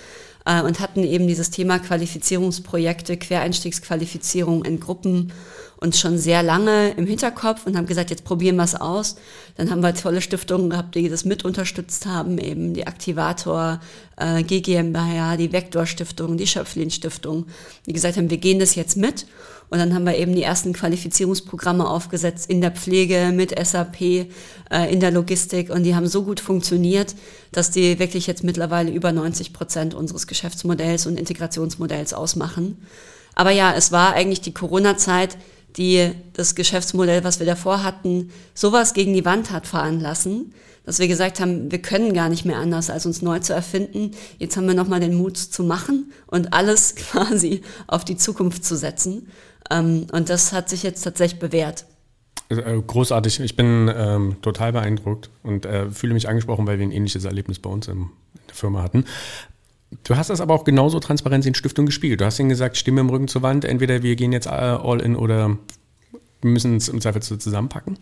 äh, 0.47 0.63
und 0.63 0.81
hatten 0.81 1.05
eben 1.05 1.27
dieses 1.27 1.51
Thema 1.51 1.79
Qualifizierungsprojekte, 1.79 3.19
Quereinstiegsqualifizierung 3.19 4.65
in 4.65 4.81
Gruppen 4.81 5.35
uns 5.81 5.99
schon 5.99 6.19
sehr 6.19 6.43
lange 6.43 6.91
im 6.91 7.07
Hinterkopf 7.07 7.67
und 7.67 7.77
haben 7.77 7.87
gesagt, 7.87 8.11
jetzt 8.11 8.25
probieren 8.25 8.57
wir 8.57 8.65
es 8.65 8.75
aus. 8.75 9.17
Dann 9.57 9.71
haben 9.71 9.81
wir 9.81 9.95
tolle 9.95 10.21
Stiftungen 10.21 10.71
gehabt, 10.71 10.95
die 10.95 11.09
das 11.09 11.25
mit 11.25 11.45
unterstützt 11.45 12.07
haben, 12.07 12.39
eben 12.39 12.75
die 12.75 12.87
Aktivator, 12.87 13.81
äh, 14.17 14.43
GGMBH, 14.43 15.37
die 15.37 15.53
Vektor 15.53 15.87
Stiftung, 15.87 16.37
die 16.37 16.47
Schöpflin 16.47 16.91
Stiftung, 16.91 17.47
die 17.87 17.93
gesagt 17.93 18.17
haben, 18.17 18.31
wir 18.31 18.39
gehen 18.39 18.59
das 18.59 18.75
jetzt 18.75 18.97
mit. 18.97 19.27
Und 19.71 19.79
dann 19.79 19.95
haben 19.95 20.05
wir 20.05 20.17
eben 20.17 20.35
die 20.35 20.43
ersten 20.43 20.73
Qualifizierungsprogramme 20.73 21.89
aufgesetzt 21.89 22.49
in 22.51 22.61
der 22.61 22.71
Pflege, 22.71 23.33
mit 23.33 23.55
SAP, 23.59 24.01
äh, 24.01 24.27
in 24.91 24.99
der 24.99 25.11
Logistik. 25.11 25.71
Und 25.71 25.85
die 25.85 25.95
haben 25.95 26.07
so 26.07 26.25
gut 26.25 26.41
funktioniert, 26.41 27.15
dass 27.53 27.71
die 27.71 27.99
wirklich 27.99 28.27
jetzt 28.27 28.43
mittlerweile 28.43 28.91
über 28.91 29.13
90 29.13 29.53
Prozent 29.53 29.95
unseres 29.95 30.27
Geschäftsmodells 30.27 31.07
und 31.07 31.19
Integrationsmodells 31.19 32.15
ausmachen. 32.15 32.79
Aber 33.35 33.51
ja, 33.51 33.73
es 33.77 33.93
war 33.93 34.15
eigentlich 34.15 34.41
die 34.41 34.55
Corona-Zeit, 34.55 35.37
die 35.77 36.11
das 36.33 36.55
Geschäftsmodell, 36.55 37.25
was 37.25 37.39
wir 37.39 37.47
davor 37.47 37.83
hatten, 37.83 38.31
sowas 38.55 38.95
gegen 38.95 39.13
die 39.15 39.25
Wand 39.25 39.51
hat 39.51 39.67
fahren 39.67 40.01
lassen, 40.01 40.53
dass 40.85 40.99
wir 40.99 41.09
gesagt 41.09 41.39
haben, 41.39 41.71
wir 41.71 41.83
können 41.83 42.15
gar 42.15 42.31
nicht 42.31 42.47
mehr 42.47 42.57
anders, 42.57 42.89
als 42.89 43.05
uns 43.05 43.21
neu 43.21 43.41
zu 43.41 43.53
erfinden. 43.53 44.13
Jetzt 44.39 44.57
haben 44.57 44.67
wir 44.67 44.75
nochmal 44.75 45.01
den 45.01 45.15
Mut 45.15 45.37
zu 45.37 45.63
machen 45.63 46.13
und 46.27 46.55
alles 46.55 46.95
quasi 46.97 47.63
auf 47.87 48.05
die 48.05 48.17
Zukunft 48.17 48.65
zu 48.65 48.77
setzen. 48.77 49.29
Ähm, 49.71 50.07
und 50.13 50.31
das 50.31 50.53
hat 50.53 50.71
sich 50.71 50.83
jetzt 50.83 51.03
tatsächlich 51.03 51.39
bewährt. 51.39 51.85
Äh, 52.49 52.81
großartig. 52.87 53.41
Ich 53.41 53.57
bin 53.57 53.93
ähm, 53.95 54.37
total 54.41 54.73
beeindruckt 54.73 55.29
und 55.43 55.67
äh, 55.67 55.91
fühle 55.91 56.15
mich 56.15 56.29
angesprochen, 56.29 56.67
weil 56.67 56.79
wir 56.79 56.87
ein 56.87 56.93
ähnliches 56.93 57.25
Erlebnis 57.25 57.59
bei 57.59 57.69
uns 57.69 57.89
in 57.89 58.09
der 58.49 58.55
Firma 58.55 58.83
hatten. 58.83 59.05
Du 60.05 60.17
hast 60.17 60.31
das 60.31 60.41
aber 60.41 60.55
auch 60.55 60.65
genauso 60.65 61.01
Transparenz 61.01 61.47
in 61.47 61.55
Stiftung 61.55 61.87
gespielt. 61.87 62.21
Du 62.21 62.25
hast 62.25 62.39
ihnen 62.39 62.49
gesagt, 62.49 62.77
Stimme 62.77 63.01
im 63.01 63.11
Rücken 63.11 63.29
zur 63.29 63.43
Wand, 63.43 63.65
entweder 63.65 64.03
wir 64.03 64.17
gehen 64.17 64.33
jetzt 64.33 64.47
äh, 64.47 64.51
all 64.51 65.01
in 65.01 65.17
oder 65.17 65.57
wir 66.41 66.51
müssen 66.51 66.77
es 66.77 66.89
im 66.89 67.01
Zweifel 67.01 67.23
zusammenpacken? 67.23 67.99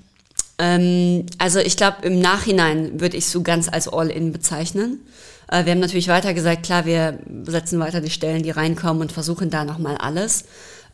Ähm, 0.58 1.26
also 1.38 1.58
ich 1.58 1.76
glaube, 1.76 1.98
im 2.02 2.20
Nachhinein 2.20 3.00
würde 3.00 3.16
ich 3.16 3.26
so 3.26 3.42
ganz 3.42 3.68
als 3.68 3.88
All-in 3.88 4.32
bezeichnen. 4.32 5.00
Äh, 5.48 5.64
wir 5.64 5.72
haben 5.72 5.80
natürlich 5.80 6.08
weiter 6.08 6.34
gesagt, 6.34 6.64
klar, 6.64 6.86
wir 6.86 7.18
setzen 7.44 7.78
weiter 7.78 8.00
die 8.00 8.10
Stellen, 8.10 8.42
die 8.42 8.50
reinkommen 8.50 9.02
und 9.02 9.12
versuchen 9.12 9.50
da 9.50 9.64
nochmal 9.64 9.96
alles. 9.96 10.44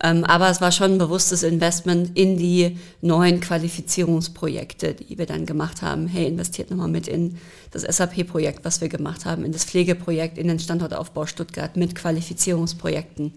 Ähm, 0.02 0.24
aber 0.24 0.50
es 0.50 0.60
war 0.60 0.72
schon 0.72 0.92
ein 0.92 0.98
bewusstes 0.98 1.44
Investment 1.44 2.18
in 2.18 2.36
die 2.36 2.76
neuen 3.00 3.40
Qualifizierungsprojekte, 3.40 4.94
die 4.94 5.16
wir 5.16 5.26
dann 5.26 5.46
gemacht 5.46 5.80
haben. 5.80 6.08
Hey, 6.08 6.26
investiert 6.26 6.70
nochmal 6.70 6.88
mit 6.88 7.06
in 7.06 7.38
das 7.70 7.82
SAP-Projekt, 7.82 8.64
was 8.64 8.80
wir 8.80 8.88
gemacht 8.88 9.24
haben, 9.24 9.44
in 9.44 9.52
das 9.52 9.64
Pflegeprojekt, 9.64 10.38
in 10.38 10.48
den 10.48 10.58
Standortaufbau 10.58 11.26
Stuttgart 11.26 11.76
mit 11.76 11.94
Qualifizierungsprojekten. 11.94 13.32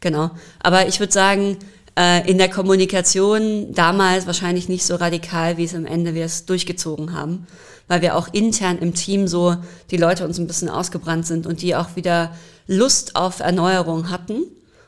Genau. 0.00 0.32
Aber 0.60 0.88
ich 0.88 0.98
würde 0.98 1.12
sagen, 1.12 1.58
äh, 1.96 2.28
in 2.28 2.38
der 2.38 2.50
Kommunikation 2.50 3.72
damals 3.72 4.26
wahrscheinlich 4.26 4.68
nicht 4.68 4.84
so 4.84 4.96
radikal, 4.96 5.58
wie 5.58 5.64
es 5.64 5.76
am 5.76 5.86
Ende 5.86 6.14
wir 6.14 6.24
es 6.24 6.44
durchgezogen 6.44 7.12
haben, 7.12 7.46
weil 7.86 8.02
wir 8.02 8.16
auch 8.16 8.34
intern 8.34 8.78
im 8.78 8.94
Team 8.94 9.28
so 9.28 9.56
die 9.92 9.96
Leute 9.96 10.24
uns 10.24 10.38
ein 10.38 10.48
bisschen 10.48 10.70
ausgebrannt 10.70 11.26
sind 11.26 11.46
und 11.46 11.62
die 11.62 11.76
auch 11.76 11.94
wieder 11.94 12.34
Lust 12.66 13.14
auf 13.14 13.38
Erneuerung 13.38 14.10
hatten 14.10 14.42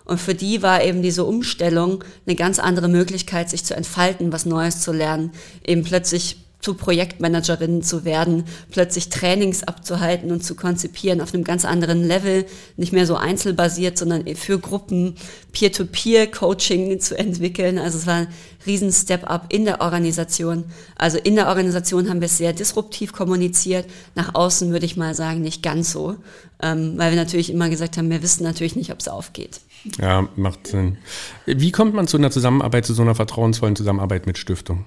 und 0.05 0.21
für 0.21 0.35
die 0.35 0.63
war 0.63 0.83
eben 0.83 1.03
diese 1.03 1.25
Umstellung 1.25 2.03
eine 2.27 2.37
ganz 2.37 2.59
andere 2.59 2.89
Möglichkeit, 2.89 3.51
sich 3.51 3.65
zu 3.65 3.75
entfalten, 3.75 4.33
was 4.33 4.47
Neues 4.47 4.81
zu 4.81 4.93
lernen, 4.93 5.33
eben 5.65 5.85
plötzlich 5.85 6.37
zu 6.63 6.75
Projektmanagerinnen 6.75 7.83
zu 7.83 8.05
werden, 8.05 8.45
plötzlich 8.71 9.09
Trainings 9.09 9.65
abzuhalten 9.65 10.31
und 10.31 10.45
zu 10.45 10.55
konzipieren 10.55 11.21
auf 11.21 11.35
einem 11.35 11.43
ganz 11.43 11.65
anderen 11.65 12.07
Level, 12.07 12.47
nicht 12.77 12.93
mehr 12.93 13.05
so 13.05 13.17
einzelbasiert, 13.17 13.99
sondern 13.99 14.25
für 14.37 14.61
Gruppen 14.61 15.17
Peer-to-Peer-Coaching 15.51 17.01
zu 17.01 17.19
entwickeln. 17.19 17.79
Also 17.79 17.99
es 17.99 18.07
war 18.07 18.15
ein 18.15 18.29
riesen 18.65 18.93
Step-up 18.93 19.53
in 19.53 19.65
der 19.65 19.81
Organisation. 19.81 20.65
Also 20.97 21.19
in 21.19 21.35
der 21.35 21.49
Organisation 21.49 22.09
haben 22.09 22.21
wir 22.21 22.27
es 22.27 22.39
sehr 22.39 22.53
disruptiv 22.53 23.13
kommuniziert, 23.13 23.87
nach 24.15 24.37
außen 24.37 24.71
würde 24.71 24.87
ich 24.87 24.97
mal 24.97 25.17
sagen, 25.17 25.43
nicht 25.43 25.65
ganz 25.65 25.91
so, 25.91 26.15
ähm, 26.63 26.97
weil 26.97 27.11
wir 27.11 27.19
natürlich 27.19 27.51
immer 27.51 27.71
gesagt 27.71 27.97
haben, 27.97 28.09
wir 28.09 28.23
wissen 28.23 28.45
natürlich 28.45 28.77
nicht, 28.77 28.93
ob 28.93 29.01
es 29.01 29.09
aufgeht. 29.09 29.61
Ja, 30.01 30.29
macht 30.37 30.69
Sinn. 30.69 30.99
Wie 31.47 31.73
kommt 31.73 31.95
man 31.95 32.07
zu 32.07 32.17
einer 32.17 32.31
Zusammenarbeit, 32.31 32.87
zu 32.87 32.95
so 32.95 33.03
einer 33.03 33.15
vertrauensvollen 33.15 33.77
Zusammenarbeit 33.77 34.27
mit 34.27 34.39
Stiftung? 34.39 34.85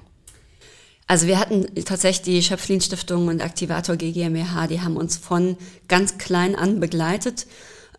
Also 1.08 1.28
wir 1.28 1.40
hatten 1.40 1.68
tatsächlich 1.86 2.24
die 2.24 2.42
Schöpflin 2.42 2.82
Stiftung 2.82 3.28
und 3.28 3.44
Aktivator 3.44 3.96
GmbH, 3.96 4.68
die 4.68 4.82
haben 4.82 4.98
uns 4.98 5.18
von 5.18 5.56
ganz 5.88 6.18
klein 6.18 6.56
an 6.56 6.80
begleitet, 6.80 7.46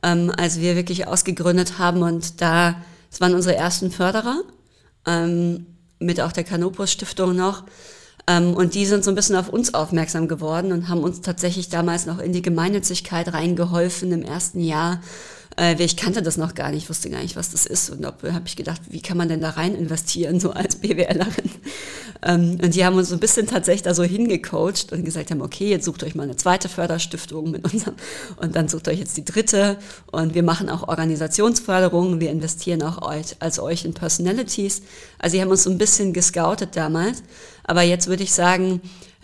ähm, 0.03 0.33
als 0.37 0.61
wir 0.61 0.75
wirklich 0.75 1.07
ausgegründet 1.07 1.79
haben 1.79 2.03
und 2.03 2.41
da, 2.41 2.83
das 3.11 3.21
waren 3.21 3.35
unsere 3.35 3.55
ersten 3.55 3.93
Förderer, 3.93 4.43
ähm, 5.07 5.67
mit 6.01 6.21
auch 6.21 6.33
der 6.33 6.45
Canopus 6.45 6.91
Stiftung 6.91 7.37
noch. 7.37 7.65
Ähm, 8.27 8.55
und 8.55 8.75
die 8.75 8.87
sind 8.87 9.05
so 9.05 9.13
ein 9.13 9.15
bisschen 9.15 9.37
auf 9.37 9.49
uns 9.49 9.73
aufmerksam 9.73 10.27
geworden 10.27 10.73
und 10.73 10.89
haben 10.89 11.05
uns 11.05 11.21
tatsächlich 11.21 11.69
damals 11.69 12.07
noch 12.07 12.19
in 12.19 12.33
die 12.33 12.43
Gemeinnützigkeit 12.43 13.33
reingeholfen 13.33 14.11
im 14.11 14.23
ersten 14.23 14.61
Jahr 14.61 15.01
äh, 15.59 15.75
ich 15.83 15.97
kannte 15.97 16.23
das 16.23 16.37
noch 16.37 16.55
gar 16.55 16.71
nicht, 16.71 16.89
wusste 16.89 17.11
gar 17.11 17.23
nicht, 17.23 17.37
was 17.37 17.51
das 17.51 17.67
ist. 17.67 17.91
Und 17.91 18.03
da 18.03 18.15
habe 18.23 18.47
ich 18.47 18.57
gedacht, 18.57 18.81
wie 18.89 19.01
kann 19.01 19.17
man 19.17 19.29
denn 19.29 19.41
da 19.41 19.51
rein 19.51 19.75
investieren, 19.75 20.41
so 20.41 20.51
als 20.51 20.77
BWLerin? 20.77 21.51
Ähm, 22.23 22.59
und 22.63 22.75
die 22.75 22.85
haben 22.85 22.97
uns 22.97 23.11
so 23.11 23.15
ein 23.15 23.21
bisschen 23.21 23.47
tatsächlich 23.47 23.83
da 23.83 23.95
so 23.95 24.03
hingecoacht 24.03 24.93
und 24.93 25.05
gesagt 25.05 25.31
haben, 25.31 25.43
okay, 25.43 25.69
jetzt 25.69 25.85
sucht 25.85 26.03
euch 26.03 26.15
mal 26.15 26.23
eine 26.23 26.37
zweite 26.37 26.69
Förderstiftung 26.69 27.51
mit 27.51 27.65
unserem 27.71 27.95
und 28.41 28.57
dann 28.57 28.69
sucht 28.69 28.89
euch 28.89 28.99
jetzt 28.99 29.17
die 29.17 29.25
dritte. 29.25 29.77
Und 30.13 30.35
wir 30.35 30.43
machen 30.43 30.71
auch 30.71 30.89
Organisationsförderung, 30.89 32.21
wir 32.21 32.31
investieren 32.31 32.83
auch 32.83 33.03
euch, 33.03 33.37
als 33.41 33.59
euch 33.59 33.85
in 33.85 33.95
Personalities. 33.95 34.83
Also 35.19 35.37
sie 35.37 35.43
haben 35.43 35.51
uns 35.51 35.65
so 35.65 35.71
ein 35.71 35.79
bisschen 35.79 36.13
gescoutet 36.13 36.75
damals. 36.75 37.23
Aber 37.65 37.83
jetzt 37.83 38.07
würde 38.07 38.23
ich 38.23 38.33
sagen, 38.33 38.81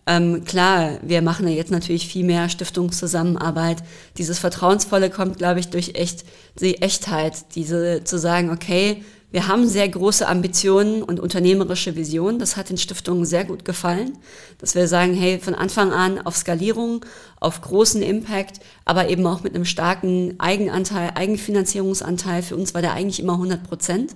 ähm, 0.06 0.44
klar, 0.44 0.98
wir 1.02 1.22
machen 1.22 1.46
ja 1.46 1.54
jetzt 1.54 1.70
natürlich 1.70 2.08
viel 2.08 2.24
mehr 2.24 2.48
Stiftungszusammenarbeit. 2.48 3.82
Dieses 4.18 4.38
Vertrauensvolle 4.38 5.10
kommt, 5.10 5.38
glaube 5.38 5.60
ich, 5.60 5.68
durch 5.68 5.94
echt 5.94 6.24
die 6.60 6.82
Echtheit, 6.82 7.54
diese 7.54 8.02
zu 8.04 8.18
sagen, 8.18 8.50
okay, 8.50 9.02
Wir 9.32 9.48
haben 9.48 9.66
sehr 9.66 9.88
große 9.88 10.28
Ambitionen 10.28 11.02
und 11.02 11.18
unternehmerische 11.18 11.96
Visionen. 11.96 12.38
Das 12.38 12.58
hat 12.58 12.68
den 12.68 12.76
Stiftungen 12.76 13.24
sehr 13.24 13.46
gut 13.46 13.64
gefallen, 13.64 14.18
dass 14.58 14.74
wir 14.74 14.86
sagen, 14.86 15.14
hey, 15.14 15.40
von 15.40 15.54
Anfang 15.54 15.90
an 15.90 16.20
auf 16.20 16.36
Skalierung, 16.36 17.02
auf 17.42 17.60
großen 17.60 18.02
Impact, 18.02 18.60
aber 18.84 19.08
eben 19.08 19.26
auch 19.26 19.42
mit 19.42 19.54
einem 19.54 19.64
starken 19.64 20.38
Eigenanteil, 20.38 21.12
Eigenfinanzierungsanteil. 21.14 22.42
Für 22.42 22.56
uns 22.56 22.74
war 22.74 22.82
der 22.82 22.92
eigentlich 22.92 23.20
immer 23.20 23.34
100 23.34 23.64
Prozent. 23.64 24.14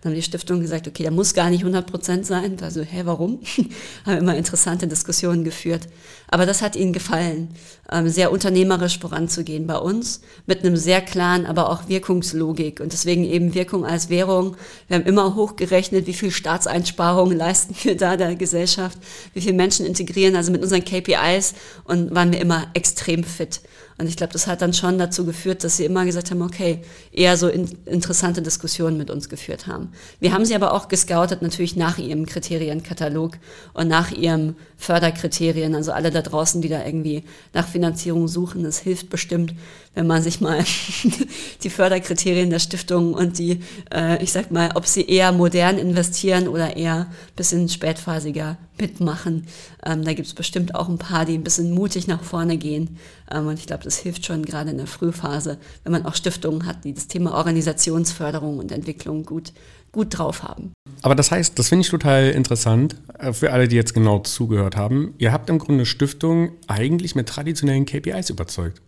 Dann 0.00 0.12
haben 0.12 0.16
die 0.16 0.22
Stiftungen 0.22 0.62
gesagt, 0.62 0.86
okay, 0.86 1.02
der 1.02 1.12
muss 1.12 1.34
gar 1.34 1.50
nicht 1.50 1.60
100 1.60 1.90
Prozent 1.90 2.24
sein. 2.24 2.56
Also, 2.62 2.82
hä, 2.82 3.02
warum? 3.04 3.40
haben 4.06 4.18
immer 4.18 4.36
interessante 4.36 4.86
Diskussionen 4.86 5.42
geführt. 5.42 5.88
Aber 6.28 6.46
das 6.46 6.62
hat 6.62 6.76
ihnen 6.76 6.92
gefallen, 6.92 7.48
ähm, 7.90 8.08
sehr 8.08 8.30
unternehmerisch 8.30 9.00
voranzugehen 9.00 9.66
bei 9.66 9.76
uns, 9.76 10.20
mit 10.46 10.64
einem 10.64 10.76
sehr 10.76 11.00
klaren, 11.00 11.46
aber 11.46 11.70
auch 11.70 11.88
Wirkungslogik. 11.88 12.80
Und 12.80 12.92
deswegen 12.92 13.24
eben 13.24 13.54
Wirkung 13.54 13.84
als 13.84 14.08
Währung. 14.08 14.56
Wir 14.86 14.98
haben 14.98 15.06
immer 15.06 15.34
hochgerechnet, 15.34 16.06
wie 16.06 16.12
viel 16.12 16.30
Staatseinsparungen 16.30 17.36
leisten 17.36 17.74
wir 17.82 17.96
da 17.96 18.16
der 18.16 18.36
Gesellschaft, 18.36 18.98
wie 19.34 19.40
viele 19.40 19.54
Menschen 19.54 19.86
integrieren, 19.86 20.36
also 20.36 20.52
mit 20.52 20.62
unseren 20.62 20.84
KPIs 20.84 21.54
und 21.84 22.14
waren 22.14 22.30
wir 22.30 22.40
immer 22.40 22.67
extrem 22.74 23.24
fit. 23.24 23.60
Und 23.98 24.06
ich 24.06 24.16
glaube, 24.16 24.32
das 24.32 24.46
hat 24.46 24.62
dann 24.62 24.72
schon 24.72 24.96
dazu 24.96 25.24
geführt, 25.24 25.64
dass 25.64 25.76
sie 25.76 25.84
immer 25.84 26.04
gesagt 26.04 26.30
haben, 26.30 26.40
okay, 26.40 26.82
eher 27.10 27.36
so 27.36 27.48
in, 27.48 27.68
interessante 27.84 28.42
Diskussionen 28.42 28.96
mit 28.96 29.10
uns 29.10 29.28
geführt 29.28 29.66
haben. 29.66 29.90
Wir 30.20 30.32
haben 30.32 30.44
sie 30.44 30.54
aber 30.54 30.72
auch 30.72 30.86
gescoutet, 30.86 31.42
natürlich 31.42 31.74
nach 31.74 31.98
ihrem 31.98 32.24
Kriterienkatalog 32.24 33.38
und 33.74 33.88
nach 33.88 34.12
ihrem 34.12 34.54
Förderkriterien. 34.76 35.74
Also 35.74 35.90
alle 35.90 36.12
da 36.12 36.22
draußen, 36.22 36.62
die 36.62 36.68
da 36.68 36.84
irgendwie 36.86 37.24
nach 37.52 37.66
Finanzierung 37.66 38.28
suchen, 38.28 38.64
es 38.64 38.78
hilft 38.78 39.10
bestimmt, 39.10 39.54
wenn 39.98 40.06
man 40.06 40.22
sich 40.22 40.40
mal 40.40 40.62
die 41.64 41.70
Förderkriterien 41.70 42.50
der 42.50 42.60
Stiftung 42.60 43.14
und 43.14 43.36
die, 43.36 43.64
äh, 43.92 44.22
ich 44.22 44.30
sag 44.30 44.52
mal, 44.52 44.70
ob 44.76 44.86
sie 44.86 45.04
eher 45.04 45.32
modern 45.32 45.76
investieren 45.76 46.46
oder 46.46 46.76
eher 46.76 47.08
bisschen 47.34 47.68
spätphasiger 47.68 48.58
mitmachen. 48.80 49.48
Ähm, 49.84 50.04
da 50.04 50.12
gibt 50.12 50.28
es 50.28 50.34
bestimmt 50.34 50.76
auch 50.76 50.88
ein 50.88 50.98
paar, 50.98 51.24
die 51.24 51.34
ein 51.34 51.42
bisschen 51.42 51.72
mutig 51.72 52.06
nach 52.06 52.22
vorne 52.22 52.58
gehen. 52.58 52.96
Ähm, 53.28 53.48
und 53.48 53.58
ich 53.58 53.66
glaube, 53.66 53.82
das 53.82 53.98
hilft 53.98 54.24
schon 54.24 54.44
gerade 54.44 54.70
in 54.70 54.76
der 54.76 54.86
Frühphase, 54.86 55.58
wenn 55.82 55.90
man 55.90 56.06
auch 56.06 56.14
Stiftungen 56.14 56.64
hat, 56.64 56.84
die 56.84 56.94
das 56.94 57.08
Thema 57.08 57.34
Organisationsförderung 57.34 58.58
und 58.58 58.70
Entwicklung 58.70 59.24
gut, 59.24 59.52
gut 59.90 60.16
drauf 60.16 60.44
haben. 60.44 60.70
Aber 61.02 61.16
das 61.16 61.32
heißt, 61.32 61.58
das 61.58 61.70
finde 61.70 61.80
ich 61.80 61.90
total 61.90 62.30
interessant 62.30 62.94
äh, 63.18 63.32
für 63.32 63.50
alle, 63.50 63.66
die 63.66 63.74
jetzt 63.74 63.94
genau 63.94 64.20
zugehört 64.20 64.76
haben. 64.76 65.14
Ihr 65.18 65.32
habt 65.32 65.50
im 65.50 65.58
Grunde 65.58 65.86
Stiftungen 65.86 66.52
eigentlich 66.68 67.16
mit 67.16 67.28
traditionellen 67.28 67.84
KPIs 67.84 68.30
überzeugt. 68.30 68.80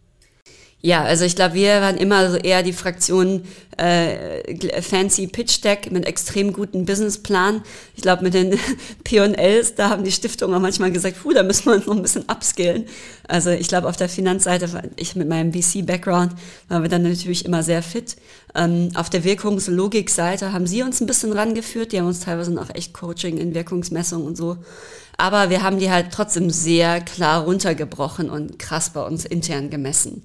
Ja, 0.83 1.05
also 1.05 1.27
ich 1.27 1.37
glaube, 1.37 1.55
wir 1.55 1.83
waren 1.83 1.99
immer 1.99 2.31
so 2.31 2.39
eher 2.39 2.63
die 2.63 2.73
Fraktion 2.73 3.43
äh, 3.77 4.81
Fancy 4.81 5.27
Pitch 5.27 5.63
Deck 5.63 5.93
mit 5.93 6.07
extrem 6.07 6.55
guten 6.55 6.87
Businessplan. 6.87 7.63
Ich 7.97 8.03
glaube, 8.03 8.23
mit 8.23 8.33
den 8.33 8.59
P&Ls, 9.05 9.75
da 9.75 9.91
haben 9.91 10.05
die 10.05 10.13
Stiftungen 10.13 10.57
auch 10.57 10.61
manchmal 10.61 10.91
gesagt, 10.91 11.23
puh, 11.23 11.35
da 11.35 11.43
müssen 11.43 11.67
wir 11.67 11.75
uns 11.75 11.87
noch 11.87 11.97
ein 11.97 12.03
bisschen 12.03 12.25
upskillen. 12.31 12.87
Also 13.29 13.51
ich 13.51 13.69
glaube, 13.69 13.89
auf 13.89 13.97
der 13.97 14.09
Finanzseite, 14.09 14.91
ich 14.97 15.17
mit 15.17 15.29
meinem 15.29 15.53
VC-Background, 15.53 16.33
waren 16.69 16.83
wir 16.83 16.89
dann 16.89 17.03
natürlich 17.03 17.45
immer 17.45 17.63
sehr 17.63 17.83
fit. 17.83 18.17
Ähm, 18.55 18.91
auf 18.95 19.11
der 19.11 19.23
Wirkungslogik-Seite 19.23 20.55
haben 20.55 20.67
sie 20.67 20.83
uns 20.83 21.03
ein 21.03 21.07
bisschen 21.07 21.35
rangeführt. 21.35 21.93
Die 21.93 21.99
haben 21.99 22.07
uns 22.07 22.21
teilweise 22.21 22.59
auch 22.59 22.75
echt 22.75 22.95
Coaching 22.95 23.37
in 23.37 23.55
Wirkungsmessung 23.55 24.25
und 24.25 24.39
so. 24.39 24.57
Aber 25.19 25.51
wir 25.51 25.63
haben 25.63 25.79
die 25.79 25.91
halt 25.91 26.07
trotzdem 26.11 26.49
sehr 26.49 27.03
klar 27.03 27.45
runtergebrochen 27.45 28.31
und 28.31 28.59
krass 28.59 28.91
bei 28.91 29.03
uns 29.03 29.27
intern 29.27 29.69
gemessen. 29.69 30.23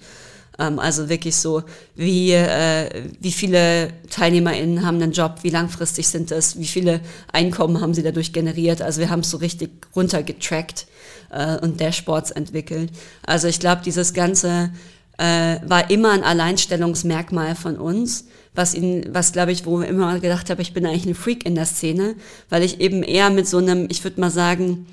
Ähm, 0.59 0.79
also 0.79 1.09
wirklich 1.09 1.35
so, 1.35 1.63
wie, 1.95 2.31
äh, 2.31 3.09
wie 3.19 3.31
viele 3.31 3.93
TeilnehmerInnen 4.09 4.85
haben 4.85 5.01
einen 5.01 5.11
Job, 5.11 5.39
wie 5.41 5.49
langfristig 5.49 6.07
sind 6.07 6.31
das, 6.31 6.59
wie 6.59 6.67
viele 6.67 7.01
Einkommen 7.31 7.81
haben 7.81 7.93
sie 7.93 8.03
dadurch 8.03 8.33
generiert. 8.33 8.81
Also 8.81 9.01
wir 9.01 9.09
haben 9.09 9.21
es 9.21 9.29
so 9.29 9.37
richtig 9.37 9.71
runtergetrackt 9.95 10.87
äh, 11.31 11.57
und 11.57 11.79
Dashboards 11.79 12.31
entwickelt. 12.31 12.91
Also 13.25 13.47
ich 13.47 13.59
glaube, 13.59 13.81
dieses 13.83 14.13
Ganze 14.13 14.71
äh, 15.17 15.57
war 15.65 15.89
immer 15.89 16.11
ein 16.11 16.23
Alleinstellungsmerkmal 16.23 17.55
von 17.55 17.77
uns, 17.77 18.25
was 18.53 18.73
ihn, 18.73 19.05
was 19.09 19.33
glaube 19.33 19.51
ich, 19.51 19.65
wo 19.65 19.81
ich 19.81 19.89
immer 19.89 20.19
gedacht 20.19 20.49
habe, 20.49 20.61
ich 20.61 20.73
bin 20.73 20.85
eigentlich 20.85 21.05
ein 21.05 21.15
Freak 21.15 21.45
in 21.45 21.55
der 21.55 21.65
Szene, 21.65 22.15
weil 22.49 22.63
ich 22.63 22.79
eben 22.79 23.03
eher 23.03 23.29
mit 23.29 23.47
so 23.47 23.57
einem, 23.57 23.87
ich 23.89 24.03
würde 24.03 24.21
mal 24.21 24.31
sagen, 24.31 24.87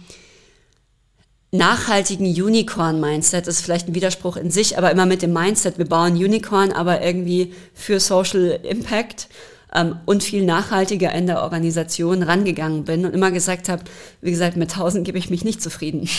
nachhaltigen 1.52 2.26
Unicorn-Mindset 2.26 3.46
ist 3.46 3.60
vielleicht 3.60 3.86
ein 3.86 3.94
Widerspruch 3.94 4.36
in 4.36 4.50
sich, 4.50 4.78
aber 4.78 4.90
immer 4.90 5.04
mit 5.04 5.20
dem 5.20 5.34
Mindset, 5.34 5.76
wir 5.78 5.84
bauen 5.84 6.14
Unicorn, 6.14 6.72
aber 6.72 7.02
irgendwie 7.02 7.52
für 7.74 8.00
Social 8.00 8.58
Impact 8.62 9.28
ähm, 9.74 9.96
und 10.06 10.22
viel 10.22 10.44
nachhaltiger 10.44 11.12
in 11.12 11.26
der 11.26 11.42
Organisation 11.42 12.22
rangegangen 12.22 12.84
bin 12.84 13.04
und 13.04 13.14
immer 13.14 13.30
gesagt 13.30 13.68
habe, 13.68 13.84
wie 14.20 14.30
gesagt, 14.30 14.56
mit 14.56 14.70
1000 14.70 15.04
gebe 15.04 15.18
ich 15.18 15.30
mich 15.30 15.44
nicht 15.44 15.62
zufrieden. 15.62 16.08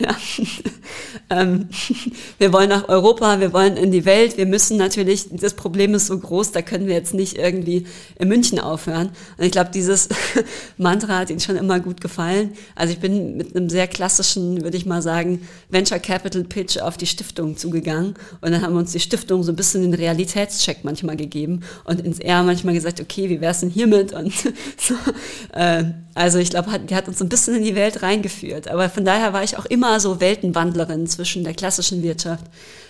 ähm, 1.30 1.68
wir 2.38 2.52
wollen 2.52 2.68
nach 2.68 2.88
Europa, 2.88 3.40
wir 3.40 3.52
wollen 3.52 3.76
in 3.76 3.90
die 3.92 4.04
Welt, 4.04 4.36
wir 4.36 4.46
müssen 4.46 4.76
natürlich, 4.76 5.26
das 5.30 5.54
Problem 5.54 5.94
ist 5.94 6.06
so 6.06 6.18
groß, 6.18 6.52
da 6.52 6.62
können 6.62 6.86
wir 6.86 6.94
jetzt 6.94 7.14
nicht 7.14 7.38
irgendwie 7.38 7.86
in 8.18 8.28
München 8.28 8.58
aufhören. 8.58 9.10
Und 9.38 9.44
ich 9.44 9.52
glaube, 9.52 9.70
dieses 9.72 10.08
Mantra 10.76 11.18
hat 11.18 11.30
Ihnen 11.30 11.40
schon 11.40 11.56
immer 11.56 11.80
gut 11.80 12.00
gefallen. 12.00 12.52
Also 12.74 12.92
ich 12.92 13.00
bin 13.00 13.36
mit 13.36 13.56
einem 13.56 13.68
sehr 13.68 13.86
klassischen, 13.86 14.62
würde 14.62 14.76
ich 14.76 14.86
mal 14.86 15.02
sagen, 15.02 15.46
Venture 15.68 15.98
Capital 15.98 16.44
Pitch 16.44 16.78
auf 16.78 16.96
die 16.96 17.06
Stiftung 17.06 17.56
zugegangen 17.56 18.14
und 18.40 18.52
dann 18.52 18.62
haben 18.62 18.74
wir 18.74 18.80
uns 18.80 18.92
die 18.92 19.00
Stiftung 19.00 19.42
so 19.42 19.52
ein 19.52 19.56
bisschen 19.56 19.82
den 19.82 19.94
Realitätscheck 19.94 20.78
manchmal 20.82 21.16
gegeben 21.16 21.60
und 21.84 22.00
ins 22.00 22.18
R 22.18 22.42
manchmal 22.42 22.74
gesagt, 22.74 22.79
okay, 23.00 23.28
wie 23.28 23.40
wär's 23.40 23.60
denn 23.60 23.70
hiermit? 23.70 24.12
Und 24.12 24.32
so, 24.76 24.94
äh, 25.52 25.84
also 26.14 26.38
ich 26.38 26.50
glaube, 26.50 26.78
die 26.78 26.94
hat 26.94 27.08
uns 27.08 27.20
ein 27.20 27.28
bisschen 27.28 27.56
in 27.56 27.64
die 27.64 27.74
Welt 27.74 28.02
reingeführt. 28.02 28.68
Aber 28.68 28.88
von 28.90 29.04
daher 29.04 29.32
war 29.32 29.42
ich 29.42 29.56
auch 29.56 29.66
immer 29.66 30.00
so 30.00 30.20
Weltenwandlerin 30.20 31.06
zwischen 31.06 31.44
der 31.44 31.54
klassischen 31.54 32.02
Wirtschaft, 32.02 32.44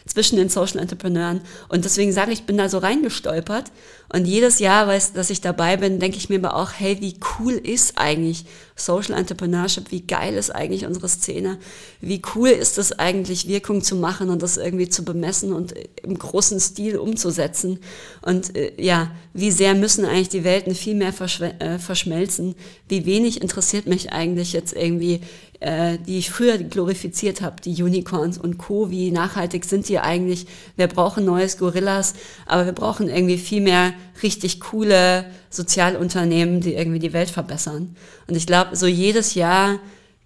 zwischen 0.07 0.37
den 0.37 0.49
Social 0.49 0.81
Entrepreneuren. 0.81 1.41
Und 1.69 1.85
deswegen 1.85 2.13
sage 2.13 2.33
ich, 2.33 2.45
bin 2.45 2.57
da 2.57 2.69
so 2.69 2.79
reingestolpert. 2.79 3.71
Und 4.13 4.27
jedes 4.27 4.59
Jahr, 4.59 4.89
weiß, 4.89 5.13
dass 5.13 5.31
ich 5.31 5.41
dabei 5.41 5.77
bin, 5.77 6.01
denke 6.01 6.17
ich 6.17 6.29
mir 6.29 6.39
aber 6.39 6.57
auch, 6.57 6.73
hey, 6.77 6.97
wie 7.01 7.15
cool 7.39 7.53
ist 7.53 7.97
eigentlich 7.97 8.45
Social 8.75 9.17
Entrepreneurship? 9.17 9.93
Wie 9.93 10.01
geil 10.01 10.35
ist 10.35 10.51
eigentlich 10.51 10.85
unsere 10.85 11.09
Szene? 11.09 11.59
Wie 12.01 12.21
cool 12.35 12.49
ist 12.49 12.77
es 12.79 12.99
eigentlich, 12.99 13.47
Wirkung 13.47 13.83
zu 13.83 13.95
machen 13.95 14.31
und 14.31 14.43
das 14.43 14.57
irgendwie 14.57 14.89
zu 14.89 15.05
bemessen 15.05 15.53
und 15.53 15.75
im 16.03 16.19
großen 16.19 16.59
Stil 16.59 16.97
umzusetzen? 16.97 17.79
Und 18.23 18.57
äh, 18.57 18.73
ja, 18.79 19.13
wie 19.33 19.53
sehr 19.53 19.75
müssen 19.75 20.05
eigentlich 20.05 20.29
die 20.29 20.45
Welten 20.45 20.75
viel 20.75 20.97
mehr 20.97 21.15
äh, 21.61 21.79
verschmelzen? 21.79 22.57
Wie 22.89 23.07
wenig 23.07 23.41
interessiert 23.41 23.87
mich 23.87 24.13
eigentlich 24.13 24.53
jetzt 24.53 24.73
irgendwie 24.73 25.21
äh, 25.61 25.99
die 25.99 26.19
ich 26.19 26.31
früher 26.31 26.57
glorifiziert 26.57 27.43
habe, 27.43 27.61
die 27.61 27.83
Unicorns 27.83 28.39
und 28.39 28.57
Co. 28.57 28.91
Wie 28.91 29.11
nachhaltig 29.11 29.67
sind 29.67 29.85
die 29.91 29.99
eigentlich? 29.99 30.47
Wir 30.77 30.87
brauchen 30.87 31.27
neues 31.27 31.59
Gorillas, 31.59 32.15
aber 32.47 32.65
wir 32.65 32.73
brauchen 32.73 33.09
irgendwie 33.09 33.37
viel 33.37 33.61
mehr 33.61 33.93
richtig 34.23 34.61
coole 34.61 35.27
Sozialunternehmen, 35.51 36.61
die 36.61 36.75
irgendwie 36.75 36.99
die 36.99 37.13
Welt 37.13 37.29
verbessern. 37.29 37.97
Und 38.27 38.37
ich 38.37 38.47
glaube, 38.47 38.77
so 38.77 38.87
jedes 38.87 39.35
Jahr 39.35 39.81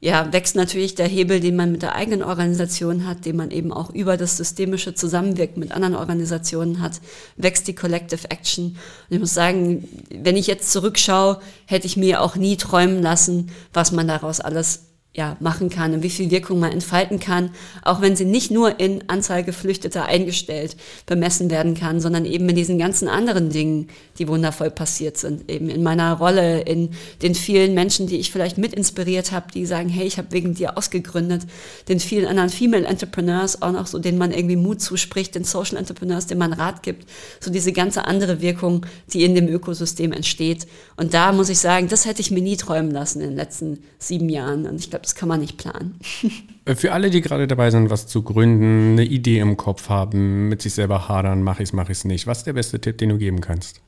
ja, 0.05 0.31
wächst 0.35 0.55
natürlich 0.55 0.94
der 0.94 1.09
Hebel, 1.09 1.40
den 1.40 1.57
man 1.57 1.72
mit 1.72 1.81
der 1.81 1.94
eigenen 1.94 2.22
Organisation 2.22 3.07
hat, 3.07 3.24
den 3.24 3.37
man 3.37 3.50
eben 3.50 3.72
auch 3.72 3.88
über 3.88 4.18
das 4.18 4.37
systemische 4.37 4.94
Zusammenwirken 4.94 5.61
mit 5.61 5.72
anderen 5.72 5.94
Organisationen 5.94 6.83
hat, 6.83 7.00
wächst 7.38 7.66
die 7.68 7.74
Collective 7.74 8.31
Action. 8.31 8.77
Und 9.09 9.14
ich 9.14 9.18
muss 9.18 9.33
sagen, 9.33 9.88
wenn 10.11 10.37
ich 10.37 10.46
jetzt 10.46 10.70
zurückschaue, 10.70 11.40
hätte 11.64 11.87
ich 11.87 11.96
mir 11.96 12.20
auch 12.20 12.37
nie 12.37 12.59
träumen 12.59 13.00
lassen, 13.00 13.50
was 13.72 13.92
man 13.92 14.07
daraus 14.07 14.40
alles 14.40 14.93
ja, 15.16 15.37
machen 15.38 15.70
kann 15.70 15.94
und 15.94 16.03
wie 16.03 16.11
viel 16.11 16.33
Wirkung 16.33 16.59
man 16.59 16.72
entfalten 16.72 17.20
kann, 17.20 17.50
auch 17.83 18.00
wenn 18.00 18.16
sie 18.16 18.24
nicht 18.24 18.50
nur 18.50 18.81
in 18.81 19.09
Anzahl 19.09 19.44
Geflüchteter 19.44 20.07
eingestellt 20.07 20.77
bemessen 21.07 21.50
werden 21.50 21.74
kann, 21.74 22.00
sondern 22.00 22.24
eben 22.24 22.48
in 22.48 22.57
diesen 22.57 22.79
ganzen 22.79 23.07
anderen 23.07 23.50
Dingen, 23.50 23.88
die 24.18 24.27
wundervoll 24.27 24.72
passiert 24.72 25.16
sind. 25.16 25.48
Eben 25.48 25.68
in 25.68 25.85
meiner 25.85 26.14
Rolle, 26.14 26.62
in 26.62 26.90
den 27.22 27.37
vielen 27.37 27.74
Menschen, 27.74 28.09
die 28.09 28.16
ich 28.16 28.33
vielleicht 28.33 28.59
mit 28.59 28.72
inspiriert 28.72 29.31
habe, 29.31 29.53
die 29.55 29.66
sagen, 29.66 29.88
hey, 29.88 30.05
ich 30.05 30.18
habe 30.18 30.33
wegen 30.33 30.55
dir 30.55 30.77
ausgegründet, 30.77 31.42
den 31.88 32.00
vielen 32.00 32.27
anderen 32.27 32.50
Female 32.50 32.85
Entrepreneurs 32.85 33.62
auch 33.62 33.70
noch 33.70 33.87
so, 33.87 34.00
denen 34.00 34.18
man 34.18 34.33
irgendwie 34.33 34.57
Mut 34.57 34.81
zuspricht, 34.81 35.37
den 35.37 35.44
Social 35.44 35.77
Entrepreneurs, 35.77 36.27
denen 36.27 36.40
man 36.40 36.53
Rat 36.53 36.83
gibt, 36.83 37.09
so 37.38 37.53
diese 37.53 37.72
ganze 37.72 38.07
andere 38.07 38.40
Wirkung, 38.40 38.85
die 39.12 39.22
in 39.22 39.37
dem 39.37 39.46
Ökosystem 39.46 40.11
entsteht. 40.11 40.66
Und 40.96 41.14
da 41.14 41.31
muss 41.31 41.50
ich 41.50 41.61
sagen, 41.61 41.87
das 41.87 42.05
hätte 42.05 42.20
ich 42.20 42.33
mir 42.33 42.42
nie 42.42 42.57
träumen 42.57 42.90
lassen 42.90 43.20
in 43.20 43.29
den 43.29 43.37
letzten 43.37 43.79
sieben 43.98 44.29
Jahren. 44.29 44.66
Und 44.66 44.81
ich 44.81 44.90
glaube, 44.90 45.04
das 45.05 45.14
kann 45.14 45.29
man 45.29 45.40
nicht 45.40 45.57
planen. 45.59 45.99
Für 46.77 46.93
alle, 46.93 47.11
die 47.11 47.21
gerade 47.21 47.47
dabei 47.47 47.71
sind, 47.71 47.90
was 47.90 48.07
zu 48.07 48.23
gründen, 48.23 48.93
eine 48.93 49.05
Idee 49.05 49.39
im 49.39 49.57
Kopf 49.57 49.89
haben, 49.89 50.49
mit 50.49 50.62
sich 50.62 50.74
selber 50.74 51.09
hadern, 51.09 51.43
mache 51.43 51.62
ich 51.62 51.68
es, 51.68 51.72
mache 51.72 51.93
ich 51.93 51.99
es 51.99 52.05
nicht. 52.05 52.26
Was 52.26 52.39
ist 52.39 52.47
der 52.47 52.55
beste 52.55 52.81
Tipp, 52.81 52.99
den 52.99 53.11
du 53.11 53.18
geben 53.18 53.41
kannst? 53.41 53.81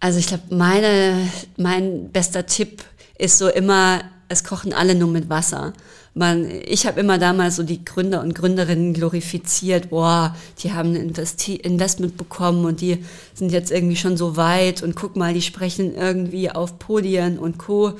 Also 0.00 0.18
ich 0.18 0.28
glaube, 0.28 0.54
meine, 0.54 1.28
mein 1.56 2.10
bester 2.10 2.46
Tipp 2.46 2.82
ist 3.18 3.38
so 3.38 3.48
immer 3.48 4.00
es 4.28 4.44
kochen 4.44 4.72
alle 4.72 4.94
nur 4.94 5.08
mit 5.08 5.28
Wasser. 5.28 5.72
Man, 6.14 6.50
ich 6.66 6.86
habe 6.86 7.00
immer 7.00 7.18
damals 7.18 7.56
so 7.56 7.62
die 7.62 7.84
Gründer 7.84 8.20
und 8.20 8.34
Gründerinnen 8.34 8.92
glorifiziert, 8.92 9.90
boah, 9.90 10.34
die 10.62 10.72
haben 10.72 10.90
ein 10.90 10.96
Investi 10.96 11.56
Investment 11.56 12.16
bekommen 12.16 12.64
und 12.64 12.80
die 12.80 13.04
sind 13.34 13.52
jetzt 13.52 13.70
irgendwie 13.70 13.96
schon 13.96 14.16
so 14.16 14.36
weit 14.36 14.82
und 14.82 14.96
guck 14.96 15.16
mal, 15.16 15.32
die 15.32 15.42
sprechen 15.42 15.94
irgendwie 15.94 16.50
auf 16.50 16.78
Podien 16.78 17.38
und 17.38 17.58
Co. 17.58 17.92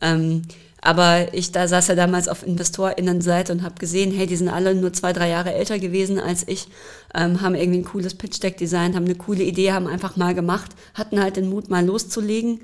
Ähm, 0.00 0.42
aber 0.82 1.32
ich 1.34 1.52
da 1.52 1.66
saß 1.66 1.88
ja 1.88 1.94
damals 1.94 2.28
auf 2.28 2.46
InvestorInnenseite 2.46 3.52
und 3.52 3.62
habe 3.62 3.76
gesehen, 3.76 4.12
hey, 4.12 4.26
die 4.26 4.36
sind 4.36 4.48
alle 4.48 4.74
nur 4.74 4.92
zwei, 4.92 5.12
drei 5.12 5.28
Jahre 5.28 5.54
älter 5.54 5.78
gewesen 5.78 6.18
als 6.18 6.46
ich, 6.46 6.68
ähm, 7.14 7.40
haben 7.40 7.54
irgendwie 7.54 7.78
ein 7.78 7.84
cooles 7.84 8.14
Pitch-Deck 8.14 8.56
designt, 8.58 8.94
haben 8.94 9.06
eine 9.06 9.14
coole 9.14 9.42
Idee, 9.42 9.72
haben 9.72 9.86
einfach 9.86 10.16
mal 10.16 10.34
gemacht, 10.34 10.72
hatten 10.94 11.20
halt 11.20 11.36
den 11.36 11.48
Mut, 11.48 11.70
mal 11.70 11.84
loszulegen. 11.84 12.60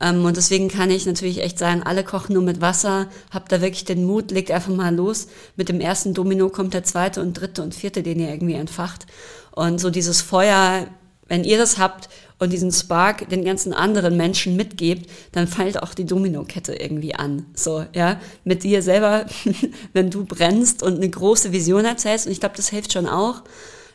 Ähm, 0.00 0.24
und 0.24 0.36
deswegen 0.36 0.68
kann 0.68 0.90
ich 0.90 1.04
natürlich 1.06 1.42
echt 1.42 1.58
sagen, 1.58 1.82
alle 1.82 2.02
kochen 2.02 2.32
nur 2.32 2.42
mit 2.42 2.60
Wasser, 2.60 3.08
habt 3.30 3.52
da 3.52 3.60
wirklich 3.60 3.84
den 3.84 4.04
Mut, 4.04 4.30
legt 4.30 4.50
einfach 4.50 4.72
mal 4.72 4.94
los. 4.94 5.28
Mit 5.56 5.68
dem 5.68 5.80
ersten 5.80 6.14
Domino 6.14 6.48
kommt 6.48 6.74
der 6.74 6.84
zweite 6.84 7.20
und 7.20 7.34
dritte 7.34 7.62
und 7.62 7.74
vierte, 7.74 8.02
den 8.02 8.18
ihr 8.18 8.30
irgendwie 8.30 8.54
entfacht. 8.54 9.06
Und 9.52 9.78
so 9.78 9.90
dieses 9.90 10.22
Feuer, 10.22 10.86
wenn 11.28 11.44
ihr 11.44 11.58
das 11.58 11.78
habt 11.78 12.08
und 12.40 12.52
diesen 12.52 12.72
Spark 12.72 13.28
den 13.28 13.44
ganzen 13.44 13.72
anderen 13.72 14.16
Menschen 14.16 14.56
mitgebt, 14.56 15.08
dann 15.32 15.46
fällt 15.46 15.82
auch 15.82 15.94
die 15.94 16.06
Dominokette 16.06 16.74
irgendwie 16.74 17.14
an. 17.14 17.44
So, 17.54 17.84
ja, 17.94 18.18
mit 18.44 18.64
dir 18.64 18.82
selber, 18.82 19.26
wenn 19.92 20.10
du 20.10 20.24
brennst 20.24 20.82
und 20.82 20.96
eine 20.96 21.08
große 21.08 21.52
Vision 21.52 21.84
erzählst, 21.84 22.26
und 22.26 22.32
ich 22.32 22.40
glaube, 22.40 22.56
das 22.56 22.70
hilft 22.70 22.94
schon 22.94 23.06
auch, 23.06 23.42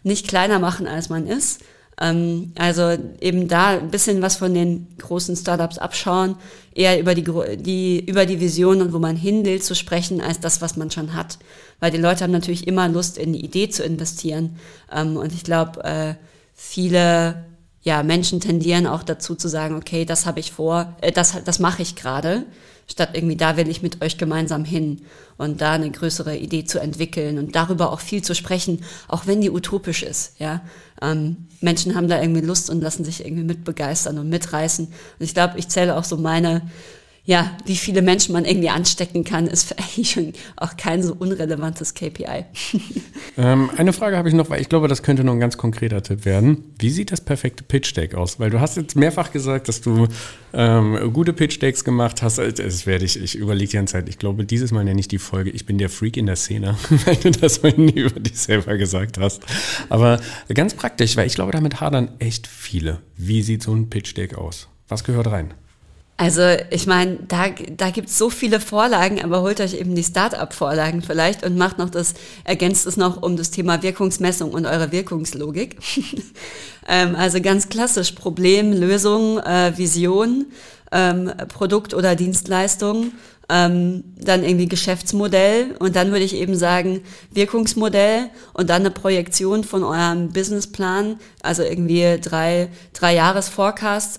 nicht 0.03 0.27
kleiner 0.27 0.59
machen, 0.59 0.85
als 0.87 1.09
man 1.09 1.25
ist. 1.25 1.61
Ähm, 1.99 2.51
also 2.55 2.95
eben 3.19 3.47
da 3.47 3.69
ein 3.69 3.89
bisschen 3.89 4.21
was 4.21 4.35
von 4.35 4.53
den 4.53 4.89
großen 4.99 5.35
Startups 5.35 5.79
abschauen, 5.79 6.35
eher 6.75 6.99
über 6.99 7.15
die, 7.15 7.23
die, 7.57 8.05
über 8.05 8.27
die 8.27 8.39
Vision 8.39 8.81
und 8.81 8.93
wo 8.93 8.99
man 8.99 9.15
hin 9.15 9.43
will 9.43 9.59
zu 9.59 9.73
sprechen, 9.73 10.21
als 10.21 10.39
das, 10.39 10.61
was 10.61 10.77
man 10.77 10.91
schon 10.91 11.15
hat. 11.15 11.39
Weil 11.79 11.89
die 11.89 11.97
Leute 11.97 12.23
haben 12.23 12.31
natürlich 12.31 12.67
immer 12.67 12.87
Lust, 12.89 13.17
in 13.17 13.33
die 13.33 13.43
Idee 13.43 13.69
zu 13.69 13.83
investieren. 13.83 14.57
Ähm, 14.91 15.17
und 15.17 15.33
ich 15.33 15.43
glaube, 15.43 15.83
äh, 15.83 16.13
viele 16.53 17.43
ja, 17.85 18.01
Menschen 18.01 18.39
tendieren 18.39 18.87
auch 18.87 19.03
dazu 19.03 19.35
zu 19.35 19.47
sagen, 19.47 19.75
okay, 19.75 20.05
das 20.05 20.25
habe 20.25 20.39
ich 20.39 20.51
vor, 20.51 20.95
äh, 21.01 21.11
das, 21.11 21.37
das 21.45 21.59
mache 21.59 21.83
ich 21.83 21.95
gerade, 21.95 22.43
statt 22.87 23.11
irgendwie, 23.13 23.35
da 23.35 23.57
will 23.57 23.69
ich 23.69 23.83
mit 23.83 24.01
euch 24.01 24.17
gemeinsam 24.17 24.65
hin 24.65 25.01
und 25.37 25.61
da 25.61 25.73
eine 25.73 25.91
größere 25.91 26.35
Idee 26.35 26.65
zu 26.65 26.79
entwickeln 26.79 27.37
und 27.37 27.55
darüber 27.55 27.91
auch 27.91 27.99
viel 27.99 28.23
zu 28.23 28.33
sprechen, 28.33 28.83
auch 29.07 29.27
wenn 29.27 29.39
die 29.39 29.51
utopisch 29.51 30.01
ist, 30.01 30.39
ja. 30.39 30.61
Ähm, 30.99 31.47
Menschen 31.61 31.95
haben 31.95 32.07
da 32.07 32.19
irgendwie 32.19 32.41
Lust 32.41 32.71
und 32.71 32.81
lassen 32.81 33.05
sich 33.05 33.23
irgendwie 33.23 33.43
mitbegeistern 33.43 34.17
und 34.17 34.29
mitreißen. 34.29 34.87
Und 34.87 34.93
ich 35.19 35.33
glaube, 35.33 35.59
ich 35.59 35.67
zähle 35.67 35.95
auch 35.95 36.05
so 36.05 36.17
meine 36.17 36.61
ja, 37.25 37.57
wie 37.65 37.75
viele 37.75 38.03
Menschen 38.03 38.33
man 38.33 38.45
irgendwie 38.45 38.69
anstecken 38.69 39.23
kann, 39.23 39.47
ist 39.47 39.77
eigentlich 39.79 40.11
schon 40.11 40.33
auch 40.57 40.77
kein 40.77 41.01
so 41.03 41.15
unrelevantes 41.17 41.93
KPI. 41.93 42.45
Ähm, 43.37 43.69
eine 43.75 43.91
Frage 43.91 44.15
habe 44.15 44.29
ich 44.29 44.35
noch, 44.35 44.49
weil 44.49 44.61
ich 44.61 44.69
glaube, 44.69 44.87
das 44.87 45.03
könnte 45.03 45.25
noch 45.25 45.33
ein 45.33 45.41
ganz 45.41 45.57
konkreter 45.57 46.01
Tipp 46.01 46.23
werden. 46.23 46.73
Wie 46.79 46.89
sieht 46.89 47.11
das 47.11 47.19
perfekte 47.19 47.65
Pitch 47.65 47.93
Deck 47.97 48.15
aus? 48.15 48.39
Weil 48.39 48.49
du 48.49 48.61
hast 48.61 48.77
jetzt 48.77 48.95
mehrfach 48.95 49.33
gesagt, 49.33 49.67
dass 49.67 49.81
du 49.81 50.07
ähm, 50.53 51.11
gute 51.11 51.33
Pitch 51.33 51.61
Decks 51.61 51.83
gemacht 51.83 52.21
hast. 52.21 52.37
Das 52.37 52.85
werde 52.85 53.03
ich, 53.03 53.21
ich 53.21 53.35
überlege 53.35 53.71
die 53.71 53.75
ganze 53.75 53.93
Zeit. 53.93 54.07
Ich 54.07 54.19
glaube, 54.19 54.45
dieses 54.45 54.71
Mal 54.71 54.85
nenne 54.85 55.01
ich 55.01 55.09
die 55.09 55.17
Folge, 55.17 55.49
ich 55.49 55.65
bin 55.65 55.77
der 55.77 55.89
Freak 55.89 56.15
in 56.15 56.27
der 56.27 56.37
Szene, 56.37 56.77
weil 57.05 57.17
du 57.17 57.31
das 57.31 57.57
vorhin 57.57 57.89
über 57.89 58.21
dich 58.21 58.39
selber 58.39 58.77
gesagt 58.77 59.17
hast. 59.17 59.43
Aber 59.89 60.21
ganz 60.53 60.73
praktisch, 60.73 61.17
weil 61.17 61.27
ich 61.27 61.35
glaube, 61.35 61.51
damit 61.51 61.81
hadern 61.81 62.11
echt 62.19 62.47
viele. 62.47 63.01
Wie 63.17 63.41
sieht 63.41 63.63
so 63.63 63.73
ein 63.73 63.89
Pitch 63.89 64.15
Deck 64.15 64.37
aus? 64.37 64.69
Was 64.87 65.03
gehört 65.03 65.27
rein? 65.27 65.53
Also 66.17 66.43
ich 66.69 66.87
meine, 66.87 67.17
da, 67.27 67.49
da 67.49 67.89
gibt 67.89 68.07
es 68.07 68.17
so 68.17 68.29
viele 68.29 68.61
Vorlagen, 68.61 69.21
aber 69.21 69.41
holt 69.41 69.59
euch 69.59 69.73
eben 69.73 69.95
die 69.95 70.03
Start-up-Vorlagen 70.03 71.01
vielleicht 71.01 71.43
und 71.43 71.57
macht 71.57 71.77
noch 71.77 71.89
das, 71.89 72.13
ergänzt 72.45 72.87
es 72.87 72.95
noch 72.95 73.21
um 73.21 73.35
das 73.35 73.51
Thema 73.51 73.83
Wirkungsmessung 73.83 74.51
und 74.51 74.65
eure 74.65 74.93
Wirkungslogik. 74.93 75.77
ähm, 76.87 77.15
also 77.17 77.41
ganz 77.41 77.67
klassisch 77.67 78.13
Problem, 78.13 78.71
Lösung, 78.71 79.39
äh, 79.39 79.77
Vision, 79.77 80.45
ähm, 80.93 81.33
Produkt 81.49 81.93
oder 81.93 82.15
Dienstleistung 82.15 83.11
ähm, 83.49 84.03
dann 84.17 84.43
irgendwie 84.43 84.67
Geschäftsmodell 84.67 85.75
und 85.79 85.95
dann 85.95 86.11
würde 86.11 86.25
ich 86.25 86.35
eben 86.35 86.55
sagen 86.55 87.01
Wirkungsmodell 87.31 88.29
und 88.53 88.69
dann 88.69 88.81
eine 88.81 88.91
Projektion 88.91 89.63
von 89.63 89.83
eurem 89.83 90.29
Businessplan, 90.29 91.19
also 91.41 91.63
irgendwie 91.63 92.19
drei, 92.21 92.69
drei 92.93 93.13
Jahres 93.13 93.51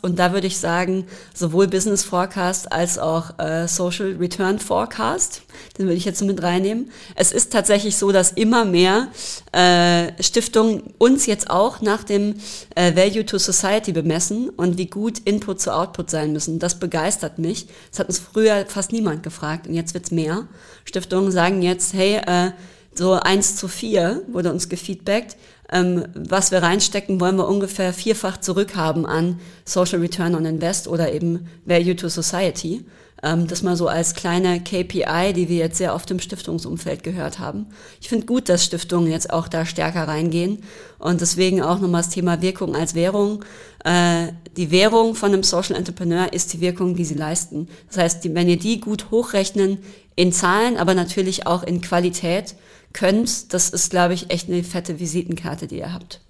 und 0.03 0.19
da 0.19 0.33
würde 0.33 0.47
ich 0.47 0.59
sagen 0.59 1.07
sowohl 1.35 1.67
Business 1.67 2.05
Forecast 2.05 2.71
als 2.73 2.99
auch 2.99 3.39
äh, 3.39 3.67
Social 3.69 4.17
Return 4.19 4.59
Forecast, 4.59 5.43
den 5.79 5.87
würde 5.87 5.97
ich 5.97 6.05
jetzt 6.05 6.23
mit 6.23 6.43
reinnehmen. 6.43 6.91
Es 7.15 7.33
ist 7.33 7.53
tatsächlich 7.53 7.97
so, 7.97 8.13
dass 8.13 8.33
immer 8.33 8.65
mehr 8.65 9.09
äh, 9.53 10.23
Stiftungen 10.23 10.83
uns 10.99 11.27
jetzt 11.27 11.51
auch 11.51 11.81
nach 11.81 12.05
dem 12.05 12.37
äh, 12.75 12.95
Value 12.95 13.27
to 13.27 13.39
Society 13.39 13.93
bemessen 13.93 14.51
und 14.51 14.79
wie 14.79 14.87
gut 14.87 15.19
Input 15.25 15.61
zu 15.61 15.75
Output 15.75 16.11
sein 16.11 16.33
müssen. 16.33 16.59
Das 16.59 16.79
begeistert 16.79 17.39
mich. 17.39 17.67
Das 17.91 18.01
hat 18.01 18.09
uns 18.09 18.19
früher 18.19 18.65
fast 18.67 18.93
niemand 18.93 19.16
niemand 19.17 19.23
gefragt 19.23 19.67
und 19.67 19.75
jetzt 19.75 19.95
wird's 19.95 20.11
mehr. 20.11 20.47
Stiftungen 20.85 21.33
sagen 21.33 21.63
jetzt, 21.63 21.95
hey, 21.95 22.17
äh, 22.27 22.53
so 22.95 23.15
eins 23.15 23.57
zu 23.57 23.69
vier 23.69 24.23
wurde 24.29 24.53
uns 24.53 24.69
gefeedbackt. 24.69 25.37
Ähm, 25.71 26.05
was 26.15 26.53
wir 26.53 26.63
reinstecken, 26.63 27.21
wollen 27.21 27.37
wir 27.37 27.49
ungefähr 27.49 27.93
vierfach 27.93 28.41
zurückhaben 28.41 29.05
an 29.05 29.41
Social 29.65 29.99
Return 29.99 30.35
on 30.35 30.45
Invest 30.45 30.87
oder 30.87 31.13
eben 31.13 31.49
Value 31.65 31.97
to 31.97 32.09
Society. 32.09 32.85
Ähm, 33.27 33.49
das 33.49 33.63
mal 33.63 33.77
so 33.77 33.89
als 33.89 34.15
kleine 34.15 34.61
KPI, 34.61 35.33
die 35.35 35.49
wir 35.49 35.57
jetzt 35.57 35.79
sehr 35.79 35.95
oft 35.95 36.09
im 36.13 36.21
Stiftungsumfeld 36.21 37.03
gehört 37.03 37.41
haben. 37.41 37.67
Ich 38.01 38.09
finde 38.09 38.25
gut, 38.25 38.49
dass 38.49 38.65
Stiftungen 38.65 39.11
jetzt 39.11 39.33
auch 39.33 39.49
da 39.49 39.67
stärker 39.67 40.07
reingehen 40.07 40.63
und 41.01 41.21
deswegen 41.21 41.61
auch 41.61 41.81
nochmal 41.81 42.03
das 42.03 42.11
Thema 42.11 42.41
Wirkung 42.41 42.77
als 42.77 42.95
Währung. 42.95 43.45
Äh, 43.85 44.29
die 44.57 44.71
Währung 44.71 45.17
von 45.17 45.33
einem 45.33 45.43
Social 45.43 45.75
Entrepreneur 45.75 46.33
ist 46.33 46.53
die 46.53 46.61
Wirkung, 46.61 46.95
die 46.95 47.05
sie 47.05 47.15
leisten. 47.15 47.69
Das 47.89 47.99
heißt, 47.99 48.25
die, 48.25 48.33
wenn 48.33 48.49
ihr 48.49 48.59
die 48.59 48.81
gut 48.81 49.11
hochrechnen 49.11 49.79
in 50.15 50.33
Zahlen, 50.33 50.77
aber 50.77 50.95
natürlich 50.95 51.49
auch 51.49 51.65
in 51.65 51.81
Qualität 51.81 52.55
könnt, 52.93 53.53
das 53.53 53.71
ist, 53.71 53.91
glaube 53.91 54.15
ich, 54.15 54.31
echt 54.31 54.49
eine 54.49 54.63
fette 54.63 55.01
Visitenkarte, 55.01 55.67
die 55.67 55.79
ihr 55.79 55.93
habt. 55.93 56.21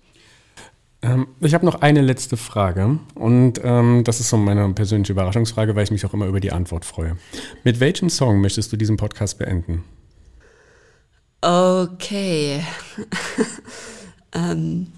Ähm, 1.03 1.28
ich 1.40 1.55
habe 1.55 1.66
noch 1.66 1.82
eine 1.82 2.01
letzte 2.01 2.36
Frage 2.36 2.99
und 3.14 3.61
ähm, 3.62 4.03
das 4.05 4.20
ist 4.20 4.30
so 4.30 4.36
meine 4.36 4.68
persönliche 4.72 5.12
Überraschungsfrage, 5.12 5.76
weil 5.76 5.84
ich 5.84 5.90
mich 5.90 6.05
auch 6.07 6.14
immer 6.14 6.26
über 6.26 6.40
die 6.40 6.53
Antwort 6.53 6.84
freue. 6.84 7.16
Mit 7.64 7.80
welchem 7.80 8.09
Song 8.09 8.40
möchtest 8.40 8.72
du 8.72 8.76
diesen 8.76 8.97
Podcast 8.97 9.38
beenden? 9.38 9.84
Okay. 11.40 12.64
ähm. 14.32 14.88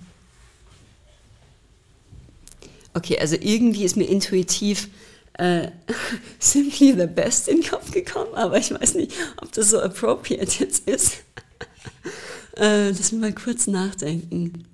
Okay, 2.94 3.18
also 3.18 3.36
irgendwie 3.38 3.84
ist 3.84 3.96
mir 3.96 4.08
intuitiv 4.08 4.88
äh, 5.34 5.68
Simply 6.38 6.94
the 6.94 7.06
Best 7.06 7.48
in 7.48 7.60
den 7.60 7.70
Kopf 7.70 7.90
gekommen, 7.90 8.34
aber 8.34 8.58
ich 8.58 8.72
weiß 8.72 8.94
nicht, 8.94 9.12
ob 9.40 9.52
das 9.52 9.70
so 9.70 9.80
appropriate 9.80 10.64
jetzt 10.64 10.88
ist. 10.88 11.18
äh, 12.56 12.88
lass 12.88 13.12
mich 13.12 13.20
mal 13.20 13.32
kurz 13.32 13.66
nachdenken. 13.66 14.64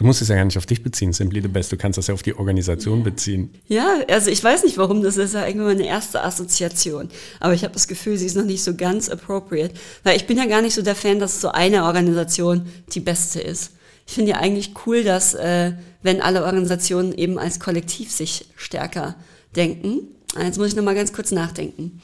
Du 0.00 0.06
musst 0.06 0.22
es 0.22 0.28
ja 0.28 0.36
gar 0.36 0.46
nicht 0.46 0.56
auf 0.56 0.64
dich 0.64 0.82
beziehen, 0.82 1.12
Simply 1.12 1.42
the 1.42 1.48
Best. 1.48 1.72
Du 1.72 1.76
kannst 1.76 1.98
das 1.98 2.06
ja 2.06 2.14
auf 2.14 2.22
die 2.22 2.34
Organisation 2.34 3.02
beziehen. 3.02 3.50
Ja, 3.68 3.96
also 4.08 4.30
ich 4.30 4.42
weiß 4.42 4.64
nicht 4.64 4.78
warum, 4.78 5.02
das 5.02 5.18
ist 5.18 5.34
ja 5.34 5.46
irgendwann 5.46 5.76
meine 5.76 5.86
erste 5.86 6.24
Assoziation. 6.24 7.10
Aber 7.38 7.52
ich 7.52 7.64
habe 7.64 7.74
das 7.74 7.86
Gefühl, 7.86 8.16
sie 8.16 8.24
ist 8.24 8.34
noch 8.34 8.46
nicht 8.46 8.64
so 8.64 8.74
ganz 8.74 9.10
appropriate. 9.10 9.74
Weil 10.02 10.16
ich 10.16 10.26
bin 10.26 10.38
ja 10.38 10.46
gar 10.46 10.62
nicht 10.62 10.74
so 10.74 10.80
der 10.80 10.94
Fan, 10.94 11.18
dass 11.18 11.42
so 11.42 11.50
eine 11.50 11.84
Organisation 11.84 12.66
die 12.94 13.00
beste 13.00 13.42
ist. 13.42 13.72
Ich 14.06 14.14
finde 14.14 14.30
ja 14.30 14.36
eigentlich 14.38 14.72
cool, 14.86 15.04
dass 15.04 15.34
äh, 15.34 15.72
wenn 16.02 16.22
alle 16.22 16.46
Organisationen 16.46 17.12
eben 17.12 17.38
als 17.38 17.60
Kollektiv 17.60 18.10
sich 18.10 18.46
stärker 18.56 19.16
denken. 19.54 20.00
Jetzt 20.42 20.56
muss 20.56 20.68
ich 20.68 20.76
noch 20.76 20.82
mal 20.82 20.94
ganz 20.94 21.12
kurz 21.12 21.30
nachdenken. 21.30 22.00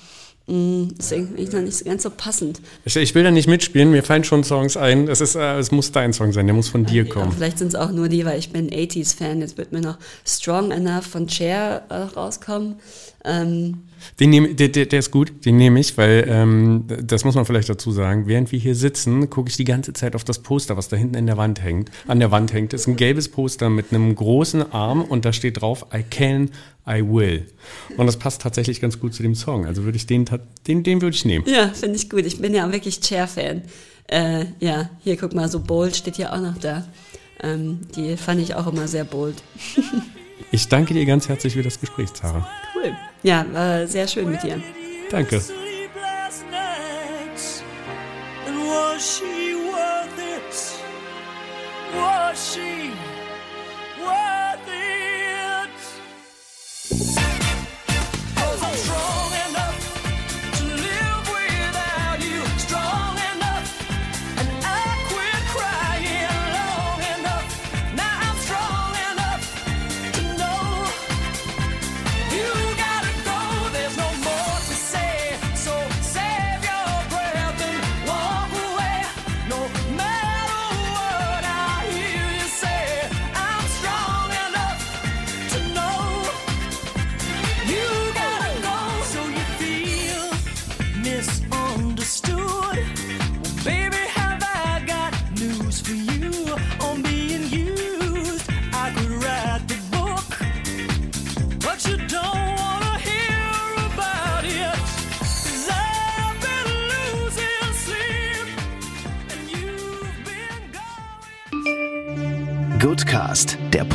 Mm, 0.49 0.91
deswegen 0.97 1.29
bin 1.29 1.43
ich 1.43 1.53
noch 1.53 1.61
nicht 1.61 1.85
ganz 1.85 2.05
so 2.05 2.11
passend. 2.11 2.61
Ich, 2.85 3.15
will 3.15 3.25
da 3.25 3.33
nicht 3.33 3.49
mitspielen, 3.49 3.91
mir 3.91 4.05
fallen 4.05 4.23
schon 4.23 4.45
Songs 4.45 4.77
ein. 4.77 5.09
Es, 5.09 5.21
ist, 5.21 5.35
äh, 5.35 5.59
es 5.59 5.73
muss 5.73 5.91
dein 5.91 6.13
Song 6.13 6.33
sein, 6.33 6.47
der 6.47 6.55
muss 6.55 6.69
von 6.69 6.85
dir 6.85 7.09
kommen. 7.09 7.33
Vielleicht 7.33 7.59
sind 7.59 7.69
es 7.69 7.75
auch 7.75 7.91
nur 7.91 8.09
die, 8.09 8.25
weil 8.25 8.39
ich 8.39 8.53
bin 8.53 8.71
80s-Fan. 8.71 9.41
Jetzt 9.41 9.59
wird 9.59 9.73
mir 9.73 9.81
noch 9.81 9.99
Strong 10.25 10.71
Enough 10.71 11.07
von 11.07 11.29
Cher 11.29 11.83
äh, 11.89 11.95
rauskommen. 11.95 12.77
Ähm, 13.27 13.83
den 14.21 14.31
nehm, 14.31 14.57
der, 14.57 14.69
der, 14.69 14.87
der 14.87 14.99
ist 14.99 15.11
gut, 15.11 15.45
den 15.45 15.57
nehme 15.57 15.81
ich, 15.81 15.97
weil 15.99 16.27
ähm, 16.29 16.85
das 17.03 17.25
muss 17.25 17.35
man 17.35 17.45
vielleicht 17.45 17.69
dazu 17.69 17.91
sagen. 17.91 18.27
Während 18.27 18.53
wir 18.53 18.59
hier 18.59 18.75
sitzen, 18.75 19.29
gucke 19.31 19.51
ich 19.51 19.57
die 19.57 19.65
ganze 19.65 19.93
Zeit 19.93 20.15
auf 20.15 20.25
das 20.25 20.39
Poster, 20.39 20.77
was 20.77 20.89
da 20.89 20.97
hinten 20.97 21.17
in 21.17 21.27
der 21.27 21.37
Wand 21.37 21.63
hängt. 21.63 21.91
An 22.07 22.21
der 22.21 22.31
Wand 22.31 22.53
hängt. 22.53 22.73
Das 22.73 22.83
ist 22.83 22.87
ein 22.87 22.97
gelbes 22.97 23.29
Poster 23.29 23.69
mit 23.69 23.93
einem 23.93 24.15
großen 24.15 24.73
Arm 24.73 25.03
und 25.03 25.25
da 25.25 25.33
steht 25.33 25.61
drauf, 25.61 25.87
I 25.93 26.03
can, 26.03 26.51
I 26.89 27.03
will. 27.03 27.47
Und 27.97 28.07
das 28.07 28.17
passt 28.17 28.43
tatsächlich 28.43 28.81
ganz 28.81 29.01
gut 29.01 29.13
zu 29.13 29.23
dem 29.23 29.35
Song. 29.35 29.67
Also 29.67 29.85
würde 29.85 29.97
ich 29.97 30.07
den, 30.07 30.25
den, 30.67 30.83
den 30.83 31.03
würde 31.03 31.17
ich 31.17 31.25
nehmen. 31.25 31.45
Ja, 31.49 31.69
finde 31.69 31.97
ich 31.97 32.09
gut. 32.09 32.25
Ich 32.25 32.41
bin 32.41 32.55
ja 32.55 32.71
wirklich 32.73 33.01
Chair-Fan. 33.01 33.63
Äh, 34.09 34.47
ja, 34.61 34.91
hier 35.03 35.17
guck 35.17 35.35
mal, 35.35 35.49
so 35.49 35.61
bold 35.61 35.97
steht 35.97 36.17
ja 36.17 36.33
auch 36.33 36.41
noch 36.41 36.59
da. 36.59 36.87
Ähm, 37.43 37.81
die 37.97 38.17
fand 38.17 38.41
ich 38.41 38.55
auch 38.55 38.67
immer 38.67 38.87
sehr 38.87 39.05
bold. 39.05 39.43
ich 40.53 40.69
danke 40.69 40.95
dir 40.95 41.05
ganz 41.05 41.29
herzlich 41.29 41.55
für 41.55 41.63
das 41.63 41.81
Gespräch, 41.81 42.13
Zara. 42.15 42.49
Cool. 42.75 42.95
Ja, 43.23 43.45
war 43.53 43.87
sehr 43.87 44.07
schön 44.07 44.31
mit 44.31 44.43
dir. 44.43 44.61
Danke. 45.11 45.43
Was 51.95 52.55
she 52.55 52.91